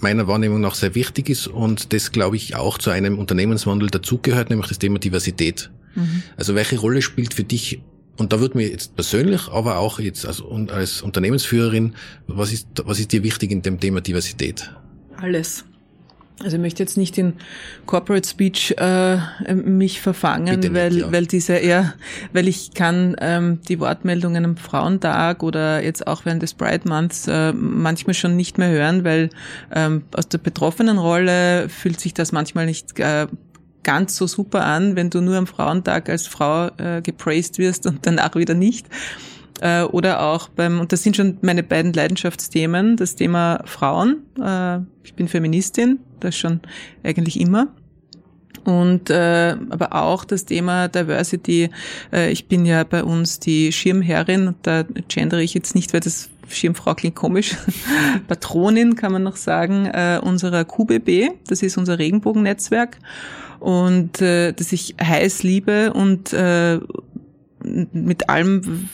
meiner 0.00 0.26
Wahrnehmung 0.26 0.60
nach 0.60 0.74
sehr 0.74 0.94
wichtig 0.94 1.30
ist 1.30 1.46
und 1.46 1.92
das, 1.92 2.10
glaube 2.10 2.36
ich, 2.36 2.56
auch 2.56 2.78
zu 2.78 2.90
einem 2.90 3.18
Unternehmenswandel 3.18 3.90
dazugehört, 3.90 4.50
nämlich 4.50 4.68
das 4.68 4.78
Thema 4.78 4.98
Diversität. 4.98 5.70
Mhm. 5.94 6.22
Also 6.36 6.54
welche 6.54 6.78
Rolle 6.78 7.02
spielt 7.02 7.34
für 7.34 7.44
dich 7.44 7.80
und 8.18 8.32
da 8.32 8.40
würde 8.40 8.56
mir 8.56 8.68
jetzt 8.68 8.96
persönlich, 8.96 9.48
aber 9.48 9.78
auch 9.78 10.00
jetzt 10.00 10.26
als, 10.26 10.42
als 10.70 11.02
Unternehmensführerin, 11.02 11.94
was 12.26 12.52
ist, 12.52 12.66
was 12.84 12.98
ist 12.98 13.12
dir 13.12 13.22
wichtig 13.22 13.50
in 13.52 13.62
dem 13.62 13.80
Thema 13.80 14.00
Diversität? 14.00 14.70
Alles. 15.16 15.64
Also 16.40 16.56
ich 16.56 16.62
möchte 16.62 16.82
jetzt 16.84 16.96
nicht 16.96 17.18
in 17.18 17.34
Corporate 17.86 18.28
Speech 18.28 18.76
äh, 18.78 19.16
mich 19.54 20.00
verfangen, 20.00 20.60
nicht, 20.60 20.72
weil, 20.72 20.96
ja. 20.96 21.12
weil 21.12 21.26
diese, 21.26 21.64
ja, 21.64 21.94
weil 22.32 22.46
ich 22.46 22.74
kann 22.74 23.16
ähm, 23.20 23.60
die 23.68 23.80
Wortmeldungen 23.80 24.44
am 24.44 24.56
Frauentag 24.56 25.42
oder 25.42 25.82
jetzt 25.82 26.06
auch 26.06 26.24
während 26.24 26.42
des 26.42 26.54
Pride 26.54 26.88
Months 26.88 27.26
äh, 27.26 27.52
manchmal 27.52 28.14
schon 28.14 28.36
nicht 28.36 28.56
mehr 28.56 28.70
hören, 28.70 29.02
weil 29.02 29.30
ähm, 29.74 30.04
aus 30.14 30.28
der 30.28 30.38
betroffenen 30.38 30.98
Rolle 30.98 31.68
fühlt 31.68 31.98
sich 31.98 32.14
das 32.14 32.30
manchmal 32.30 32.66
nicht 32.66 33.00
äh, 33.00 33.26
ganz 33.82 34.16
so 34.16 34.26
super 34.26 34.64
an, 34.64 34.96
wenn 34.96 35.10
du 35.10 35.20
nur 35.20 35.36
am 35.36 35.46
Frauentag 35.46 36.08
als 36.08 36.26
Frau 36.26 36.68
äh, 36.76 37.00
gepraised 37.02 37.58
wirst 37.58 37.86
und 37.86 38.06
danach 38.06 38.34
wieder 38.34 38.54
nicht. 38.54 38.86
Äh, 39.60 39.82
oder 39.82 40.22
auch 40.22 40.48
beim, 40.48 40.80
und 40.80 40.92
das 40.92 41.02
sind 41.02 41.16
schon 41.16 41.38
meine 41.42 41.62
beiden 41.62 41.92
Leidenschaftsthemen, 41.92 42.96
das 42.96 43.16
Thema 43.16 43.62
Frauen. 43.64 44.22
Äh, 44.40 44.80
ich 45.02 45.14
bin 45.14 45.28
Feministin, 45.28 46.00
das 46.20 46.36
schon 46.36 46.60
eigentlich 47.02 47.40
immer. 47.40 47.68
Und 48.64 49.08
äh, 49.08 49.56
aber 49.70 49.94
auch 49.94 50.24
das 50.24 50.44
Thema 50.44 50.88
Diversity. 50.88 51.70
Äh, 52.12 52.30
ich 52.30 52.48
bin 52.48 52.66
ja 52.66 52.84
bei 52.84 53.02
uns 53.02 53.40
die 53.40 53.72
Schirmherrin, 53.72 54.54
da 54.62 54.84
gendere 55.08 55.42
ich 55.42 55.54
jetzt 55.54 55.74
nicht, 55.74 55.92
weil 55.94 56.00
das 56.00 56.28
Schirmfrau 56.48 56.94
klingt 56.94 57.16
komisch, 57.16 57.56
Patronin 58.28 58.94
kann 58.94 59.12
man 59.12 59.22
noch 59.22 59.36
sagen, 59.36 59.86
äh, 59.86 60.20
unserer 60.22 60.64
QBB, 60.64 61.30
das 61.46 61.62
ist 61.62 61.78
unser 61.78 61.98
Regenbogennetzwerk 61.98 62.98
und 63.60 64.20
äh, 64.20 64.52
das 64.52 64.72
ich 64.72 64.94
heiß 65.00 65.42
liebe 65.42 65.92
und 65.92 66.32
äh, 66.32 66.78
mit 67.92 68.28
allem 68.28 68.88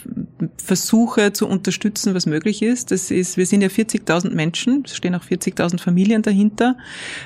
versuche 0.57 1.33
zu 1.33 1.47
unterstützen, 1.47 2.13
was 2.13 2.25
möglich 2.25 2.61
ist. 2.61 2.91
Das 2.91 3.11
ist, 3.11 3.37
wir 3.37 3.45
sind 3.45 3.61
ja 3.61 3.67
40.000 3.67 4.31
Menschen, 4.31 4.85
stehen 4.85 5.15
auch 5.15 5.23
40.000 5.23 5.79
Familien 5.79 6.21
dahinter 6.21 6.77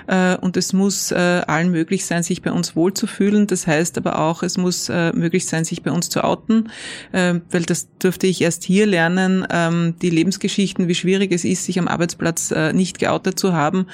äh, 0.08 0.36
und 0.38 0.58
es 0.58 0.74
muss 0.74 1.12
äh, 1.12 1.16
allen 1.16 1.72
möglich 1.72 2.06
sein, 2.06 2.24
sich 2.24 2.42
bei 2.42 2.52
uns 2.52 2.76
wohlzufühlen. 2.76 3.48
Das 3.48 3.68
heißt 3.68 3.98
aber 3.98 4.20
auch, 4.20 4.44
es 4.44 4.58
muss 4.58 4.90
äh, 4.90 5.12
möglich 5.14 5.46
sein, 5.46 5.66
sich 5.66 5.84
bei 5.84 5.92
uns 5.92 6.10
zu 6.10 6.24
outen, 6.24 6.70
weil 7.12 7.64
das 7.66 7.88
durfte 8.00 8.28
ich 8.28 8.42
erst 8.42 8.64
hier 8.64 8.86
lernen, 8.86 9.46
ähm, 9.50 9.96
die 10.02 10.10
Lebensgeschichten, 10.10 10.88
wie 10.88 10.96
schwierig 10.96 11.32
es 11.32 11.44
ist, 11.44 11.66
sich 11.66 11.80
am 11.80 11.88
Arbeitsplatz 11.88 12.54
nicht 12.74 13.00
geoutet 13.00 13.40
zu 13.40 13.54
haben, 13.54 13.88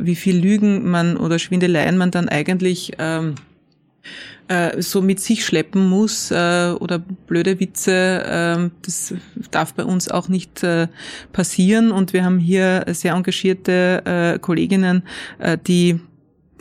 wie 0.00 0.14
viel 0.14 0.36
Lügen 0.36 0.88
man 0.88 1.16
oder 1.16 1.38
Schwindeleien 1.38 1.96
man 1.96 2.10
dann 2.10 2.28
eigentlich 2.28 2.92
ähm, 2.98 3.34
äh, 4.48 4.80
so 4.82 5.02
mit 5.02 5.20
sich 5.20 5.44
schleppen 5.44 5.88
muss 5.88 6.30
äh, 6.30 6.74
oder 6.78 6.98
blöde 6.98 7.60
Witze, 7.60 7.92
äh, 7.92 8.70
das 8.82 9.14
darf 9.50 9.74
bei 9.74 9.84
uns 9.84 10.08
auch 10.08 10.28
nicht 10.28 10.62
äh, 10.62 10.88
passieren. 11.32 11.92
Und 11.92 12.12
wir 12.12 12.24
haben 12.24 12.38
hier 12.38 12.84
sehr 12.88 13.14
engagierte 13.14 14.02
äh, 14.04 14.38
Kolleginnen, 14.38 15.02
äh, 15.38 15.58
die 15.66 16.00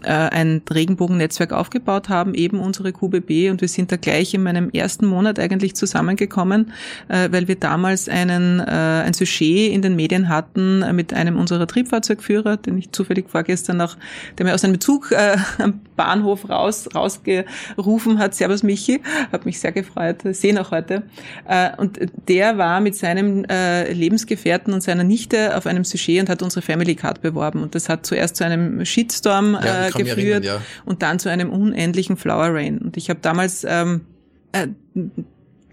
äh, 0.03 0.09
ein 0.09 0.61
Regenbogennetzwerk 0.73 1.53
aufgebaut 1.53 2.09
haben, 2.09 2.33
eben 2.33 2.59
unsere 2.59 2.91
QBB. 2.91 3.49
Und 3.49 3.61
wir 3.61 3.67
sind 3.67 3.91
da 3.91 3.97
gleich 3.97 4.33
in 4.33 4.43
meinem 4.43 4.69
ersten 4.69 5.05
Monat 5.05 5.39
eigentlich 5.39 5.75
zusammengekommen, 5.75 6.71
äh, 7.07 7.29
weil 7.31 7.47
wir 7.47 7.55
damals 7.55 8.09
einen, 8.09 8.59
äh, 8.59 8.63
ein 8.63 9.13
Sujet 9.13 9.73
in 9.73 9.81
den 9.81 9.95
Medien 9.95 10.29
hatten 10.29 10.95
mit 10.95 11.13
einem 11.13 11.37
unserer 11.37 11.67
Triebfahrzeugführer, 11.67 12.57
den 12.57 12.77
ich 12.77 12.91
zufällig 12.91 13.29
vorgestern 13.29 13.77
noch, 13.77 13.97
der 14.37 14.45
mir 14.45 14.53
aus 14.53 14.63
einem 14.63 14.79
Zug 14.79 15.11
äh, 15.11 15.37
am 15.57 15.81
Bahnhof 15.95 16.49
raus, 16.49 16.89
rausgerufen 16.93 18.19
hat. 18.19 18.35
Servus 18.35 18.63
Michi, 18.63 19.01
hat 19.31 19.45
mich 19.45 19.59
sehr 19.59 19.71
gefreut, 19.71 20.17
sehen 20.31 20.57
auch 20.57 20.71
heute. 20.71 21.03
Äh, 21.47 21.71
und 21.77 21.99
der 22.27 22.57
war 22.57 22.81
mit 22.81 22.95
seinem 22.95 23.45
äh, 23.45 23.91
Lebensgefährten 23.91 24.73
und 24.73 24.81
seiner 24.81 25.03
Nichte 25.03 25.55
auf 25.57 25.67
einem 25.67 25.83
Sujet 25.83 26.21
und 26.21 26.29
hat 26.29 26.41
unsere 26.41 26.61
Family 26.61 26.95
Card 26.95 27.21
beworben. 27.21 27.61
Und 27.61 27.75
das 27.75 27.89
hat 27.89 28.05
zuerst 28.05 28.35
zu 28.35 28.45
einem 28.45 28.83
Shitstorm 28.85 29.57
ja, 29.63 29.89
geführt 29.95 30.17
erinnern, 30.17 30.43
ja. 30.43 30.61
und 30.85 31.01
dann 31.01 31.19
zu 31.19 31.29
einem 31.29 31.49
unendlichen 31.49 32.17
Flower 32.17 32.53
Rain. 32.53 32.79
Und 32.79 32.97
ich 32.97 33.09
habe 33.09 33.19
damals 33.21 33.65
ähm, 33.67 34.01
äh, 34.51 34.67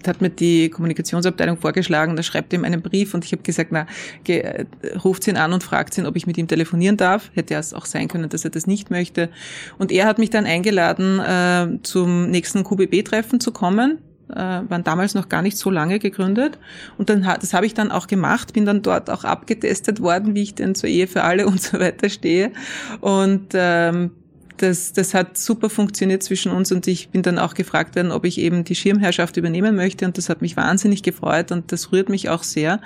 hat 0.06 0.20
mir 0.22 0.30
die 0.30 0.70
Kommunikationsabteilung 0.70 1.58
vorgeschlagen, 1.58 2.16
da 2.16 2.22
schreibt 2.22 2.52
ihm 2.52 2.64
einen 2.64 2.80
Brief 2.80 3.12
und 3.12 3.24
ich 3.24 3.32
habe 3.32 3.42
gesagt, 3.42 3.70
na, 3.72 3.86
ge, 4.24 4.38
äh, 4.38 4.64
ruft 5.04 5.26
ihn 5.28 5.36
an 5.36 5.52
und 5.52 5.62
fragt 5.62 5.96
ihn, 5.98 6.06
ob 6.06 6.16
ich 6.16 6.26
mit 6.26 6.38
ihm 6.38 6.48
telefonieren 6.48 6.96
darf. 6.96 7.30
Hätte 7.34 7.54
es 7.54 7.74
auch 7.74 7.84
sein 7.84 8.08
können, 8.08 8.28
dass 8.28 8.44
er 8.44 8.50
das 8.50 8.66
nicht 8.66 8.90
möchte. 8.90 9.28
Und 9.78 9.92
er 9.92 10.06
hat 10.06 10.18
mich 10.18 10.30
dann 10.30 10.46
eingeladen, 10.46 11.20
äh, 11.20 11.82
zum 11.82 12.30
nächsten 12.30 12.64
QBB-Treffen 12.64 13.40
zu 13.40 13.52
kommen 13.52 13.98
waren 14.34 14.84
damals 14.84 15.14
noch 15.14 15.28
gar 15.28 15.42
nicht 15.42 15.56
so 15.56 15.70
lange 15.70 15.98
gegründet. 15.98 16.58
Und 16.98 17.10
dann 17.10 17.22
das 17.22 17.54
habe 17.54 17.66
ich 17.66 17.74
dann 17.74 17.90
auch 17.90 18.06
gemacht, 18.06 18.52
bin 18.52 18.64
dann 18.64 18.82
dort 18.82 19.10
auch 19.10 19.24
abgetestet 19.24 20.00
worden, 20.00 20.34
wie 20.34 20.42
ich 20.42 20.54
denn 20.54 20.74
zur 20.74 20.88
Ehe 20.88 21.06
für 21.06 21.24
alle 21.24 21.46
und 21.48 21.60
so 21.60 21.78
weiter 21.78 22.08
stehe. 22.08 22.52
Und 23.00 23.48
ähm, 23.54 24.12
das, 24.62 24.92
das 24.92 25.14
hat 25.14 25.38
super 25.38 25.70
funktioniert 25.70 26.22
zwischen 26.22 26.52
uns 26.52 26.70
und 26.70 26.86
ich 26.86 27.08
bin 27.08 27.22
dann 27.22 27.38
auch 27.38 27.54
gefragt 27.54 27.96
worden, 27.96 28.12
ob 28.12 28.24
ich 28.24 28.38
eben 28.38 28.64
die 28.64 28.74
Schirmherrschaft 28.74 29.36
übernehmen 29.36 29.74
möchte 29.74 30.04
und 30.04 30.18
das 30.18 30.28
hat 30.28 30.42
mich 30.42 30.56
wahnsinnig 30.56 31.02
gefreut 31.02 31.50
und 31.50 31.72
das 31.72 31.92
rührt 31.92 32.08
mich 32.08 32.28
auch 32.28 32.42
sehr. 32.42 32.80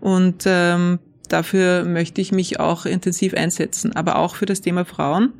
Und 0.00 0.42
ähm, 0.46 0.98
dafür 1.28 1.84
möchte 1.84 2.20
ich 2.20 2.32
mich 2.32 2.58
auch 2.58 2.84
intensiv 2.84 3.34
einsetzen, 3.34 3.94
aber 3.94 4.16
auch 4.16 4.34
für 4.34 4.46
das 4.46 4.60
Thema 4.60 4.84
Frauen 4.84 5.32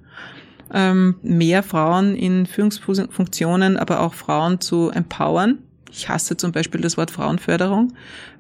ähm, 0.73 1.17
mehr 1.23 1.63
Frauen 1.63 2.15
in 2.15 2.47
Führungsfunktionen, 2.47 3.77
aber 3.77 4.01
auch 4.01 4.15
Frauen 4.15 4.61
zu 4.61 4.91
empowern. 4.91 5.59
Ich 5.91 6.09
hasse 6.09 6.37
zum 6.37 6.53
Beispiel 6.53 6.81
das 6.81 6.97
Wort 6.97 7.11
Frauenförderung. 7.11 7.93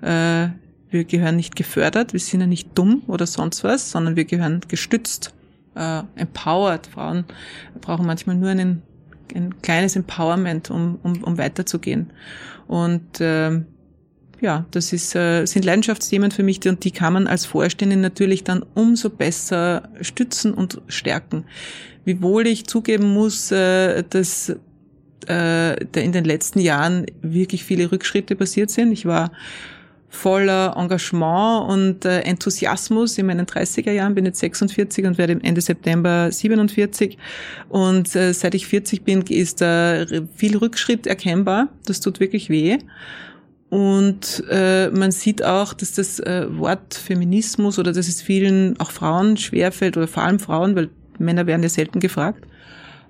Äh, 0.02 0.48
wir 0.90 1.04
gehören 1.04 1.36
nicht 1.36 1.56
gefördert, 1.56 2.12
wir 2.12 2.20
sind 2.20 2.40
ja 2.40 2.46
nicht 2.46 2.76
dumm 2.76 3.02
oder 3.06 3.26
sonst 3.26 3.62
was, 3.62 3.90
sondern 3.90 4.16
wir 4.16 4.24
gehören 4.24 4.60
gestützt, 4.68 5.32
äh, 5.76 6.02
empowered. 6.16 6.86
Frauen 6.88 7.24
brauchen 7.80 8.06
manchmal 8.06 8.36
nur 8.36 8.50
einen, 8.50 8.82
ein 9.34 9.62
kleines 9.62 9.94
Empowerment, 9.96 10.70
um, 10.70 10.98
um, 11.02 11.22
um 11.22 11.38
weiterzugehen. 11.38 12.10
Und 12.66 13.20
äh, 13.20 13.60
ja, 14.40 14.64
das 14.70 14.92
ist, 14.92 15.14
äh, 15.14 15.44
sind 15.44 15.64
Leidenschaftsthemen 15.64 16.30
für 16.30 16.42
mich 16.42 16.66
und 16.66 16.84
die 16.84 16.90
kann 16.90 17.12
man 17.12 17.26
als 17.26 17.44
Vorständin 17.44 18.00
natürlich 18.00 18.42
dann 18.42 18.64
umso 18.74 19.10
besser 19.10 19.88
stützen 20.00 20.54
und 20.54 20.80
stärken. 20.88 21.44
Wiewohl 22.04 22.46
ich 22.46 22.66
zugeben 22.66 23.12
muss, 23.12 23.50
äh, 23.52 24.02
dass 24.08 24.54
äh, 25.28 25.84
in 26.00 26.12
den 26.12 26.24
letzten 26.24 26.60
Jahren 26.60 27.06
wirklich 27.22 27.64
viele 27.64 27.92
Rückschritte 27.92 28.36
passiert 28.36 28.70
sind. 28.70 28.92
Ich 28.92 29.06
war 29.06 29.30
voller 30.10 30.74
Engagement 30.76 31.68
und 31.70 32.04
äh, 32.04 32.20
Enthusiasmus 32.22 33.16
in 33.16 33.26
meinen 33.26 33.46
30er 33.46 33.92
Jahren, 33.92 34.14
bin 34.14 34.24
jetzt 34.26 34.40
46 34.40 35.06
und 35.06 35.18
werde 35.18 35.38
Ende 35.42 35.60
September 35.60 36.32
47. 36.32 37.16
Und 37.68 38.14
äh, 38.16 38.32
seit 38.34 38.54
ich 38.54 38.66
40 38.66 39.04
bin, 39.04 39.22
ist 39.22 39.60
da 39.60 40.04
viel 40.34 40.56
Rückschritt 40.56 41.06
erkennbar. 41.06 41.68
Das 41.86 42.00
tut 42.00 42.18
wirklich 42.18 42.50
weh. 42.50 42.78
Und 43.70 44.42
äh, 44.50 44.90
man 44.90 45.12
sieht 45.12 45.44
auch, 45.44 45.74
dass 45.74 45.92
das 45.92 46.18
äh, 46.18 46.46
Wort 46.50 46.94
Feminismus 46.94 47.78
oder 47.78 47.92
dass 47.92 48.08
es 48.08 48.20
vielen, 48.20 48.78
auch 48.80 48.90
Frauen, 48.90 49.36
schwerfällt, 49.36 49.96
oder 49.96 50.08
vor 50.08 50.24
allem 50.24 50.40
Frauen, 50.40 50.74
weil 50.74 50.90
Männer 51.20 51.46
werden 51.46 51.62
ja 51.62 51.68
selten 51.68 52.00
gefragt, 52.00 52.44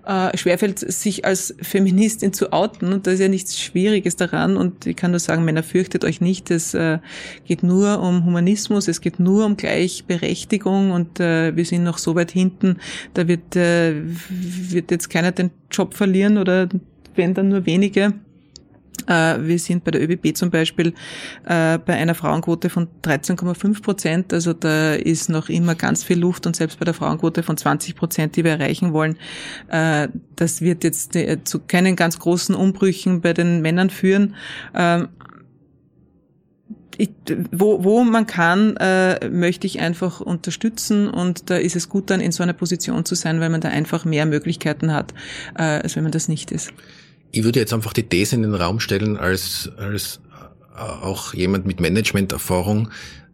äh, 0.06 0.36
schwerfällt, 0.36 0.78
sich 0.78 1.24
als 1.24 1.54
Feministin 1.60 2.32
zu 2.32 2.52
outen. 2.52 2.92
Und 2.92 3.06
da 3.06 3.10
ist 3.10 3.20
ja 3.20 3.28
nichts 3.28 3.60
Schwieriges 3.60 4.16
daran. 4.16 4.56
Und 4.56 4.86
ich 4.86 4.96
kann 4.96 5.10
nur 5.10 5.20
sagen, 5.20 5.44
Männer 5.44 5.62
fürchtet 5.62 6.04
euch 6.04 6.20
nicht. 6.20 6.50
Es 6.50 6.74
äh, 6.74 6.98
geht 7.44 7.62
nur 7.62 8.00
um 8.00 8.24
Humanismus, 8.24 8.88
es 8.88 9.00
geht 9.00 9.20
nur 9.20 9.44
um 9.44 9.56
Gleichberechtigung 9.56 10.90
und 10.90 11.20
äh, 11.20 11.54
wir 11.54 11.64
sind 11.64 11.84
noch 11.84 11.98
so 11.98 12.14
weit 12.14 12.30
hinten, 12.30 12.78
da 13.14 13.28
wird, 13.28 13.56
äh, 13.56 13.94
wird 14.28 14.90
jetzt 14.90 15.10
keiner 15.10 15.32
den 15.32 15.50
Job 15.70 15.94
verlieren 15.94 16.38
oder 16.38 16.68
wenn 17.14 17.34
dann 17.34 17.48
nur 17.48 17.66
wenige. 17.66 18.14
Äh, 19.10 19.46
wir 19.46 19.58
sind 19.58 19.84
bei 19.84 19.90
der 19.90 20.02
ÖBB 20.02 20.36
zum 20.36 20.50
Beispiel 20.50 20.94
äh, 21.44 21.78
bei 21.78 21.94
einer 21.94 22.14
Frauenquote 22.14 22.70
von 22.70 22.88
13,5 23.02 23.82
Prozent. 23.82 24.32
Also 24.32 24.52
da 24.52 24.94
ist 24.94 25.28
noch 25.28 25.48
immer 25.48 25.74
ganz 25.74 26.04
viel 26.04 26.20
Luft 26.20 26.46
und 26.46 26.56
selbst 26.56 26.78
bei 26.78 26.84
der 26.84 26.94
Frauenquote 26.94 27.42
von 27.42 27.56
20 27.56 27.96
Prozent, 27.96 28.36
die 28.36 28.44
wir 28.44 28.52
erreichen 28.52 28.92
wollen, 28.92 29.16
äh, 29.68 30.08
das 30.36 30.60
wird 30.62 30.84
jetzt 30.84 31.18
zu 31.44 31.58
keinen 31.58 31.96
ganz 31.96 32.18
großen 32.18 32.54
Umbrüchen 32.54 33.20
bei 33.20 33.32
den 33.32 33.60
Männern 33.60 33.90
führen. 33.90 34.36
Ähm, 34.74 35.08
ich, 36.96 37.10
wo, 37.50 37.82
wo 37.82 38.04
man 38.04 38.26
kann, 38.26 38.76
äh, 38.76 39.28
möchte 39.30 39.66
ich 39.66 39.80
einfach 39.80 40.20
unterstützen 40.20 41.08
und 41.08 41.48
da 41.48 41.56
ist 41.56 41.74
es 41.74 41.88
gut 41.88 42.10
dann 42.10 42.20
in 42.20 42.30
so 42.30 42.42
einer 42.42 42.52
Position 42.52 43.06
zu 43.06 43.14
sein, 43.14 43.40
weil 43.40 43.48
man 43.48 43.62
da 43.62 43.70
einfach 43.70 44.04
mehr 44.04 44.26
Möglichkeiten 44.26 44.92
hat, 44.92 45.14
äh, 45.56 45.62
als 45.62 45.96
wenn 45.96 46.02
man 46.02 46.12
das 46.12 46.28
nicht 46.28 46.50
ist. 46.52 46.72
Ich 47.32 47.44
würde 47.44 47.60
jetzt 47.60 47.72
einfach 47.72 47.92
die 47.92 48.08
These 48.08 48.36
in 48.36 48.42
den 48.42 48.54
Raum 48.54 48.80
stellen, 48.80 49.16
als, 49.16 49.70
als 49.76 50.20
äh, 50.76 50.80
auch 50.80 51.34
jemand 51.34 51.66
mit 51.66 51.80
Management-Erfahrung, 51.80 52.90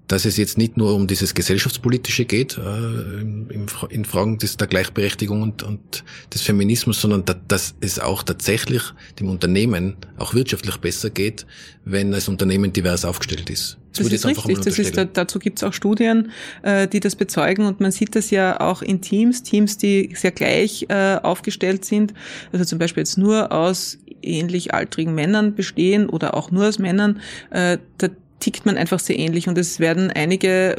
dass 0.08 0.24
es 0.24 0.36
jetzt 0.36 0.56
nicht 0.56 0.76
nur 0.76 0.94
um 0.94 1.06
dieses 1.06 1.34
gesellschaftspolitische 1.34 2.24
geht, 2.24 2.58
äh, 2.58 3.20
in, 3.20 3.66
in 3.90 4.04
Fragen 4.04 4.38
des, 4.38 4.56
der 4.56 4.66
Gleichberechtigung 4.66 5.42
und, 5.42 5.62
und 5.62 6.04
des 6.32 6.42
Feminismus, 6.42 7.00
sondern 7.00 7.24
da, 7.24 7.34
dass 7.48 7.74
es 7.80 7.98
auch 7.98 8.22
tatsächlich 8.22 8.82
dem 9.18 9.28
Unternehmen 9.28 9.96
auch 10.18 10.34
wirtschaftlich 10.34 10.76
besser 10.76 11.10
geht, 11.10 11.46
wenn 11.84 12.12
das 12.12 12.28
Unternehmen 12.28 12.72
divers 12.72 13.04
aufgestellt 13.04 13.50
ist. 13.50 13.78
Das, 13.96 14.08
das 14.08 14.12
ist 14.12 14.26
richtig. 14.48 14.64
Das 14.64 14.78
ist, 14.78 15.08
dazu 15.14 15.38
gibt 15.38 15.58
es 15.58 15.64
auch 15.64 15.72
Studien, 15.72 16.30
äh, 16.62 16.86
die 16.86 17.00
das 17.00 17.16
bezeugen 17.16 17.64
und 17.64 17.80
man 17.80 17.90
sieht 17.90 18.14
das 18.14 18.30
ja 18.30 18.60
auch 18.60 18.82
in 18.82 19.00
Teams, 19.00 19.42
Teams, 19.42 19.78
die 19.78 20.14
sehr 20.14 20.32
gleich 20.32 20.86
äh, 20.88 21.16
aufgestellt 21.22 21.84
sind, 21.84 22.12
also 22.52 22.64
zum 22.64 22.78
Beispiel 22.78 23.00
jetzt 23.00 23.16
nur 23.16 23.52
aus 23.52 23.98
ähnlich 24.22 24.74
altrigen 24.74 25.14
Männern 25.14 25.54
bestehen 25.54 26.08
oder 26.08 26.34
auch 26.34 26.50
nur 26.50 26.68
aus 26.68 26.78
Männern, 26.78 27.20
äh, 27.50 27.78
da 27.98 28.08
tickt 28.40 28.66
man 28.66 28.76
einfach 28.76 28.98
sehr 28.98 29.18
ähnlich 29.18 29.48
und 29.48 29.58
es 29.58 29.80
werden 29.80 30.10
einige 30.10 30.76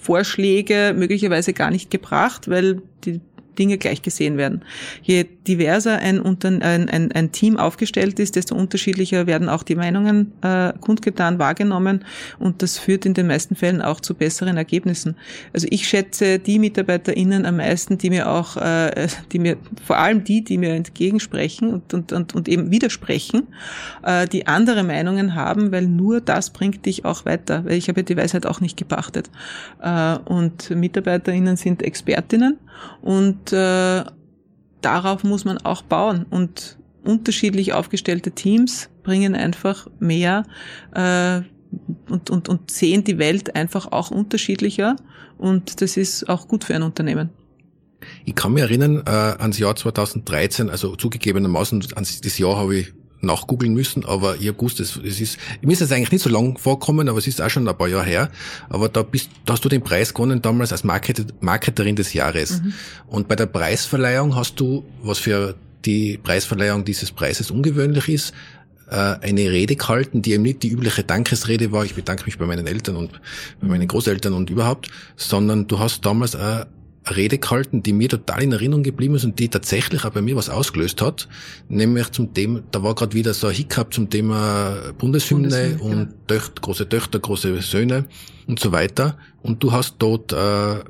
Vorschläge 0.00 0.94
möglicherweise 0.96 1.52
gar 1.52 1.70
nicht 1.70 1.90
gebracht, 1.90 2.48
weil 2.48 2.82
die 3.04 3.20
Dinge 3.58 3.78
gleich 3.78 4.02
gesehen 4.02 4.36
werden. 4.36 4.62
Je 5.02 5.26
diverser 5.46 5.98
ein, 5.98 6.20
ein, 6.24 6.88
ein, 6.88 7.12
ein 7.12 7.32
Team 7.32 7.56
aufgestellt 7.56 8.18
ist, 8.18 8.36
desto 8.36 8.54
unterschiedlicher 8.54 9.26
werden 9.26 9.48
auch 9.48 9.62
die 9.62 9.74
Meinungen 9.74 10.32
äh, 10.42 10.72
kundgetan, 10.80 11.38
wahrgenommen 11.38 12.04
und 12.38 12.62
das 12.62 12.78
führt 12.78 13.06
in 13.06 13.14
den 13.14 13.26
meisten 13.26 13.56
Fällen 13.56 13.82
auch 13.82 14.00
zu 14.00 14.14
besseren 14.14 14.56
Ergebnissen. 14.56 15.16
Also 15.52 15.66
ich 15.70 15.88
schätze 15.88 16.38
die 16.38 16.58
MitarbeiterInnen 16.58 17.46
am 17.46 17.56
meisten, 17.56 17.98
die 17.98 18.10
mir 18.10 18.30
auch, 18.30 18.56
äh, 18.56 19.08
die 19.32 19.38
mir, 19.38 19.56
vor 19.84 19.98
allem 19.98 20.24
die, 20.24 20.44
die 20.44 20.58
mir 20.58 20.74
entgegensprechen 20.74 21.72
und, 21.72 21.94
und, 21.94 22.12
und, 22.12 22.34
und 22.34 22.48
eben 22.48 22.70
widersprechen, 22.70 23.48
äh, 24.02 24.26
die 24.28 24.46
andere 24.46 24.84
Meinungen 24.84 25.34
haben, 25.34 25.72
weil 25.72 25.86
nur 25.86 26.20
das 26.20 26.50
bringt 26.50 26.86
dich 26.86 27.04
auch 27.04 27.24
weiter, 27.24 27.64
weil 27.64 27.74
ich 27.74 27.88
habe 27.88 28.04
die 28.04 28.16
Weisheit 28.16 28.46
auch 28.46 28.60
nicht 28.60 28.76
gepachtet. 28.76 29.30
Äh, 29.82 30.18
und 30.24 30.70
MitarbeiterInnen 30.70 31.56
sind 31.56 31.82
Expertinnen 31.82 32.58
und 33.02 33.39
äh, 33.52 34.04
darauf 34.80 35.24
muss 35.24 35.44
man 35.44 35.58
auch 35.58 35.82
bauen. 35.82 36.26
Und 36.28 36.78
unterschiedlich 37.04 37.72
aufgestellte 37.72 38.32
Teams 38.32 38.90
bringen 39.02 39.34
einfach 39.34 39.86
mehr 39.98 40.44
äh, 40.94 41.40
und, 42.10 42.30
und, 42.30 42.48
und 42.48 42.70
sehen 42.70 43.04
die 43.04 43.18
Welt 43.18 43.56
einfach 43.56 43.92
auch 43.92 44.10
unterschiedlicher 44.10 44.96
und 45.38 45.80
das 45.80 45.96
ist 45.96 46.28
auch 46.28 46.48
gut 46.48 46.64
für 46.64 46.74
ein 46.74 46.82
Unternehmen. 46.82 47.30
Ich 48.24 48.34
kann 48.34 48.52
mich 48.52 48.62
erinnern 48.62 49.02
äh, 49.06 49.10
ans 49.10 49.58
Jahr 49.58 49.76
2013, 49.76 50.70
also 50.70 50.96
zugegebenermaßen, 50.96 51.86
an 51.94 52.06
das 52.22 52.38
Jahr 52.38 52.56
habe 52.56 52.76
ich 52.76 52.92
nachgoogeln 53.22 53.74
müssen, 53.74 54.04
aber 54.04 54.36
ich 54.36 54.48
habe 54.48 54.54
gewusst, 54.54 54.80
es, 54.80 54.96
es 54.96 55.20
ist, 55.20 55.38
mir 55.62 55.72
ist 55.72 55.82
es 55.82 55.92
eigentlich 55.92 56.12
nicht 56.12 56.22
so 56.22 56.30
lang 56.30 56.58
vorkommen, 56.58 57.08
aber 57.08 57.18
es 57.18 57.26
ist 57.26 57.40
auch 57.40 57.50
schon 57.50 57.68
ein 57.68 57.76
paar 57.76 57.88
Jahre 57.88 58.06
her. 58.06 58.30
Aber 58.68 58.88
da 58.88 59.02
bist, 59.02 59.30
da 59.44 59.54
hast 59.54 59.64
du 59.64 59.68
den 59.68 59.82
Preis 59.82 60.14
gewonnen 60.14 60.42
damals 60.42 60.72
als 60.72 60.84
Market, 60.84 61.42
Marketerin 61.42 61.96
des 61.96 62.12
Jahres. 62.12 62.62
Mhm. 62.62 62.72
Und 63.08 63.28
bei 63.28 63.36
der 63.36 63.46
Preisverleihung 63.46 64.36
hast 64.36 64.58
du, 64.60 64.84
was 65.02 65.18
für 65.18 65.54
die 65.84 66.18
Preisverleihung 66.18 66.84
dieses 66.84 67.10
Preises 67.10 67.50
ungewöhnlich 67.50 68.08
ist, 68.08 68.34
äh, 68.90 68.94
eine 68.94 69.50
Rede 69.50 69.76
gehalten, 69.76 70.22
die 70.22 70.32
eben 70.32 70.42
nicht 70.42 70.62
die 70.62 70.68
übliche 70.68 71.04
Dankesrede 71.04 71.72
war, 71.72 71.84
ich 71.84 71.94
bedanke 71.94 72.24
mich 72.24 72.38
bei 72.38 72.46
meinen 72.46 72.66
Eltern 72.66 72.96
und 72.96 73.20
bei 73.60 73.68
meinen 73.68 73.88
Großeltern 73.88 74.32
und 74.32 74.50
überhaupt, 74.50 74.90
sondern 75.16 75.66
du 75.66 75.78
hast 75.78 76.04
damals 76.04 76.34
eine 76.34 76.66
Rede 77.08 77.38
gehalten, 77.38 77.82
die 77.82 77.92
mir 77.92 78.08
total 78.08 78.42
in 78.42 78.52
Erinnerung 78.52 78.82
geblieben 78.82 79.14
ist 79.14 79.24
und 79.24 79.38
die 79.38 79.48
tatsächlich 79.48 80.04
auch 80.04 80.10
bei 80.10 80.22
mir 80.22 80.36
was 80.36 80.50
ausgelöst 80.50 81.00
hat, 81.00 81.28
nämlich 81.68 82.10
zum 82.10 82.34
Thema, 82.34 82.62
da 82.70 82.82
war 82.82 82.94
gerade 82.94 83.14
wieder 83.14 83.32
so 83.32 83.46
ein 83.46 83.54
Hiccup 83.54 83.94
zum 83.94 84.10
Thema 84.10 84.76
Bundeshymne, 84.98 85.48
Bundeshymne 85.48 85.82
und 85.82 85.98
ja. 85.98 86.14
Töchter, 86.26 86.60
große 86.60 86.88
Töchter, 86.88 87.18
große 87.18 87.62
Söhne 87.62 88.04
und 88.46 88.60
so 88.60 88.72
weiter. 88.72 89.16
Und 89.42 89.62
du 89.62 89.72
hast 89.72 89.96
dort 89.98 90.32
äh, 90.32 90.80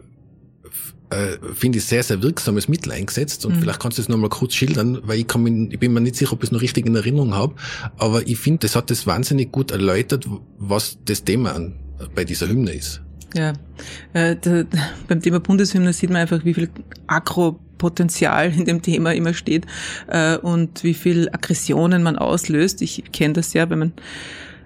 äh, 1.10 1.38
finde 1.54 1.78
ich, 1.78 1.84
sehr, 1.84 2.02
sehr 2.02 2.22
wirksames 2.22 2.68
Mittel 2.68 2.92
eingesetzt. 2.92 3.44
Und 3.44 3.56
mhm. 3.56 3.60
vielleicht 3.60 3.80
kannst 3.80 3.98
du 3.98 4.02
es 4.02 4.08
nochmal 4.08 4.30
kurz 4.30 4.54
schildern, 4.54 5.00
weil 5.02 5.18
ich, 5.18 5.26
kann 5.26 5.42
mich, 5.42 5.72
ich 5.72 5.78
bin 5.78 5.92
mir 5.92 6.00
nicht 6.00 6.16
sicher, 6.16 6.32
ob 6.32 6.42
ich 6.42 6.48
es 6.48 6.52
noch 6.52 6.62
richtig 6.62 6.86
in 6.86 6.94
Erinnerung 6.94 7.34
habe. 7.34 7.54
Aber 7.98 8.26
ich 8.26 8.38
finde, 8.38 8.60
das 8.60 8.76
hat 8.76 8.90
das 8.90 9.06
wahnsinnig 9.06 9.50
gut 9.50 9.70
erläutert, 9.72 10.28
was 10.58 10.98
das 11.04 11.24
Thema 11.24 11.72
bei 12.14 12.24
dieser 12.24 12.48
Hymne 12.48 12.72
ist. 12.72 13.02
Ja, 13.34 13.52
äh, 14.12 14.36
da, 14.40 14.64
beim 15.08 15.20
Thema 15.20 15.40
Bundeshymne 15.40 15.92
sieht 15.92 16.10
man 16.10 16.22
einfach, 16.22 16.44
wie 16.44 16.54
viel 16.54 16.68
Akropotenzial 17.06 18.52
in 18.52 18.64
dem 18.64 18.82
Thema 18.82 19.14
immer 19.14 19.34
steht 19.34 19.66
äh, 20.08 20.36
und 20.36 20.82
wie 20.82 20.94
viel 20.94 21.28
Aggressionen 21.28 22.02
man 22.02 22.16
auslöst. 22.16 22.82
Ich 22.82 23.04
kenne 23.12 23.34
das 23.34 23.52
ja, 23.52 23.70
wenn 23.70 23.78
man 23.78 23.92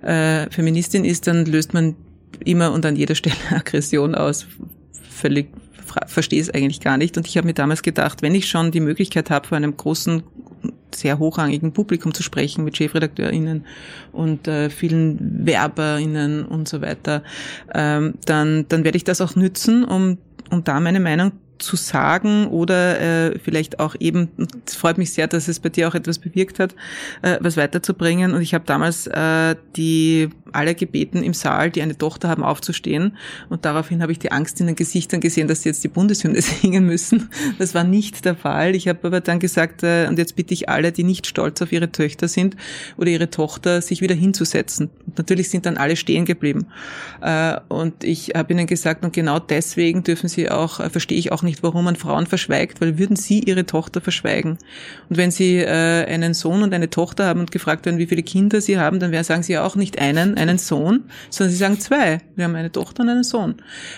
äh, 0.02 0.50
Feministin 0.50 1.04
ist, 1.04 1.26
dann 1.26 1.44
löst 1.44 1.74
man 1.74 1.96
immer 2.44 2.72
und 2.72 2.86
an 2.86 2.96
jeder 2.96 3.14
Stelle 3.14 3.36
Aggression 3.50 4.14
aus. 4.14 4.46
Völlig 5.10 5.48
verstehe 6.06 6.40
es 6.40 6.50
eigentlich 6.50 6.80
gar 6.80 6.96
nicht. 6.96 7.16
Und 7.16 7.26
ich 7.26 7.36
habe 7.36 7.46
mir 7.46 7.54
damals 7.54 7.82
gedacht, 7.82 8.22
wenn 8.22 8.34
ich 8.34 8.48
schon 8.48 8.70
die 8.70 8.80
Möglichkeit 8.80 9.30
habe, 9.30 9.46
vor 9.46 9.56
einem 9.56 9.76
großen, 9.76 10.22
sehr 10.96 11.18
hochrangigen 11.18 11.72
Publikum 11.72 12.14
zu 12.14 12.22
sprechen, 12.22 12.64
mit 12.64 12.76
ChefredakteurInnen 12.76 13.64
und 14.12 14.48
äh, 14.48 14.70
vielen 14.70 15.46
WerberInnen 15.46 16.44
und 16.44 16.68
so 16.68 16.80
weiter, 16.80 17.22
ähm, 17.74 18.14
dann, 18.26 18.66
dann 18.68 18.84
werde 18.84 18.96
ich 18.96 19.04
das 19.04 19.20
auch 19.20 19.36
nützen, 19.36 19.84
um, 19.84 20.18
um 20.50 20.64
da 20.64 20.80
meine 20.80 21.00
Meinung 21.00 21.32
zu 21.58 21.76
sagen 21.76 22.46
oder 22.48 23.00
äh, 23.00 23.38
vielleicht 23.38 23.80
auch 23.80 23.94
eben, 23.98 24.28
es 24.66 24.74
freut 24.74 24.98
mich 24.98 25.12
sehr, 25.12 25.26
dass 25.26 25.48
es 25.48 25.60
bei 25.60 25.68
dir 25.68 25.88
auch 25.88 25.94
etwas 25.94 26.18
bewirkt 26.18 26.58
hat, 26.58 26.74
äh, 27.22 27.38
was 27.40 27.56
weiterzubringen. 27.56 28.34
Und 28.34 28.42
ich 28.42 28.54
habe 28.54 28.64
damals 28.66 29.06
äh, 29.06 29.56
die 29.76 30.30
alle 30.54 30.74
gebeten 30.74 31.22
im 31.22 31.34
Saal, 31.34 31.70
die 31.70 31.82
eine 31.82 31.96
Tochter 31.96 32.28
haben, 32.28 32.42
aufzustehen. 32.42 33.16
Und 33.48 33.64
daraufhin 33.64 34.02
habe 34.02 34.12
ich 34.12 34.18
die 34.18 34.32
Angst 34.32 34.60
in 34.60 34.66
den 34.66 34.76
Gesichtern 34.76 35.20
gesehen, 35.20 35.48
dass 35.48 35.62
sie 35.62 35.68
jetzt 35.68 35.84
die 35.84 35.88
Bundeshymne 35.88 36.40
singen 36.42 36.86
müssen. 36.86 37.30
Das 37.58 37.74
war 37.74 37.84
nicht 37.84 38.24
der 38.24 38.34
Fall. 38.34 38.74
Ich 38.74 38.88
habe 38.88 39.00
aber 39.04 39.20
dann 39.20 39.38
gesagt, 39.38 39.82
äh, 39.82 40.06
und 40.08 40.18
jetzt 40.18 40.36
bitte 40.36 40.54
ich 40.54 40.68
alle, 40.68 40.92
die 40.92 41.04
nicht 41.04 41.26
stolz 41.26 41.60
auf 41.62 41.72
ihre 41.72 41.90
Töchter 41.90 42.28
sind 42.28 42.56
oder 42.96 43.10
ihre 43.10 43.30
Tochter, 43.30 43.82
sich 43.82 44.00
wieder 44.00 44.14
hinzusetzen. 44.14 44.90
Und 45.06 45.18
natürlich 45.18 45.50
sind 45.50 45.66
dann 45.66 45.76
alle 45.76 45.96
stehen 45.96 46.24
geblieben. 46.24 46.66
Äh, 47.20 47.56
und 47.68 48.04
ich 48.04 48.32
habe 48.34 48.52
ihnen 48.52 48.66
gesagt, 48.66 49.04
und 49.04 49.12
genau 49.12 49.38
deswegen 49.38 50.02
dürfen 50.02 50.28
sie 50.28 50.50
auch, 50.50 50.80
äh, 50.80 50.90
verstehe 50.90 51.18
ich 51.18 51.32
auch 51.32 51.42
nicht, 51.42 51.62
warum 51.62 51.84
man 51.84 51.96
Frauen 51.96 52.26
verschweigt, 52.26 52.80
weil 52.80 52.98
würden 52.98 53.16
sie 53.16 53.40
ihre 53.40 53.66
Tochter 53.66 54.00
verschweigen. 54.00 54.58
Und 55.08 55.16
wenn 55.16 55.30
sie 55.30 55.64
einen 55.64 56.34
Sohn 56.34 56.62
und 56.62 56.74
eine 56.74 56.90
Tochter 56.90 57.26
haben 57.26 57.40
und 57.40 57.50
gefragt 57.50 57.86
werden, 57.86 57.98
wie 57.98 58.06
viele 58.06 58.22
Kinder 58.22 58.60
sie 58.60 58.78
haben, 58.78 59.00
dann 59.00 59.12
sagen 59.24 59.42
sie 59.42 59.58
auch 59.58 59.76
nicht 59.76 59.98
einen, 59.98 60.36
einen 60.48 60.58
Sohn, 60.58 61.04
sondern 61.30 61.50
sie 61.50 61.58
sagen 61.58 61.80
zwei. 61.80 62.18
Wir 62.36 62.44
haben 62.44 62.54
eine 62.54 62.70
Tochter 62.72 63.02
und 63.02 63.08
einen 63.08 63.24
Sohn. 63.24 63.56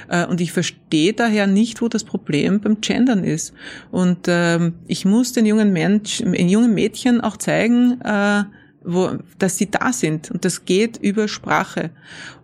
Äh, 0.09 0.27
und 0.27 0.41
ich 0.41 0.53
verstehe 0.53 1.13
daher 1.13 1.47
nicht, 1.47 1.83
wo 1.83 1.89
das 1.89 2.05
Problem 2.05 2.61
beim 2.61 2.81
Gendern 2.81 3.25
ist. 3.25 3.53
Und 3.91 4.27
ähm, 4.29 4.75
ich 4.87 5.05
muss 5.05 5.33
den 5.33 5.47
jungen 5.47 5.73
Menschen, 5.73 6.33
den 6.33 6.49
jungen 6.49 6.75
Mädchen 6.75 7.21
auch 7.21 7.37
zeigen, 7.37 8.01
äh, 8.03 8.45
wo, 8.87 9.19
dass 9.39 9.59
sie 9.59 9.69
da 9.71 9.93
sind. 9.93 10.31
Und 10.31 10.45
das 10.45 10.65
geht 10.65 10.97
über 10.99 11.27
Sprache. 11.29 11.91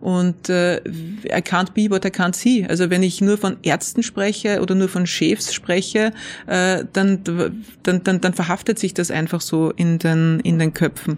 Und 0.01 0.49
äh, 0.49 0.77
I 0.79 1.41
can't 1.41 1.71
be 1.73 1.89
what 1.89 2.05
I 2.05 2.09
can't 2.09 2.35
see. 2.35 2.67
Also 2.67 2.89
wenn 2.89 3.01
ich 3.01 3.21
nur 3.21 3.37
von 3.37 3.57
Ärzten 3.63 4.03
spreche 4.03 4.61
oder 4.61 4.75
nur 4.75 4.89
von 4.89 5.07
Chefs 5.07 5.53
spreche, 5.53 6.11
äh, 6.45 6.83
dann, 6.91 7.23
dann, 7.23 8.03
dann, 8.03 8.21
dann 8.21 8.33
verhaftet 8.33 8.77
sich 8.77 8.93
das 8.93 9.09
einfach 9.09 9.41
so 9.41 9.71
in 9.71 9.99
den, 9.99 10.41
in 10.41 10.59
den 10.59 10.73
Köpfen. 10.73 11.17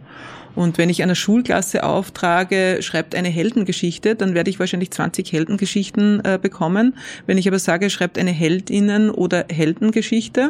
Und 0.55 0.77
wenn 0.77 0.89
ich 0.89 1.03
einer 1.03 1.15
Schulklasse 1.15 1.83
auftrage, 1.83 2.77
schreibt 2.81 3.13
eine 3.15 3.29
Heldengeschichte, 3.29 4.15
dann 4.15 4.33
werde 4.33 4.49
ich 4.49 4.59
wahrscheinlich 4.59 4.91
20 4.91 5.31
Heldengeschichten 5.31 6.23
äh, 6.23 6.39
bekommen. 6.41 6.95
Wenn 7.25 7.37
ich 7.37 7.47
aber 7.47 7.59
sage, 7.59 7.89
schreibt 7.89 8.17
eine 8.17 8.31
Heldinnen- 8.31 9.11
oder 9.11 9.45
Heldengeschichte, 9.51 10.49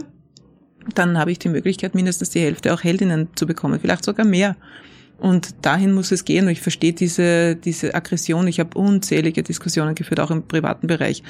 dann 0.94 1.18
habe 1.18 1.32
ich 1.32 1.40
die 1.40 1.50
Möglichkeit, 1.50 1.96
mindestens 1.96 2.30
die 2.30 2.42
Hälfte 2.42 2.74
auch 2.74 2.84
Heldinnen 2.84 3.30
zu 3.36 3.48
bekommen, 3.48 3.80
vielleicht 3.80 4.06
sogar 4.06 4.26
mehr. 4.26 4.56
Und 5.18 5.66
dahin 5.66 5.94
muss 5.94 6.12
es 6.12 6.26
gehen. 6.26 6.46
Und 6.46 6.52
ich 6.52 6.62
verstehe 6.62 6.94
diese, 6.94 7.56
diese 7.56 7.96
Aggression. 7.96 8.48
Ich 8.48 8.60
habe 8.60 8.78
unzählige 8.78 9.44
Diskussionen 9.44 9.96
geführt, 9.96 10.20
auch 10.20 10.32
im 10.32 10.48
privaten 10.48 10.88
Bereich. 10.88 11.24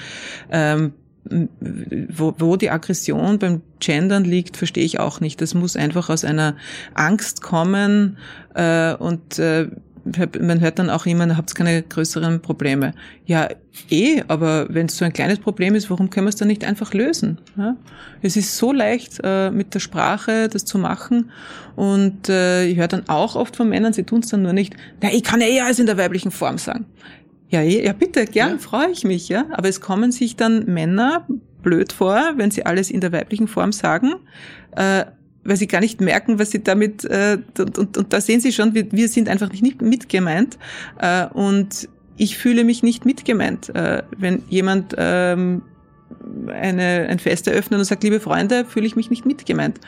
Ähm, 0.52 0.94
wo, 1.30 2.36
wo 2.38 2.56
die 2.56 2.70
Aggression 2.70 3.40
beim 3.40 3.62
Gendern 3.80 4.24
liegt, 4.24 4.58
verstehe 4.58 4.86
ich 4.86 5.00
auch 5.00 5.20
nicht. 5.20 5.42
Das 5.42 5.54
muss 5.54 5.76
einfach 5.76 6.10
aus 6.10 6.24
einer 6.24 6.56
Angst 6.94 7.42
kommen 7.42 8.18
äh, 8.54 8.94
und 8.96 9.40
äh, 9.40 9.70
man 10.40 10.62
hört 10.62 10.78
dann 10.78 10.92
auch 10.92 11.08
immer, 11.08 11.36
habt 11.36 11.56
keine 11.56 11.82
größeren 11.82 12.42
Probleme. 12.42 12.94
Ja, 13.26 13.50
eh, 13.90 14.22
aber 14.28 14.68
wenn 14.70 14.86
es 14.86 14.98
so 14.98 15.06
ein 15.06 15.14
kleines 15.14 15.40
Problem 15.40 15.74
ist, 15.74 15.90
warum 15.90 16.12
können 16.12 16.28
wir 16.28 16.30
es 16.30 16.36
dann 16.36 16.48
nicht 16.48 16.64
einfach 16.64 16.94
lösen? 16.94 17.40
Ja? 17.58 17.76
Es 18.22 18.38
ist 18.38 18.56
so 18.56 18.72
leicht, 18.72 19.20
äh, 19.24 19.50
mit 19.50 19.74
der 19.74 19.80
Sprache 19.80 20.48
das 20.48 20.64
zu 20.64 20.78
machen. 20.78 21.32
Und 21.76 22.30
äh, 22.30 22.66
ich 22.66 22.78
höre 22.78 22.88
dann 22.88 23.10
auch 23.10 23.36
oft 23.36 23.56
von 23.56 23.68
Männern, 23.68 23.94
sie 23.94 24.04
tun 24.04 24.20
es 24.20 24.30
dann 24.30 24.44
nur 24.44 24.54
nicht, 24.54 24.76
na, 25.02 25.12
ich 25.12 25.24
kann 25.24 25.42
ja 25.42 25.48
eh 25.48 25.62
alles 25.62 25.80
in 25.80 25.88
der 25.88 25.98
weiblichen 25.98 26.32
Form 26.32 26.60
sagen. 26.60 26.86
Ja, 27.56 27.62
eh, 27.62 27.86
ja 27.86 27.94
bitte, 27.94 28.26
gern, 28.26 28.52
ja. 28.52 28.58
freue 28.58 28.92
ich 28.92 29.06
mich, 29.06 29.30
ja. 29.30 29.46
Aber 29.52 29.70
es 29.70 29.80
kommen 29.80 30.12
sich 30.12 30.36
dann 30.36 30.66
Männer 30.66 31.26
blöd 31.64 31.94
vor, 31.94 32.34
wenn 32.36 32.52
sie 32.52 32.66
alles 32.66 32.92
in 32.92 33.00
der 33.00 33.14
weiblichen 33.14 33.48
Form 33.48 33.72
sagen. 33.72 34.16
Äh, 34.76 35.06
weil 35.46 35.56
sie 35.56 35.68
gar 35.68 35.80
nicht 35.80 36.02
merken, 36.02 36.38
was 36.38 36.52
sie 36.52 36.62
damit, 36.62 37.06
äh, 37.06 37.38
und, 37.58 37.78
und, 37.78 37.98
und 37.98 38.12
da 38.12 38.20
sehen 38.20 38.42
sie 38.42 38.52
schon, 38.52 38.74
wir, 38.74 38.92
wir 38.92 39.08
sind 39.08 39.30
einfach 39.30 39.50
nicht 39.52 39.82
mitgemeint. 39.82 40.58
Äh, 41.00 41.28
und 41.28 41.88
ich 42.18 42.38
fühle 42.38 42.66
mich 42.66 42.84
nicht 42.84 43.06
mitgemeint, 43.06 43.74
äh, 43.74 44.04
wenn 44.18 44.44
jemand 44.50 44.94
ähm, 44.98 45.62
eine, 46.50 47.08
ein 47.10 47.20
Fest 47.20 47.48
eröffnet 47.48 47.80
und 47.80 47.86
sagt, 47.86 48.04
liebe 48.04 48.20
Freunde, 48.20 48.66
fühle 48.66 48.86
ich 48.86 48.98
mich 48.98 49.10
nicht 49.10 49.26
mitgemeint. 49.26 49.80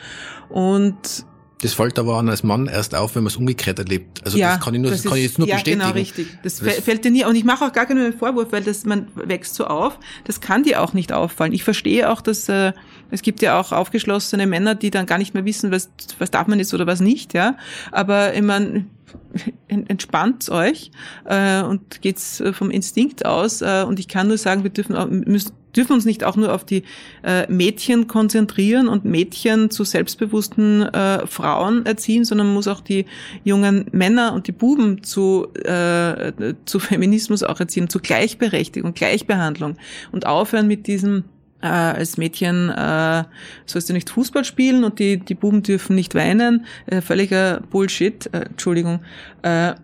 Und 0.48 1.26
das 1.60 1.74
fällt 1.74 1.98
aber 1.98 2.18
an 2.18 2.28
als 2.28 2.44
Mann 2.44 2.66
erst 2.66 2.94
auf, 2.94 3.16
wenn 3.16 3.24
man 3.24 3.30
es 3.30 3.36
umgekehrt 3.36 3.78
erlebt. 3.78 4.24
Also 4.24 4.38
ja, 4.38 4.54
das 4.54 4.64
kann 4.64 4.74
ich 4.74 4.80
nur, 4.80 4.90
das, 4.90 5.02
das 5.02 5.10
kann 5.10 5.18
ich 5.18 5.24
jetzt 5.24 5.38
nur 5.38 5.48
ja, 5.48 5.56
bestätigen. 5.56 5.80
Ja, 5.80 5.86
genau, 5.88 5.98
richtig. 5.98 6.28
Das, 6.42 6.58
das 6.58 6.74
fällt 6.74 7.04
dir 7.04 7.10
nie, 7.10 7.24
und 7.24 7.34
ich 7.34 7.44
mache 7.44 7.64
auch 7.64 7.72
gar 7.72 7.86
keinen 7.86 8.12
Vorwurf, 8.12 8.52
weil 8.52 8.62
das, 8.62 8.84
man 8.84 9.08
wächst 9.14 9.54
so 9.56 9.66
auf. 9.66 9.98
Das 10.24 10.40
kann 10.40 10.62
dir 10.62 10.80
auch 10.82 10.92
nicht 10.92 11.12
auffallen. 11.12 11.52
Ich 11.52 11.64
verstehe 11.64 12.10
auch, 12.10 12.20
dass, 12.20 12.48
äh, 12.48 12.72
es 13.10 13.22
gibt 13.22 13.42
ja 13.42 13.58
auch 13.58 13.72
aufgeschlossene 13.72 14.46
Männer, 14.46 14.76
die 14.76 14.90
dann 14.90 15.06
gar 15.06 15.18
nicht 15.18 15.34
mehr 15.34 15.44
wissen, 15.44 15.72
was, 15.72 15.90
was 16.18 16.30
darf 16.30 16.46
man 16.46 16.60
jetzt 16.60 16.72
oder 16.74 16.86
was 16.86 17.00
nicht, 17.00 17.34
ja. 17.34 17.56
Aber 17.90 18.34
ich 18.34 18.42
meine, 18.42 18.86
entspannt 19.68 20.48
euch 20.50 20.92
äh, 21.24 21.62
und 21.62 22.02
geht's 22.02 22.42
vom 22.52 22.70
Instinkt 22.70 23.26
aus. 23.26 23.62
Äh, 23.62 23.84
und 23.86 23.98
ich 23.98 24.06
kann 24.06 24.28
nur 24.28 24.38
sagen, 24.38 24.62
wir 24.62 24.70
dürfen, 24.70 24.94
auch, 24.94 25.08
müssen, 25.08 25.52
dürfen 25.78 25.92
uns 25.92 26.04
nicht 26.04 26.24
auch 26.24 26.36
nur 26.36 26.52
auf 26.52 26.64
die 26.64 26.82
äh, 27.22 27.50
Mädchen 27.50 28.08
konzentrieren 28.08 28.88
und 28.88 29.04
Mädchen 29.04 29.70
zu 29.70 29.84
selbstbewussten 29.84 30.82
äh, 30.82 31.26
Frauen 31.26 31.86
erziehen, 31.86 32.24
sondern 32.24 32.52
muss 32.52 32.66
auch 32.66 32.80
die 32.80 33.06
jungen 33.44 33.86
Männer 33.92 34.32
und 34.34 34.48
die 34.48 34.52
Buben 34.52 35.04
zu, 35.04 35.46
äh, 35.54 36.32
zu 36.64 36.80
Feminismus 36.80 37.44
auch 37.44 37.60
erziehen, 37.60 37.88
zu 37.88 38.00
Gleichberechtigung, 38.00 38.92
Gleichbehandlung 38.92 39.76
und 40.10 40.26
aufhören 40.26 40.66
mit 40.66 40.88
diesem 40.88 41.24
äh, 41.60 41.66
als 41.66 42.18
Mädchen 42.18 42.70
äh, 42.70 43.24
sollst 43.66 43.88
du 43.88 43.92
nicht 43.92 44.10
Fußball 44.10 44.44
spielen 44.44 44.84
und 44.84 44.98
die, 44.98 45.18
die 45.18 45.34
Buben 45.34 45.62
dürfen 45.62 45.96
nicht 45.96 46.14
weinen. 46.14 46.66
Äh, 46.86 47.00
völliger 47.00 47.62
Bullshit, 47.70 48.26
äh, 48.32 48.42
Entschuldigung. 48.42 49.00
Äh, 49.42 49.74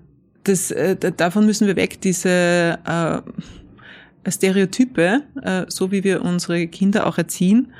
das, 0.44 0.70
äh, 0.70 0.96
davon 0.96 1.46
müssen 1.46 1.66
wir 1.66 1.74
weg, 1.74 2.00
diese 2.00 2.78
äh, 2.86 3.20
Stereotype, 4.30 5.22
äh, 5.42 5.64
so 5.68 5.90
wie 5.90 6.04
wir 6.04 6.22
unsere 6.22 6.66
Kinder 6.66 7.06
auch 7.06 7.18
erziehen. 7.18 7.72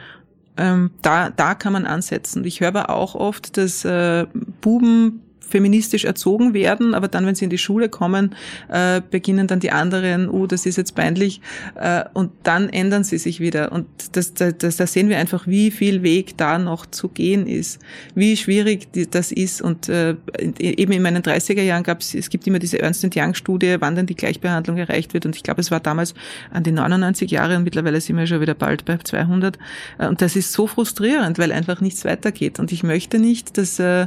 Ähm, 0.57 0.91
da, 1.03 1.31
da 1.31 1.55
kann 1.55 1.73
man 1.73 1.87
ansetzen. 1.87 2.45
Ich 2.45 2.61
höre 2.61 2.69
aber 2.69 2.91
auch 2.91 3.15
oft, 3.15 3.57
dass 3.57 3.85
äh, 3.85 4.27
Buben 4.61 5.24
feministisch 5.49 6.05
erzogen 6.05 6.55
werden, 6.55 6.95
aber 6.95 7.09
dann, 7.09 7.27
wenn 7.27 7.35
sie 7.35 7.45
in 7.45 7.51
die 7.51 7.59
Schule 7.59 7.89
kommen, 7.89 8.35
äh, 8.69 9.01
beginnen 9.11 9.47
dann 9.47 9.61
die 9.61 9.71
anderen, 9.71 10.29
uh, 10.29 10.47
das 10.47 10.67
ist 10.67 10.77
jetzt 10.77 10.95
peinlich, 10.95 11.41
äh, 11.77 12.05
und 12.13 12.33
dann 12.43 12.69
ändern 12.69 13.05
sie 13.05 13.19
sich 13.19 13.41
wieder. 13.41 13.73
Und 13.73 13.87
das, 14.13 14.35
das, 14.35 14.55
das, 14.59 14.77
da 14.77 14.87
sehen 14.87 15.09
wir 15.09 15.19
einfach, 15.19 15.47
wie 15.47 15.71
viel 15.71 16.03
Weg 16.03 16.37
da 16.37 16.59
noch 16.59 16.87
zu 16.87 17.09
gehen 17.09 17.47
ist, 17.47 17.81
wie 18.15 18.37
schwierig 18.37 18.89
das 19.11 19.33
ist. 19.33 19.63
Und 19.63 19.89
äh, 19.89 20.17
eben 20.59 20.93
in 20.93 21.03
meinen 21.03 21.23
30er 21.23 21.63
Jahren 21.63 21.83
gab 21.83 22.01
es, 22.01 22.15
es 22.15 22.31
gibt 22.31 22.47
immer 22.47 22.59
diese 22.59 22.81
Ernst 22.81 23.05
Young-Studie, 23.05 23.77
wann 23.81 23.95
denn 23.95 24.07
die 24.07 24.15
Gleichbehandlung 24.15 24.77
erreicht 24.79 25.15
wird. 25.15 25.27
Und 25.27 25.37
ich 25.37 25.43
glaube, 25.43 25.61
es 25.61 25.71
war 25.71 25.81
damals 25.81 26.15
an 26.51 26.63
die 26.63 26.73
99 26.73 27.31
Jahre 27.31 27.57
und 27.57 27.65
mittlerweile 27.65 28.01
sind 28.01 28.17
wir 28.17 28.27
schon 28.27 28.41
wieder 28.41 28.55
bald 28.55 28.85
bei 28.85 28.97
200. 28.97 29.59
Äh, 29.99 30.09
und 30.09 30.23
das 30.23 30.37
ist 30.37 30.53
so 30.53 30.67
frustrierend, 30.67 31.39
weil 31.39 31.53
einfach 31.53 31.81
nichts 31.81 32.05
weitergeht. 32.05 32.59
Und 32.59 32.73
ich 32.73 32.83
möchte 32.83 33.19
nicht, 33.19 33.59
dass 33.59 33.79
äh, 33.79 34.07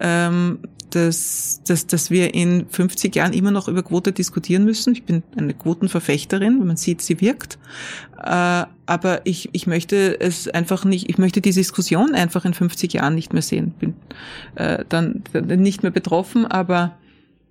ähm, 0.00 0.58
dass, 0.94 1.62
dass, 1.66 1.86
dass 1.86 2.10
wir 2.10 2.34
in 2.34 2.66
50 2.68 3.14
Jahren 3.14 3.32
immer 3.32 3.50
noch 3.50 3.68
über 3.68 3.82
Quote 3.82 4.12
diskutieren 4.12 4.64
müssen. 4.64 4.92
Ich 4.92 5.04
bin 5.04 5.22
eine 5.36 5.54
Quotenverfechterin, 5.54 6.64
man 6.64 6.76
sieht, 6.76 7.02
sie 7.02 7.20
wirkt. 7.20 7.58
Äh, 8.18 8.64
aber 8.86 9.20
ich, 9.24 9.48
ich 9.52 9.66
möchte 9.66 10.20
es 10.20 10.48
einfach 10.48 10.84
nicht, 10.84 11.08
ich 11.08 11.18
möchte 11.18 11.40
die 11.40 11.52
Diskussion 11.52 12.14
einfach 12.14 12.44
in 12.44 12.54
50 12.54 12.92
Jahren 12.92 13.14
nicht 13.14 13.32
mehr 13.32 13.42
sehen. 13.42 13.72
Bin 13.78 13.94
äh, 14.54 14.84
dann 14.88 15.22
nicht 15.32 15.82
mehr 15.82 15.92
betroffen, 15.92 16.46
aber 16.46 16.96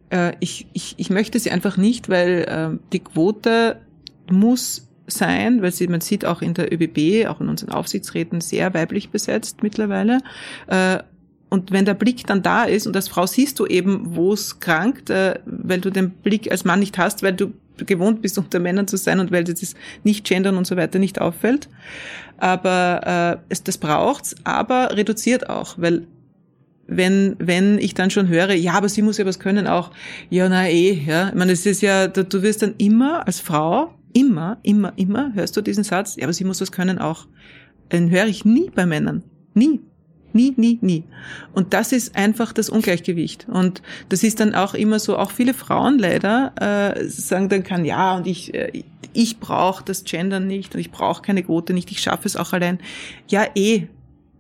äh, 0.10 0.34
ich, 0.40 0.68
ich, 0.74 0.96
ich 0.98 1.10
möchte 1.10 1.40
sie 1.40 1.52
einfach 1.52 1.78
nicht, 1.78 2.10
weil 2.10 2.80
die 2.94 3.00
Quote 3.00 3.82
muss 4.30 4.88
sein, 5.08 5.62
weil 5.62 5.72
sie, 5.72 5.88
man 5.88 6.02
sieht 6.02 6.26
auch 6.26 6.42
in 6.42 6.54
der 6.54 6.72
ÖBB, 6.72 7.28
auch 7.28 7.42
in 7.42 7.50
unseren 7.50 7.72
Aufsichtsräten 7.72 8.40
sehr 8.40 8.74
weiblich 8.74 9.10
besetzt 9.10 9.64
mittlerweile. 9.64 10.20
Und 11.52 11.72
wenn 11.72 11.84
der 11.84 11.96
Blick 11.96 12.26
dann 12.26 12.42
da 12.42 12.64
ist, 12.64 12.88
und 12.88 12.96
als 12.96 13.10
Frau 13.10 13.28
siehst 13.28 13.60
du 13.60 13.66
eben, 13.66 14.16
wo 14.16 14.32
es 14.32 14.62
krankt, 14.62 15.10
äh, 15.10 15.38
weil 15.46 15.82
du 15.82 15.90
den 15.90 16.12
Blick 16.12 16.50
als 16.50 16.64
Mann 16.64 16.80
nicht 16.80 16.98
hast, 16.98 17.24
weil 17.24 17.34
du 17.34 17.52
gewohnt 17.76 18.22
bist, 18.22 18.38
unter 18.38 18.60
Männern 18.60 18.88
zu 18.88 18.96
sein 18.96 19.20
und 19.20 19.34
weil 19.34 19.44
dir 19.44 19.54
das 19.54 19.76
nicht 20.06 20.26
gendern 20.26 20.56
und 20.56 20.66
so 20.66 20.78
weiter 20.78 20.98
nicht 20.98 21.20
auffällt. 21.20 21.68
Aber 22.38 23.42
äh, 23.42 23.46
es, 23.50 23.64
das 23.64 23.78
braucht's, 23.78 24.34
aber 24.46 24.96
reduziert 24.96 25.50
auch, 25.50 25.76
weil 25.78 26.08
wenn, 26.88 27.36
wenn 27.38 27.80
ich 27.80 27.96
dann 27.96 28.12
schon 28.12 28.30
höre, 28.30 28.54
ja, 28.54 28.74
aber 28.74 28.88
sie 28.88 29.02
muss 29.02 29.18
ja 29.18 29.26
was 29.26 29.40
können 29.40 29.68
auch, 29.68 29.92
ja, 30.30 30.48
na 30.48 30.70
eh, 30.70 30.94
ja. 31.06 31.30
Ich 31.30 31.36
meine, 31.36 31.52
es 31.52 31.66
ist 31.66 31.82
ja, 31.82 32.08
du 32.08 32.42
wirst 32.42 32.62
dann 32.62 32.76
immer 32.78 33.28
als 33.28 33.42
Frau, 33.42 33.94
immer, 34.14 34.58
immer, 34.64 34.94
immer, 34.96 35.34
hörst 35.34 35.58
du 35.58 35.62
diesen 35.62 35.84
Satz, 35.84 36.16
ja, 36.16 36.24
aber 36.24 36.34
sie 36.34 36.46
muss 36.46 36.62
was 36.62 36.72
können 36.72 36.98
auch. 36.98 37.28
Den 37.92 38.10
höre 38.10 38.28
ich 38.28 38.46
nie 38.46 38.70
bei 38.74 38.86
Männern. 38.86 39.24
Nie. 39.54 39.82
Nie, 40.34 40.54
nie, 40.56 40.80
nie. 40.82 41.04
Und 41.54 41.74
das 41.74 41.92
ist 41.92 42.16
einfach 42.16 42.54
das 42.54 42.70
Ungleichgewicht. 42.70 43.48
Und 43.50 43.82
das 44.10 44.24
ist 44.24 44.40
dann 44.40 44.56
auch 44.56 44.74
immer 44.74 45.00
so, 45.00 45.18
auch 45.18 45.32
viele 45.32 45.54
Frauen 45.54 46.00
leider 46.00 46.54
äh, 46.60 47.06
sagen 47.06 47.50
dann 47.50 47.64
kann, 47.64 47.86
ja, 47.86 48.16
und 48.16 48.28
ich, 48.28 48.54
äh, 48.54 48.84
ich 49.14 49.40
brauche 49.40 49.84
das 49.84 50.04
Gendern 50.04 50.48
nicht 50.48 50.74
und 50.74 50.82
ich 50.82 50.92
brauche 50.92 51.22
keine 51.22 51.44
Quote 51.44 51.74
nicht, 51.74 51.92
ich 51.92 52.02
schaffe 52.02 52.28
es 52.28 52.36
auch 52.36 52.54
allein. 52.54 52.80
Ja, 53.28 53.46
eh. 53.56 53.88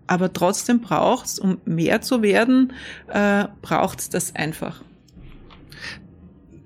Aber 0.08 0.34
trotzdem 0.34 0.82
braucht's, 0.82 1.40
um 1.40 1.60
mehr 1.66 2.02
zu 2.02 2.22
werden, 2.22 2.74
äh, 3.08 3.46
braucht's 3.62 4.10
das 4.10 4.36
einfach. 4.36 4.82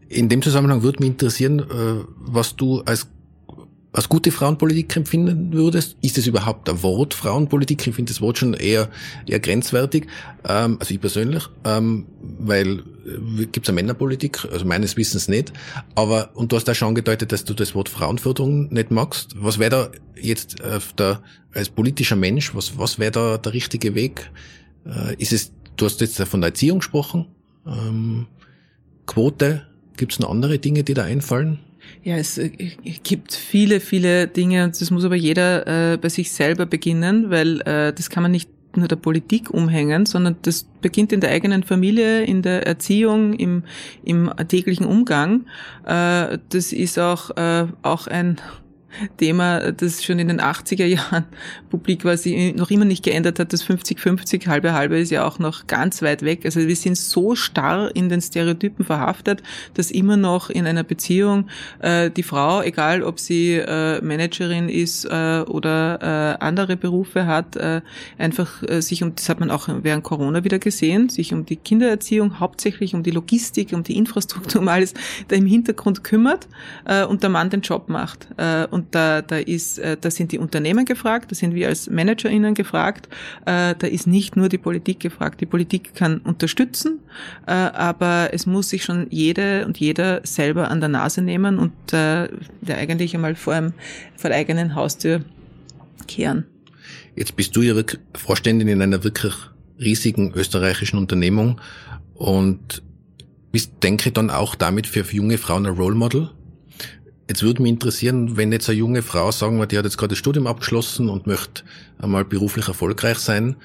In 0.07 0.29
dem 0.29 0.41
Zusammenhang 0.41 0.81
würde 0.81 0.99
mich 0.99 1.09
interessieren, 1.11 1.59
äh, 1.59 2.05
was 2.17 2.55
du 2.55 2.81
als 2.81 3.07
als 3.95 4.09
gute 4.09 4.29
Frauenpolitik 4.29 4.93
empfinden 4.97 5.53
würdest? 5.53 5.95
Ist 6.01 6.17
es 6.17 6.27
überhaupt 6.27 6.69
ein 6.69 6.83
Wort 6.83 7.13
Frauenpolitik? 7.13 7.87
Ich 7.87 7.95
finde 7.95 8.11
das 8.11 8.19
Wort 8.19 8.37
schon 8.37 8.53
eher, 8.53 8.89
eher 9.25 9.39
grenzwertig, 9.39 10.07
ähm, 10.47 10.77
also 10.79 10.93
ich 10.93 10.99
persönlich, 10.99 11.47
ähm, 11.63 12.05
weil 12.21 12.79
äh, 12.79 13.45
gibt 13.45 13.65
es 13.65 13.69
eine 13.69 13.75
Männerpolitik, 13.75 14.45
also 14.51 14.65
meines 14.65 14.97
Wissens 14.97 15.29
nicht, 15.29 15.53
aber, 15.95 16.31
und 16.33 16.51
du 16.51 16.57
hast 16.57 16.65
da 16.65 16.75
schon 16.75 16.89
angedeutet, 16.89 17.31
dass 17.31 17.45
du 17.45 17.53
das 17.53 17.73
Wort 17.73 17.87
Frauenförderung 17.87 18.73
nicht 18.73 18.91
magst. 18.91 19.33
Was 19.37 19.59
wäre 19.59 19.69
da 19.69 19.89
jetzt 20.21 20.59
äh, 20.59 20.79
der, 20.97 21.21
als 21.53 21.69
politischer 21.69 22.17
Mensch, 22.17 22.53
was, 22.53 22.77
was 22.77 22.99
wäre 22.99 23.11
da 23.11 23.37
der 23.37 23.53
richtige 23.53 23.95
Weg? 23.95 24.29
Äh, 24.85 25.15
ist 25.15 25.31
es, 25.31 25.53
du 25.77 25.85
hast 25.85 26.01
jetzt 26.01 26.21
von 26.21 26.41
der 26.41 26.49
Erziehung 26.49 26.79
gesprochen, 26.79 27.27
ähm, 27.65 28.27
Quote, 29.05 29.67
gibt 29.95 30.11
es 30.11 30.19
noch 30.19 30.29
andere 30.29 30.59
Dinge, 30.59 30.83
die 30.83 30.93
da 30.93 31.03
einfallen? 31.03 31.59
Ja, 32.03 32.17
es 32.17 32.37
äh, 32.37 32.49
gibt 33.03 33.33
viele, 33.33 33.79
viele 33.79 34.27
Dinge 34.27 34.65
und 34.65 34.79
das 34.79 34.91
muss 34.91 35.05
aber 35.05 35.15
jeder 35.15 35.93
äh, 35.93 35.97
bei 35.97 36.09
sich 36.09 36.31
selber 36.31 36.65
beginnen, 36.65 37.29
weil 37.29 37.61
äh, 37.61 37.93
das 37.93 38.09
kann 38.09 38.23
man 38.23 38.31
nicht 38.31 38.49
nur 38.77 38.87
der 38.87 38.95
Politik 38.97 39.49
umhängen, 39.49 40.05
sondern 40.05 40.35
das 40.41 40.63
beginnt 40.81 41.13
in 41.13 41.21
der 41.21 41.31
eigenen 41.31 41.63
Familie, 41.63 42.23
in 42.23 42.41
der 42.41 42.67
Erziehung, 42.67 43.33
im, 43.33 43.63
im 44.03 44.31
täglichen 44.47 44.85
Umgang. 44.85 45.45
Äh, 45.85 46.37
das 46.49 46.73
ist 46.73 46.99
auch, 46.99 47.35
äh, 47.37 47.67
auch 47.81 48.07
ein 48.07 48.37
Thema, 49.17 49.71
das 49.71 50.03
schon 50.03 50.19
in 50.19 50.27
den 50.27 50.41
80er 50.41 50.85
Jahren 50.85 51.25
publik 51.69 52.05
war, 52.05 52.17
sich 52.17 52.55
noch 52.55 52.71
immer 52.71 52.85
nicht 52.85 53.03
geändert 53.03 53.39
hat. 53.39 53.53
Das 53.53 53.65
50-50, 53.65 54.47
halbe 54.47 54.73
halbe 54.73 54.99
ist 54.99 55.11
ja 55.11 55.25
auch 55.25 55.39
noch 55.39 55.67
ganz 55.67 56.01
weit 56.01 56.21
weg. 56.21 56.45
Also 56.45 56.61
wir 56.61 56.75
sind 56.75 56.97
so 56.97 57.35
starr 57.35 57.95
in 57.95 58.09
den 58.09 58.21
Stereotypen 58.21 58.85
verhaftet, 58.85 59.41
dass 59.73 59.91
immer 59.91 60.17
noch 60.17 60.49
in 60.49 60.65
einer 60.65 60.83
Beziehung 60.83 61.47
äh, 61.79 62.09
die 62.09 62.23
Frau, 62.23 62.61
egal 62.61 63.03
ob 63.03 63.19
sie 63.19 63.53
äh, 63.53 64.01
Managerin 64.01 64.69
ist 64.69 65.05
äh, 65.05 65.41
oder 65.47 66.35
äh, 66.39 66.43
andere 66.43 66.77
Berufe 66.77 67.25
hat, 67.25 67.55
äh, 67.55 67.81
einfach 68.17 68.63
äh, 68.63 68.81
sich 68.81 69.03
um, 69.03 69.15
das 69.15 69.29
hat 69.29 69.39
man 69.39 69.51
auch 69.51 69.67
während 69.67 70.03
Corona 70.03 70.43
wieder 70.43 70.59
gesehen, 70.59 71.09
sich 71.09 71.33
um 71.33 71.45
die 71.45 71.55
Kindererziehung, 71.55 72.39
hauptsächlich 72.39 72.93
um 72.93 73.03
die 73.03 73.11
Logistik, 73.11 73.73
um 73.73 73.83
die 73.83 73.97
Infrastruktur, 73.97 74.61
um 74.61 74.67
alles 74.67 74.93
da 75.27 75.35
im 75.35 75.45
Hintergrund 75.45 76.03
kümmert 76.03 76.47
äh, 76.85 77.03
und 77.05 77.23
der 77.23 77.29
Mann 77.29 77.49
den 77.49 77.61
Job 77.61 77.89
macht. 77.89 78.27
Äh, 78.37 78.67
und 78.67 78.84
da, 78.91 79.21
da 79.21 79.37
ist, 79.37 79.79
äh, 79.79 79.97
da 79.99 80.11
sind 80.11 80.31
die 80.31 80.39
Unternehmen 80.39 80.85
gefragt, 80.85 81.31
da 81.31 81.35
sind 81.35 81.55
wir 81.55 81.67
als 81.67 81.89
ManagerInnen 81.89 82.53
gefragt, 82.53 83.07
äh, 83.45 83.75
da 83.77 83.87
ist 83.87 84.07
nicht 84.07 84.35
nur 84.35 84.49
die 84.49 84.57
Politik 84.57 84.99
gefragt. 84.99 85.41
Die 85.41 85.45
Politik 85.45 85.95
kann 85.95 86.19
unterstützen, 86.19 86.99
äh, 87.47 87.51
aber 87.51 88.29
es 88.31 88.45
muss 88.45 88.69
sich 88.69 88.83
schon 88.83 89.07
jede 89.09 89.65
und 89.65 89.77
jeder 89.77 90.21
selber 90.23 90.69
an 90.69 90.79
der 90.79 90.89
Nase 90.89 91.21
nehmen 91.21 91.59
und 91.59 91.71
der 91.91 92.29
eigentlich 92.67 93.13
einmal 93.15 93.35
vor, 93.35 93.53
einem, 93.53 93.73
vor 94.15 94.29
der 94.29 94.39
eigenen 94.39 94.75
Haustür 94.75 95.21
kehren. 96.07 96.45
Jetzt 97.15 97.35
bist 97.35 97.55
du 97.55 97.61
ja 97.61 97.75
Vorständin 98.15 98.67
in 98.67 98.81
einer 98.81 99.03
wirklich 99.03 99.33
riesigen 99.79 100.33
österreichischen 100.33 100.97
Unternehmung 100.97 101.61
und 102.13 102.81
bist, 103.51 103.71
denke 103.83 104.09
ich, 104.09 104.13
dann 104.13 104.29
auch 104.29 104.55
damit 104.55 104.87
für 104.87 105.01
junge 105.01 105.37
Frauen 105.37 105.65
ein 105.65 105.75
Role 105.75 105.95
Model. 105.95 106.29
Jetzt 107.27 107.41
würde 107.41 107.61
mich 107.61 107.71
interessieren, 107.71 108.37
wenn 108.37 108.51
jetzt 108.51 108.69
eine 108.69 108.77
junge 108.77 109.01
Frau 109.01 109.31
sagen 109.31 109.57
wir, 109.57 109.65
die 109.65 109.77
hat 109.77 109.85
jetzt 109.85 109.97
gerade 109.97 110.09
das 110.09 110.19
Studium 110.19 110.45
abgeschlossen 110.45 111.09
und 111.09 111.25
möchte 111.25 111.63
einmal 111.97 112.23
beruflich 112.23 112.67
erfolgreich 112.67 113.17
sein 113.17 113.55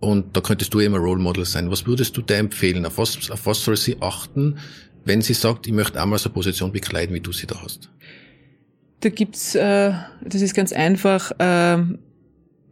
und 0.00 0.36
da 0.36 0.40
könntest 0.40 0.72
du 0.72 0.80
eben 0.80 0.94
ein 0.94 1.00
Role 1.00 1.20
Model 1.20 1.44
sein. 1.44 1.70
Was 1.70 1.86
würdest 1.86 2.16
du 2.16 2.22
dir 2.22 2.36
empfehlen? 2.36 2.86
Auf 2.86 2.98
was, 2.98 3.30
auf 3.30 3.46
was 3.46 3.64
soll 3.64 3.76
sie 3.76 3.96
achten, 4.00 4.58
wenn 5.04 5.22
sie 5.22 5.34
sagt, 5.34 5.66
ich 5.66 5.72
möchte 5.72 6.00
einmal 6.00 6.18
so 6.18 6.28
eine 6.28 6.34
Position 6.34 6.70
bekleiden, 6.70 7.14
wie 7.14 7.20
du 7.20 7.32
sie 7.32 7.46
da 7.46 7.60
hast? 7.62 7.90
Da 9.00 9.08
gibt's, 9.08 9.54
äh, 9.54 9.92
das 10.22 10.42
ist 10.42 10.54
ganz 10.54 10.72
einfach, 10.72 11.32
äh, 11.38 11.78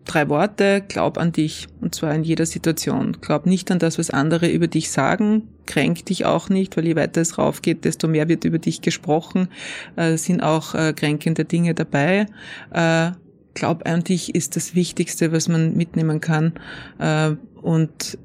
drei 0.06 0.28
Worte, 0.28 0.82
glaub 0.86 1.18
an 1.18 1.32
dich, 1.32 1.66
und 1.80 1.94
zwar 1.94 2.14
in 2.14 2.24
jeder 2.24 2.46
Situation. 2.46 3.18
Glaub 3.20 3.46
nicht 3.46 3.70
an 3.70 3.78
das, 3.78 3.98
was 3.98 4.10
andere 4.10 4.48
über 4.48 4.68
dich 4.68 4.90
sagen, 4.90 5.48
kränk 5.66 6.06
dich 6.06 6.24
auch 6.24 6.48
nicht, 6.48 6.76
weil 6.76 6.86
je 6.86 6.96
weiter 6.96 7.20
es 7.20 7.38
raufgeht, 7.38 7.84
desto 7.84 8.08
mehr 8.08 8.28
wird 8.28 8.44
über 8.44 8.58
dich 8.58 8.80
gesprochen, 8.80 9.48
äh, 9.96 10.16
sind 10.16 10.42
auch 10.42 10.74
äh, 10.74 10.92
kränkende 10.94 11.44
Dinge 11.44 11.74
dabei. 11.74 12.26
Äh, 12.70 13.10
glaub 13.54 13.86
an 13.86 14.04
dich 14.04 14.34
ist 14.34 14.56
das 14.56 14.74
Wichtigste, 14.74 15.32
was 15.32 15.48
man 15.48 15.76
mitnehmen 15.76 16.20
kann. 16.20 16.52
Äh, 16.98 17.32
und 17.60 18.18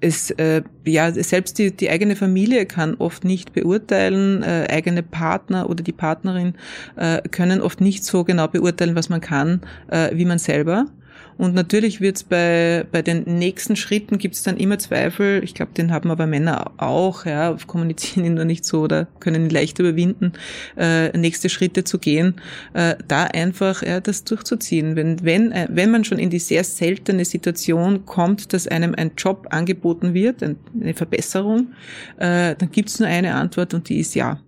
es, 0.00 0.30
äh, 0.32 0.62
ja, 0.84 1.10
selbst 1.12 1.58
die, 1.58 1.74
die 1.74 1.90
eigene 1.90 2.16
Familie 2.16 2.66
kann 2.66 2.96
oft 2.98 3.24
nicht 3.24 3.52
beurteilen, 3.52 4.42
äh, 4.42 4.66
eigene 4.70 5.02
Partner 5.02 5.70
oder 5.70 5.82
die 5.82 5.92
Partnerin 5.92 6.54
äh, 6.96 7.22
können 7.28 7.60
oft 7.60 7.80
nicht 7.80 8.04
so 8.04 8.24
genau 8.24 8.48
beurteilen, 8.48 8.94
was 8.94 9.08
man 9.08 9.20
kann, 9.20 9.62
äh, 9.88 10.10
wie 10.14 10.24
man 10.24 10.38
selber. 10.38 10.86
Und 11.38 11.54
natürlich 11.54 12.00
wird 12.00 12.16
es 12.16 12.24
bei, 12.24 12.86
bei 12.90 13.02
den 13.02 13.24
nächsten 13.24 13.76
Schritten 13.76 14.18
gibt 14.18 14.34
es 14.34 14.42
dann 14.42 14.56
immer 14.56 14.78
Zweifel. 14.78 15.42
Ich 15.44 15.54
glaube, 15.54 15.72
den 15.72 15.92
haben 15.92 16.10
aber 16.10 16.26
Männer 16.26 16.72
auch, 16.78 17.26
ja, 17.26 17.56
kommunizieren 17.66 18.24
ihn 18.24 18.34
nur 18.34 18.44
nicht 18.44 18.64
so 18.64 18.82
oder 18.82 19.06
können 19.20 19.44
ihn 19.44 19.50
leicht 19.50 19.78
überwinden, 19.78 20.32
äh, 20.76 21.16
nächste 21.16 21.48
Schritte 21.48 21.84
zu 21.84 21.98
gehen, 21.98 22.40
äh, 22.74 22.96
da 23.06 23.24
einfach 23.24 23.82
ja, 23.82 24.00
das 24.00 24.24
durchzuziehen. 24.24 24.96
Wenn, 24.96 25.24
wenn, 25.24 25.52
äh, 25.52 25.68
wenn 25.70 25.90
man 25.90 26.04
schon 26.04 26.18
in 26.18 26.30
die 26.30 26.38
sehr 26.38 26.64
seltene 26.64 27.24
Situation 27.24 28.06
kommt, 28.06 28.52
dass 28.52 28.66
einem 28.66 28.94
ein 28.96 29.12
Job 29.16 29.48
angeboten 29.50 30.14
wird, 30.14 30.42
eine 30.42 30.94
Verbesserung, 30.94 31.72
äh, 32.18 32.54
dann 32.56 32.70
gibt 32.70 32.88
es 32.88 32.98
nur 32.98 33.08
eine 33.08 33.34
Antwort 33.34 33.74
und 33.74 33.88
die 33.88 34.00
ist 34.00 34.14
ja. 34.14 34.40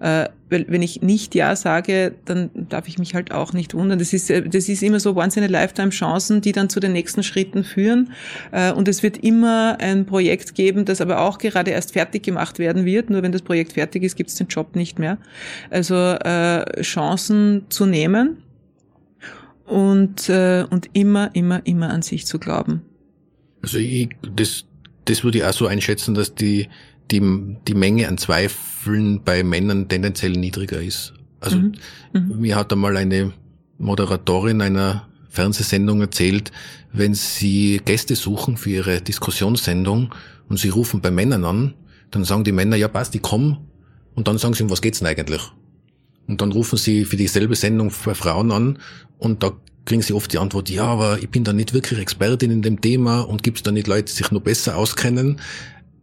Äh, 0.00 0.28
weil 0.50 0.66
wenn 0.68 0.82
ich 0.82 1.02
nicht 1.02 1.34
Ja 1.34 1.56
sage, 1.56 2.14
dann 2.24 2.50
darf 2.54 2.88
ich 2.88 2.98
mich 2.98 3.14
halt 3.14 3.32
auch 3.32 3.52
nicht 3.52 3.74
wundern. 3.74 3.98
Das 3.98 4.12
ist, 4.12 4.30
äh, 4.30 4.42
das 4.42 4.68
ist 4.68 4.82
immer 4.82 5.00
so 5.00 5.16
once 5.16 5.36
lifetime 5.36 5.90
Chancen, 5.90 6.40
die 6.40 6.52
dann 6.52 6.68
zu 6.70 6.80
den 6.80 6.92
nächsten 6.92 7.22
Schritten 7.22 7.64
führen. 7.64 8.12
Äh, 8.52 8.72
und 8.72 8.88
es 8.88 9.02
wird 9.02 9.18
immer 9.18 9.76
ein 9.80 10.06
Projekt 10.06 10.54
geben, 10.54 10.84
das 10.84 11.00
aber 11.00 11.20
auch 11.20 11.38
gerade 11.38 11.70
erst 11.70 11.92
fertig 11.92 12.22
gemacht 12.22 12.58
werden 12.58 12.84
wird. 12.84 13.10
Nur 13.10 13.22
wenn 13.22 13.32
das 13.32 13.42
Projekt 13.42 13.74
fertig 13.74 14.02
ist, 14.02 14.16
gibt 14.16 14.30
es 14.30 14.36
den 14.36 14.48
Job 14.48 14.74
nicht 14.74 14.98
mehr. 14.98 15.18
Also 15.70 15.94
äh, 15.94 16.82
Chancen 16.82 17.66
zu 17.68 17.86
nehmen 17.86 18.42
und, 19.66 20.30
und 20.30 20.88
immer, 20.94 21.34
immer, 21.34 21.60
immer 21.66 21.90
an 21.90 22.00
sich 22.00 22.26
zu 22.26 22.38
glauben. 22.38 22.82
Also 23.60 23.76
ich, 23.76 24.08
das, 24.34 24.64
das 25.04 25.24
würde 25.24 25.38
ich 25.38 25.44
auch 25.44 25.52
so 25.52 25.66
einschätzen, 25.66 26.14
dass 26.14 26.34
die, 26.34 26.68
die, 27.10 27.56
die 27.66 27.74
Menge 27.74 28.08
an 28.08 28.18
Zweifeln 28.18 29.22
bei 29.24 29.42
Männern 29.42 29.88
tendenziell 29.88 30.32
niedriger 30.32 30.80
ist. 30.80 31.14
Also 31.40 31.56
mhm. 31.56 31.74
Mhm. 32.12 32.40
mir 32.40 32.56
hat 32.56 32.72
einmal 32.72 32.96
eine 32.96 33.32
Moderatorin 33.78 34.60
einer 34.60 35.08
Fernsehsendung 35.28 36.00
erzählt, 36.00 36.50
wenn 36.92 37.14
sie 37.14 37.80
Gäste 37.84 38.16
suchen 38.16 38.56
für 38.56 38.70
ihre 38.70 39.00
Diskussionssendung 39.00 40.14
und 40.48 40.58
sie 40.58 40.70
rufen 40.70 41.00
bei 41.00 41.10
Männern 41.10 41.44
an, 41.44 41.74
dann 42.10 42.24
sagen 42.24 42.44
die 42.44 42.52
Männer, 42.52 42.76
ja 42.76 42.88
passt, 42.88 43.14
die 43.14 43.18
kommen 43.20 43.58
und 44.14 44.26
dann 44.26 44.38
sagen 44.38 44.54
sie, 44.54 44.62
um 44.62 44.70
was 44.70 44.82
geht's 44.82 44.98
denn 44.98 45.08
eigentlich? 45.08 45.42
Und 46.26 46.40
dann 46.40 46.52
rufen 46.52 46.76
sie 46.76 47.04
für 47.04 47.16
dieselbe 47.16 47.54
Sendung 47.54 47.92
bei 48.04 48.14
Frauen 48.14 48.50
an 48.50 48.78
und 49.18 49.42
da 49.42 49.52
kriegen 49.84 50.02
sie 50.02 50.12
oft 50.12 50.32
die 50.32 50.38
Antwort, 50.38 50.68
ja, 50.68 50.84
aber 50.84 51.18
ich 51.22 51.30
bin 51.30 51.44
da 51.44 51.52
nicht 51.52 51.72
wirklich 51.72 51.98
Expertin 51.98 52.50
in 52.50 52.62
dem 52.62 52.80
Thema 52.80 53.20
und 53.20 53.42
gibt 53.42 53.58
es 53.58 53.62
da 53.62 53.70
nicht 53.70 53.86
Leute, 53.86 54.04
die 54.04 54.12
sich 54.12 54.30
noch 54.30 54.42
besser 54.42 54.76
auskennen. 54.76 55.40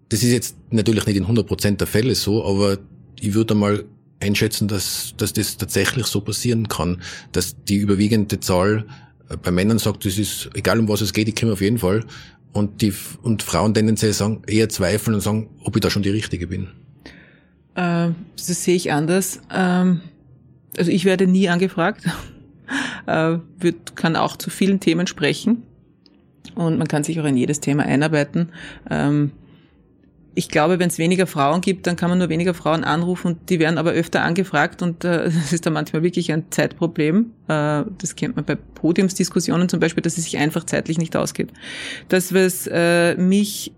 Das 0.09 0.23
ist 0.23 0.31
jetzt 0.31 0.55
natürlich 0.69 1.05
nicht 1.05 1.17
in 1.17 1.25
100% 1.25 1.77
der 1.77 1.87
Fälle 1.87 2.15
so, 2.15 2.45
aber 2.45 2.77
ich 3.19 3.33
würde 3.33 3.55
mal 3.55 3.85
einschätzen, 4.19 4.67
dass, 4.67 5.13
dass 5.17 5.33
das 5.33 5.57
tatsächlich 5.57 6.05
so 6.05 6.21
passieren 6.21 6.67
kann, 6.67 7.01
dass 7.31 7.55
die 7.63 7.77
überwiegende 7.77 8.39
Zahl 8.39 8.85
äh, 9.29 9.37
bei 9.37 9.51
Männern 9.51 9.79
sagt, 9.79 10.05
das 10.05 10.17
ist 10.17 10.49
egal 10.53 10.79
um 10.79 10.87
was 10.87 11.01
es 11.01 11.13
geht, 11.13 11.27
ich 11.27 11.35
komme 11.35 11.53
auf 11.53 11.61
jeden 11.61 11.79
Fall. 11.79 12.05
Und 12.53 12.81
die 12.81 12.93
und 13.21 13.43
Frauen 13.43 13.73
tendenziell 13.73 14.13
sagen, 14.13 14.43
eher 14.47 14.69
zweifeln 14.69 15.15
und 15.15 15.21
sagen, 15.21 15.49
ob 15.63 15.75
ich 15.75 15.81
da 15.81 15.89
schon 15.89 16.03
die 16.03 16.09
Richtige 16.09 16.47
bin. 16.47 16.69
Äh, 17.75 18.11
das 18.37 18.63
sehe 18.63 18.75
ich 18.75 18.91
anders. 18.91 19.41
Ähm, 19.53 20.01
also 20.77 20.91
ich 20.91 21.03
werde 21.05 21.27
nie 21.27 21.49
angefragt 21.49 22.05
äh, 23.07 23.37
wird, 23.59 23.95
kann 23.95 24.15
auch 24.15 24.37
zu 24.37 24.49
vielen 24.49 24.79
Themen 24.79 25.07
sprechen 25.07 25.63
und 26.55 26.77
man 26.77 26.87
kann 26.87 27.03
sich 27.03 27.19
auch 27.19 27.25
in 27.25 27.37
jedes 27.37 27.59
Thema 27.59 27.83
einarbeiten. 27.83 28.49
Ähm, 28.89 29.31
ich 30.37 30.49
glaube, 30.49 30.79
wenn 30.79 30.89
es 30.89 30.97
weniger 30.97 31.27
Frauen 31.27 31.61
gibt, 31.61 31.87
dann 31.87 31.95
kann 31.95 32.09
man 32.09 32.19
nur 32.19 32.27
weniger 32.27 32.53
Frauen 32.53 32.83
anrufen 32.83 33.27
und 33.27 33.49
die 33.49 33.57
werden 33.57 33.77
aber 33.77 33.91
öfter 33.91 34.21
angefragt 34.21 34.81
und 34.81 35.05
äh, 35.05 35.23
das 35.25 35.53
ist 35.53 35.65
da 35.65 35.69
manchmal 35.69 36.03
wirklich 36.03 36.31
ein 36.31 36.51
Zeitproblem. 36.51 37.31
Äh, 37.47 37.83
das 37.97 38.15
kennt 38.15 38.35
man 38.35 38.43
bei 38.43 38.55
Podiumsdiskussionen 38.55 39.69
zum 39.69 39.79
Beispiel, 39.79 40.03
dass 40.03 40.17
es 40.17 40.25
sich 40.25 40.37
einfach 40.37 40.65
zeitlich 40.65 40.97
nicht 40.97 41.15
ausgeht. 41.15 41.51
Das, 42.09 42.33
was 42.33 42.67
äh, 42.67 43.15
mich 43.15 43.71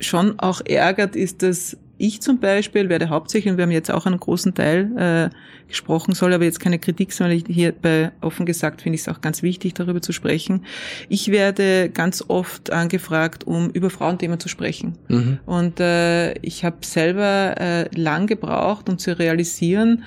schon 0.00 0.38
auch 0.40 0.62
ärgert, 0.64 1.14
ist, 1.14 1.42
dass 1.42 1.76
ich 2.00 2.22
zum 2.22 2.40
Beispiel 2.40 2.88
werde 2.88 3.10
hauptsächlich, 3.10 3.52
und 3.52 3.58
wir 3.58 3.64
haben 3.64 3.70
jetzt 3.70 3.90
auch 3.90 4.06
einen 4.06 4.18
großen 4.18 4.54
Teil 4.54 4.90
äh, 4.96 5.68
gesprochen, 5.68 6.14
soll 6.14 6.32
aber 6.32 6.44
jetzt 6.44 6.58
keine 6.58 6.78
Kritik 6.78 7.12
sein, 7.12 7.28
weil 7.28 7.36
ich 7.36 7.44
hier 7.46 7.72
bei 7.72 8.10
offen 8.22 8.46
gesagt 8.46 8.80
finde 8.80 8.94
ich 8.96 9.02
es 9.02 9.08
auch 9.08 9.20
ganz 9.20 9.42
wichtig, 9.42 9.74
darüber 9.74 10.00
zu 10.00 10.12
sprechen. 10.12 10.64
Ich 11.10 11.30
werde 11.30 11.90
ganz 11.90 12.24
oft 12.26 12.72
angefragt, 12.72 13.46
um 13.46 13.68
über 13.70 13.90
Frauenthemen 13.90 14.40
zu 14.40 14.48
sprechen. 14.48 14.96
Mhm. 15.08 15.40
Und 15.44 15.78
äh, 15.78 16.32
ich 16.38 16.64
habe 16.64 16.78
selber 16.80 17.60
äh, 17.60 17.94
lang 17.94 18.26
gebraucht, 18.26 18.88
um 18.88 18.98
zu 18.98 19.18
realisieren, 19.18 20.04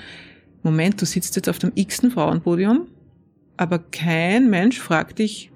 Moment, 0.64 1.00
du 1.02 1.06
sitzt 1.06 1.36
jetzt 1.36 1.50
auf 1.50 1.60
dem 1.60 1.74
x-ten 1.76 2.10
Frauenpodium, 2.10 2.88
aber 3.56 3.78
kein 3.78 4.50
Mensch 4.50 4.80
fragt 4.80 5.20
dich 5.20 5.52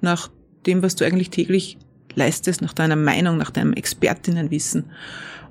nach 0.00 0.30
dem, 0.66 0.82
was 0.82 0.96
du 0.96 1.04
eigentlich 1.04 1.30
täglich 1.30 1.76
leistest, 2.14 2.62
nach 2.62 2.72
deiner 2.72 2.96
Meinung, 2.96 3.36
nach 3.36 3.50
deinem 3.50 3.72
Expertinnenwissen. 3.72 4.84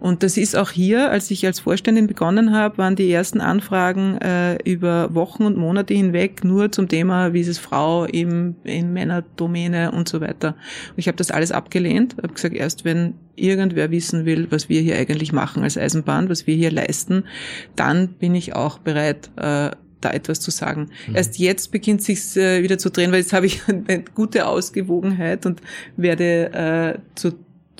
Und 0.02 0.24
das 0.24 0.36
ist 0.36 0.56
auch 0.56 0.72
hier, 0.72 1.12
als 1.12 1.30
ich 1.30 1.46
als 1.46 1.60
Vorständin 1.60 2.08
begonnen 2.08 2.54
habe, 2.54 2.80
waren 2.80 2.96
die 2.96 3.12
ersten 3.12 3.40
Anfragen 3.40 4.18
äh, 4.18 4.56
über 4.64 5.14
Wochen 5.14 5.44
und 5.44 5.58
Monate 5.58 5.94
hinweg 5.94 6.44
nur 6.44 6.72
zum 6.72 6.88
Thema, 6.88 7.34
wie 7.34 7.42
ist 7.42 7.48
es 7.48 7.60
Frau 7.60 8.06
im, 8.06 8.56
in 8.64 8.94
Männerdomäne 8.94 9.92
und 9.92 10.10
so 10.10 10.20
weiter. 10.20 10.56
Und 10.90 10.98
ich 10.98 11.08
habe 11.08 11.18
das 11.18 11.30
alles 11.30 11.52
abgelehnt, 11.52 12.16
habe 12.18 12.34
gesagt, 12.34 12.56
erst 12.56 12.84
wenn 12.84 13.14
irgendwer 13.36 13.92
wissen 13.92 14.26
will, 14.26 14.48
was 14.50 14.70
wir 14.70 14.82
hier 14.82 14.98
eigentlich 14.98 15.34
machen 15.34 15.62
als 15.62 15.78
Eisenbahn, 15.78 16.30
was 16.30 16.48
wir 16.48 16.56
hier 16.56 16.72
leisten, 16.72 17.26
dann 17.76 18.08
bin 18.08 18.34
ich 18.34 18.56
auch 18.56 18.80
bereit, 18.80 19.30
äh, 19.36 19.70
da 20.02 20.12
etwas 20.12 20.40
zu 20.40 20.52
sagen. 20.52 20.90
Mhm. 21.08 21.16
Erst 21.16 21.40
jetzt 21.40 21.72
beginnt 21.72 22.02
sich 22.02 22.36
äh, 22.36 22.64
wieder 22.64 22.78
zu 22.78 22.90
drehen, 22.90 23.12
weil 23.12 23.20
jetzt 23.20 23.34
habe 23.34 23.46
ich 23.46 23.62
eine 23.68 24.04
gute 24.16 24.48
Ausgewogenheit 24.48 25.46
und 25.46 25.62
werde 25.96 26.54
äh, 26.54 27.00
zu 27.16 27.34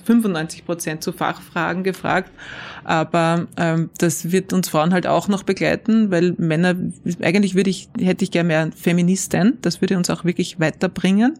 95 0.04 0.64
Prozent 0.64 1.02
zu 1.02 1.12
Fachfragen 1.12 1.82
gefragt. 1.82 2.30
Aber 2.84 3.46
ähm, 3.56 3.90
das 3.98 4.32
wird 4.32 4.52
uns 4.52 4.68
Frauen 4.68 4.92
halt 4.92 5.06
auch 5.06 5.28
noch 5.28 5.44
begleiten, 5.44 6.10
weil 6.10 6.34
Männer, 6.38 6.74
eigentlich 7.20 7.54
würde 7.54 7.70
ich, 7.70 7.88
hätte 7.98 8.24
ich 8.24 8.30
gerne 8.30 8.48
mehr 8.48 8.70
Feministen. 8.76 9.58
Das 9.62 9.80
würde 9.80 9.96
uns 9.96 10.10
auch 10.10 10.24
wirklich 10.24 10.58
weiterbringen. 10.58 11.34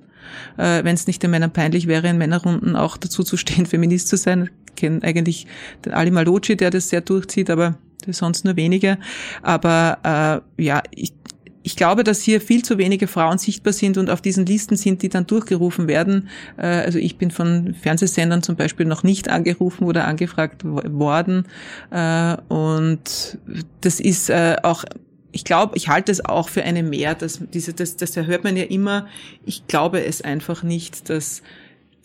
Äh, 0.57 0.85
Wenn 0.85 0.95
es 0.95 1.07
nicht 1.07 1.23
den 1.23 1.33
Männern 1.33 1.53
peinlich 1.53 1.89
wäre, 1.89 2.09
in 2.09 2.19
Männerrunden 2.19 2.77
auch 2.77 2.97
dazu 2.97 3.23
zu 3.23 3.37
stehen, 3.37 3.67
Feminist 3.67 4.09
zu 4.09 4.17
sein. 4.17 4.51
Ich 4.69 4.77
kenne 4.77 5.03
eigentlich 5.03 5.47
den 5.85 5.93
Ali 5.93 6.11
Malocci, 6.11 6.57
der 6.57 6.71
das 6.71 6.89
sehr 6.89 7.01
durchzieht, 7.01 7.51
aber 7.51 7.77
sonst 8.11 8.45
nur 8.45 8.57
wenige. 8.57 8.99
Aber 9.43 10.43
äh, 10.57 10.63
ja, 10.63 10.83
ich, 10.91 11.13
ich 11.63 11.77
glaube, 11.77 12.05
dass 12.05 12.23
hier 12.23 12.41
viel 12.41 12.63
zu 12.63 12.79
wenige 12.79 13.07
Frauen 13.07 13.39
sichtbar 13.39 13.73
sind 13.73 13.99
und 13.99 14.11
auf 14.11 14.21
diesen 14.21 14.47
Listen 14.47 14.77
sind, 14.77 15.03
die 15.03 15.09
dann 15.09 15.27
durchgerufen 15.27 15.89
werden. 15.89 16.29
Äh, 16.57 16.67
also 16.67 16.99
ich 16.99 17.19
bin 17.19 17.31
von 17.31 17.75
Fernsehsendern 17.75 18.43
zum 18.43 18.57
Beispiel 18.57 18.87
noch 18.87 19.03
nicht 19.03 19.29
angerufen 19.29 19.85
oder 19.85 20.07
angefragt 20.07 20.65
worden. 20.65 21.47
Äh, 21.91 22.37
und 22.49 23.39
das 23.81 24.01
ist 24.01 24.31
äh, 24.31 24.57
auch 24.63 24.85
ich 25.35 25.45
glaube, 25.45 25.77
ich 25.77 25.89
halte 25.89 26.13
es 26.13 26.25
auch 26.25 26.51
für 26.51 26.63
eine 26.63 26.83
Mehr, 26.83 27.15
dass 27.15 27.41
diese, 27.53 27.73
das, 27.73 27.97
das 27.97 28.15
hört 28.17 28.45
man 28.45 28.57
ja 28.57 28.65
immer. 28.65 29.07
Ich 29.47 29.67
glaube 29.67 30.05
es 30.05 30.21
einfach 30.21 30.63
nicht, 30.63 31.09
dass 31.09 31.43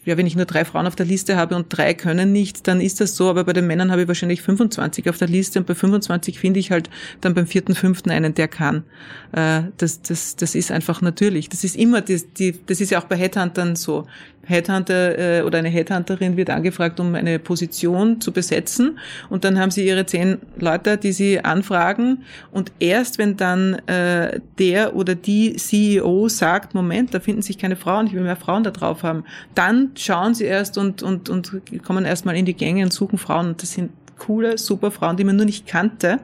ja, 0.08 0.16
wenn 0.16 0.26
ich 0.26 0.38
nur 0.38 0.45
drei 0.45 0.64
Frauen 0.64 0.88
auf 0.88 0.95
der 0.95 1.05
Liste 1.05 1.36
habe 1.36 1.55
und 1.55 1.66
drei 1.70 1.93
können 1.93 2.32
nicht, 2.32 2.68
dann 2.68 2.80
ist 2.80 3.01
das 3.01 3.18
so. 3.18 3.30
Aber 3.30 3.43
bei 3.43 3.51
den 3.51 3.68
Männern 3.68 3.91
habe 3.91 4.03
ich 4.03 4.08
wahrscheinlich 4.08 4.41
25 4.41 5.10
auf 5.10 5.18
der 5.18 5.28
Liste 5.28 5.60
und 5.60 5.68
bei 5.68 5.76
25 5.76 6.39
finde 6.39 6.62
ich 6.62 6.72
halt 6.72 6.89
dann 7.20 7.34
beim 7.34 7.45
vierten, 7.45 7.76
fünften 7.76 8.10
einen, 8.10 8.34
der 8.34 8.47
kann. 8.47 8.86
Äh, 9.34 9.64
das, 9.78 10.01
das, 10.01 10.38
das 10.38 10.55
ist 10.55 10.72
einfach 10.72 11.01
natürlich. 11.01 11.49
Das 11.49 11.66
ist 11.66 11.76
immer, 11.76 11.99
die, 11.99 12.22
die, 12.38 12.58
das 12.66 12.80
ist 12.80 12.91
ja 12.91 12.99
auch 12.99 13.03
bei 13.03 13.18
Headhuntern 13.18 13.76
so. 13.76 14.08
Headhunter 14.47 15.39
äh, 15.39 15.41
oder 15.41 15.59
eine 15.59 15.69
Headhunterin 15.69 16.37
wird 16.37 16.49
angefragt, 16.49 16.99
um 16.99 17.15
eine 17.15 17.37
Position 17.37 18.21
zu 18.21 18.31
besetzen 18.31 18.97
und 19.29 19.43
dann 19.43 19.59
haben 19.59 19.71
sie 19.71 19.85
ihre 19.85 20.05
zehn 20.05 20.37
Leute, 20.57 20.97
die 20.97 21.11
sie 21.11 21.43
anfragen 21.43 22.23
und 22.51 22.71
erst 22.79 23.17
wenn 23.17 23.37
dann 23.37 23.75
äh, 23.87 24.39
der 24.57 24.95
oder 24.95 25.15
die 25.15 25.55
CEO 25.55 26.29
sagt, 26.29 26.73
Moment, 26.73 27.13
da 27.13 27.19
finden 27.19 27.41
sich 27.41 27.57
keine 27.57 27.75
Frauen, 27.75 28.07
ich 28.07 28.13
will 28.13 28.21
mehr 28.21 28.35
Frauen 28.35 28.63
da 28.63 28.71
drauf 28.71 29.03
haben, 29.03 29.25
dann 29.53 29.91
schauen 29.95 30.33
sie 30.33 30.45
erst 30.45 30.77
und, 30.77 31.03
und, 31.03 31.29
und 31.29 31.51
kommen 31.83 32.05
erstmal 32.05 32.37
in 32.37 32.45
die 32.45 32.55
Gänge 32.55 32.83
und 32.83 32.93
suchen 32.93 33.17
Frauen 33.17 33.49
und 33.49 33.61
das 33.61 33.73
sind 33.73 33.91
coole, 34.17 34.57
super 34.57 34.91
Frauen, 34.91 35.17
die 35.17 35.23
man 35.23 35.35
nur 35.35 35.45
nicht 35.45 35.67
kannte, 35.67 36.19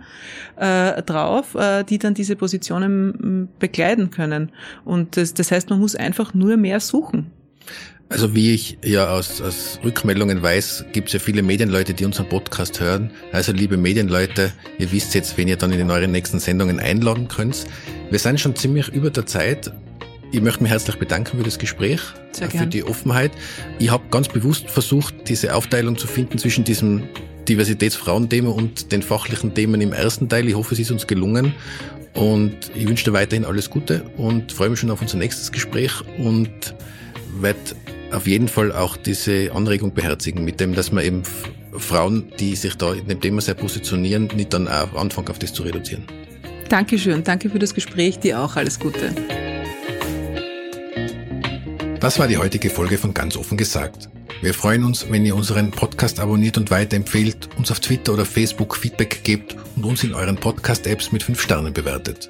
äh, 0.56 1.02
drauf, 1.04 1.56
äh, 1.56 1.84
die 1.84 1.98
dann 1.98 2.14
diese 2.14 2.36
Positionen 2.36 3.50
bekleiden 3.60 4.12
können. 4.12 4.52
Und 4.86 5.18
das, 5.18 5.34
das 5.34 5.52
heißt, 5.52 5.70
man 5.70 5.80
muss 5.80 5.96
einfach 5.96 6.34
nur 6.34 6.58
mehr 6.58 6.80
suchen. 6.80 7.32
Also 8.14 8.36
wie 8.36 8.54
ich 8.54 8.78
ja 8.86 9.10
aus, 9.10 9.42
aus 9.42 9.80
Rückmeldungen 9.84 10.44
weiß, 10.44 10.86
gibt 10.92 11.08
es 11.08 11.14
ja 11.14 11.20
viele 11.20 11.42
Medienleute, 11.42 11.96
die 11.96 12.06
unseren 12.06 12.30
Podcast 12.30 12.80
hören. 12.80 13.10
Also 13.32 13.52
liebe 13.54 13.76
Medienleute, 13.76 14.52
ihr 14.78 14.92
wisst 14.92 15.16
jetzt, 15.16 15.36
wen 15.36 15.48
ihr 15.48 15.58
dann 15.58 15.72
in 15.72 15.90
euren 15.90 16.12
nächsten 16.12 16.38
Sendungen 16.40 16.80
einladen 16.80 17.28
könnt. 17.28 17.66
Wir 18.12 18.20
sind 18.20 18.40
schon 18.40 18.56
ziemlich 18.56 18.90
über 18.90 19.10
der 19.10 19.26
Zeit. 19.26 19.74
Ich 20.32 20.42
möchte 20.42 20.62
mich 20.62 20.72
herzlich 20.72 20.98
bedanken 20.98 21.40
für 21.40 21.44
das 21.44 21.58
Gespräch, 21.58 22.02
Sehr 22.34 22.52
für 22.52 22.58
gern. 22.58 22.70
die 22.70 22.84
Offenheit. 22.84 23.32
Ich 23.80 23.90
habe 23.90 24.04
ganz 24.12 24.28
bewusst 24.28 24.70
versucht, 24.70 25.16
diese 25.28 25.56
Aufteilung 25.56 25.98
zu 25.98 26.06
finden 26.06 26.38
zwischen 26.38 26.64
diesem 26.64 27.10
Diversitätsfrauenthema 27.50 28.52
und 28.52 28.92
den 28.92 29.02
fachlichen 29.02 29.56
Themen 29.56 29.82
im 29.82 29.92
ersten 29.92 30.30
Teil. 30.30 30.48
Ich 30.48 30.54
hoffe, 30.54 30.76
es 30.76 30.80
ist 30.80 30.92
uns 30.92 31.08
gelungen. 31.08 31.56
Und 32.14 32.58
ich 32.76 32.88
wünsche 32.88 33.06
dir 33.06 33.14
weiterhin 33.14 33.44
alles 33.44 33.72
Gute 33.72 34.04
und 34.18 34.52
freue 34.52 34.70
mich 34.70 34.80
schon 34.80 34.92
auf 34.92 35.02
unser 35.02 35.18
nächstes 35.18 35.52
Gespräch 35.52 35.94
und 36.20 36.76
werde 37.42 37.58
auf 38.14 38.28
jeden 38.28 38.48
Fall 38.48 38.72
auch 38.72 38.98
diese 38.98 39.52
Anregung 39.54 39.94
beherzigen, 39.94 40.44
mit 40.46 40.60
dem, 40.60 40.74
dass 40.74 40.92
man 40.92 41.04
eben 41.04 41.24
Frauen, 41.78 42.32
die 42.40 42.56
sich 42.56 42.76
da 42.76 42.94
in 42.94 43.08
dem 43.08 43.20
Thema 43.20 43.42
sehr 43.42 43.56
positionieren, 43.56 44.30
nicht 44.36 44.54
dann 44.54 44.68
auch 44.68 44.94
anfangen, 44.96 45.30
auf 45.30 45.40
das 45.40 45.54
zu 45.54 45.64
reduzieren. 45.64 46.06
Dankeschön, 46.70 47.24
danke 47.24 47.50
für 47.50 47.60
das 47.60 47.74
Gespräch, 47.74 48.20
dir 48.20 48.40
auch 48.40 48.56
alles 48.56 48.80
Gute. 48.80 49.14
Das 52.00 52.20
war 52.20 52.28
die 52.28 52.38
heutige 52.38 52.70
Folge 52.70 52.98
von 52.98 53.14
Ganz 53.14 53.38
offen 53.38 53.58
gesagt. 53.58 54.10
Wir 54.42 54.54
freuen 54.54 54.84
uns, 54.84 55.10
wenn 55.10 55.26
ihr 55.26 55.36
unseren 55.36 55.72
Podcast 55.72 56.20
abonniert 56.20 56.58
und 56.58 56.70
weiterempfehlt, 56.70 57.48
uns 57.58 57.72
auf 57.72 57.80
Twitter 57.80 58.14
oder 58.14 58.26
Facebook 58.26 58.76
Feedback 58.76 59.24
gebt 59.24 59.56
und 59.78 59.86
uns 59.86 60.04
in 60.04 60.14
euren 60.14 60.36
Podcast-Apps 60.36 61.14
mit 61.14 61.24
5 61.24 61.42
Sternen 61.42 61.74
bewertet. 61.74 62.30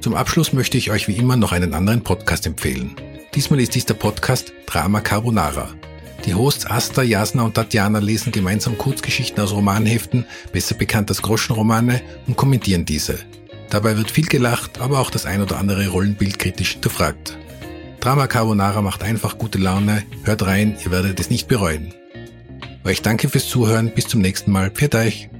Zum 0.00 0.14
Abschluss 0.14 0.52
möchte 0.52 0.76
ich 0.76 0.90
euch 0.90 1.08
wie 1.08 1.16
immer 1.16 1.36
noch 1.36 1.52
einen 1.52 1.72
anderen 1.72 2.02
Podcast 2.02 2.46
empfehlen. 2.46 2.94
Diesmal 3.34 3.60
ist 3.60 3.74
dies 3.74 3.86
der 3.86 3.94
Podcast 3.94 4.52
Drama 4.66 5.00
Carbonara. 5.00 5.70
Die 6.26 6.34
Hosts 6.34 6.66
Asta, 6.66 7.02
Jasna 7.02 7.44
und 7.44 7.54
Tatjana 7.54 7.98
lesen 7.98 8.30
gemeinsam 8.30 8.76
Kurzgeschichten 8.76 9.42
aus 9.42 9.52
Romanheften, 9.52 10.26
besser 10.52 10.74
bekannt 10.74 11.08
als 11.08 11.22
Groschenromane, 11.22 12.02
und 12.26 12.36
kommentieren 12.36 12.84
diese. 12.84 13.18
Dabei 13.70 13.96
wird 13.96 14.10
viel 14.10 14.26
gelacht, 14.26 14.82
aber 14.82 15.00
auch 15.00 15.10
das 15.10 15.24
ein 15.24 15.40
oder 15.40 15.56
andere 15.56 15.88
Rollenbild 15.88 16.38
kritisch 16.38 16.72
hinterfragt. 16.72 17.38
Drama 18.00 18.26
Carbonara 18.26 18.82
macht 18.82 19.02
einfach 19.02 19.38
gute 19.38 19.56
Laune, 19.56 20.04
hört 20.24 20.44
rein, 20.44 20.76
ihr 20.84 20.90
werdet 20.90 21.18
es 21.18 21.30
nicht 21.30 21.48
bereuen. 21.48 21.94
Euch 22.84 23.00
danke 23.00 23.30
fürs 23.30 23.48
Zuhören, 23.48 23.94
bis 23.94 24.08
zum 24.08 24.20
nächsten 24.20 24.52
Mal, 24.52 24.70
pfiat 24.70 24.94
euch! 24.94 25.30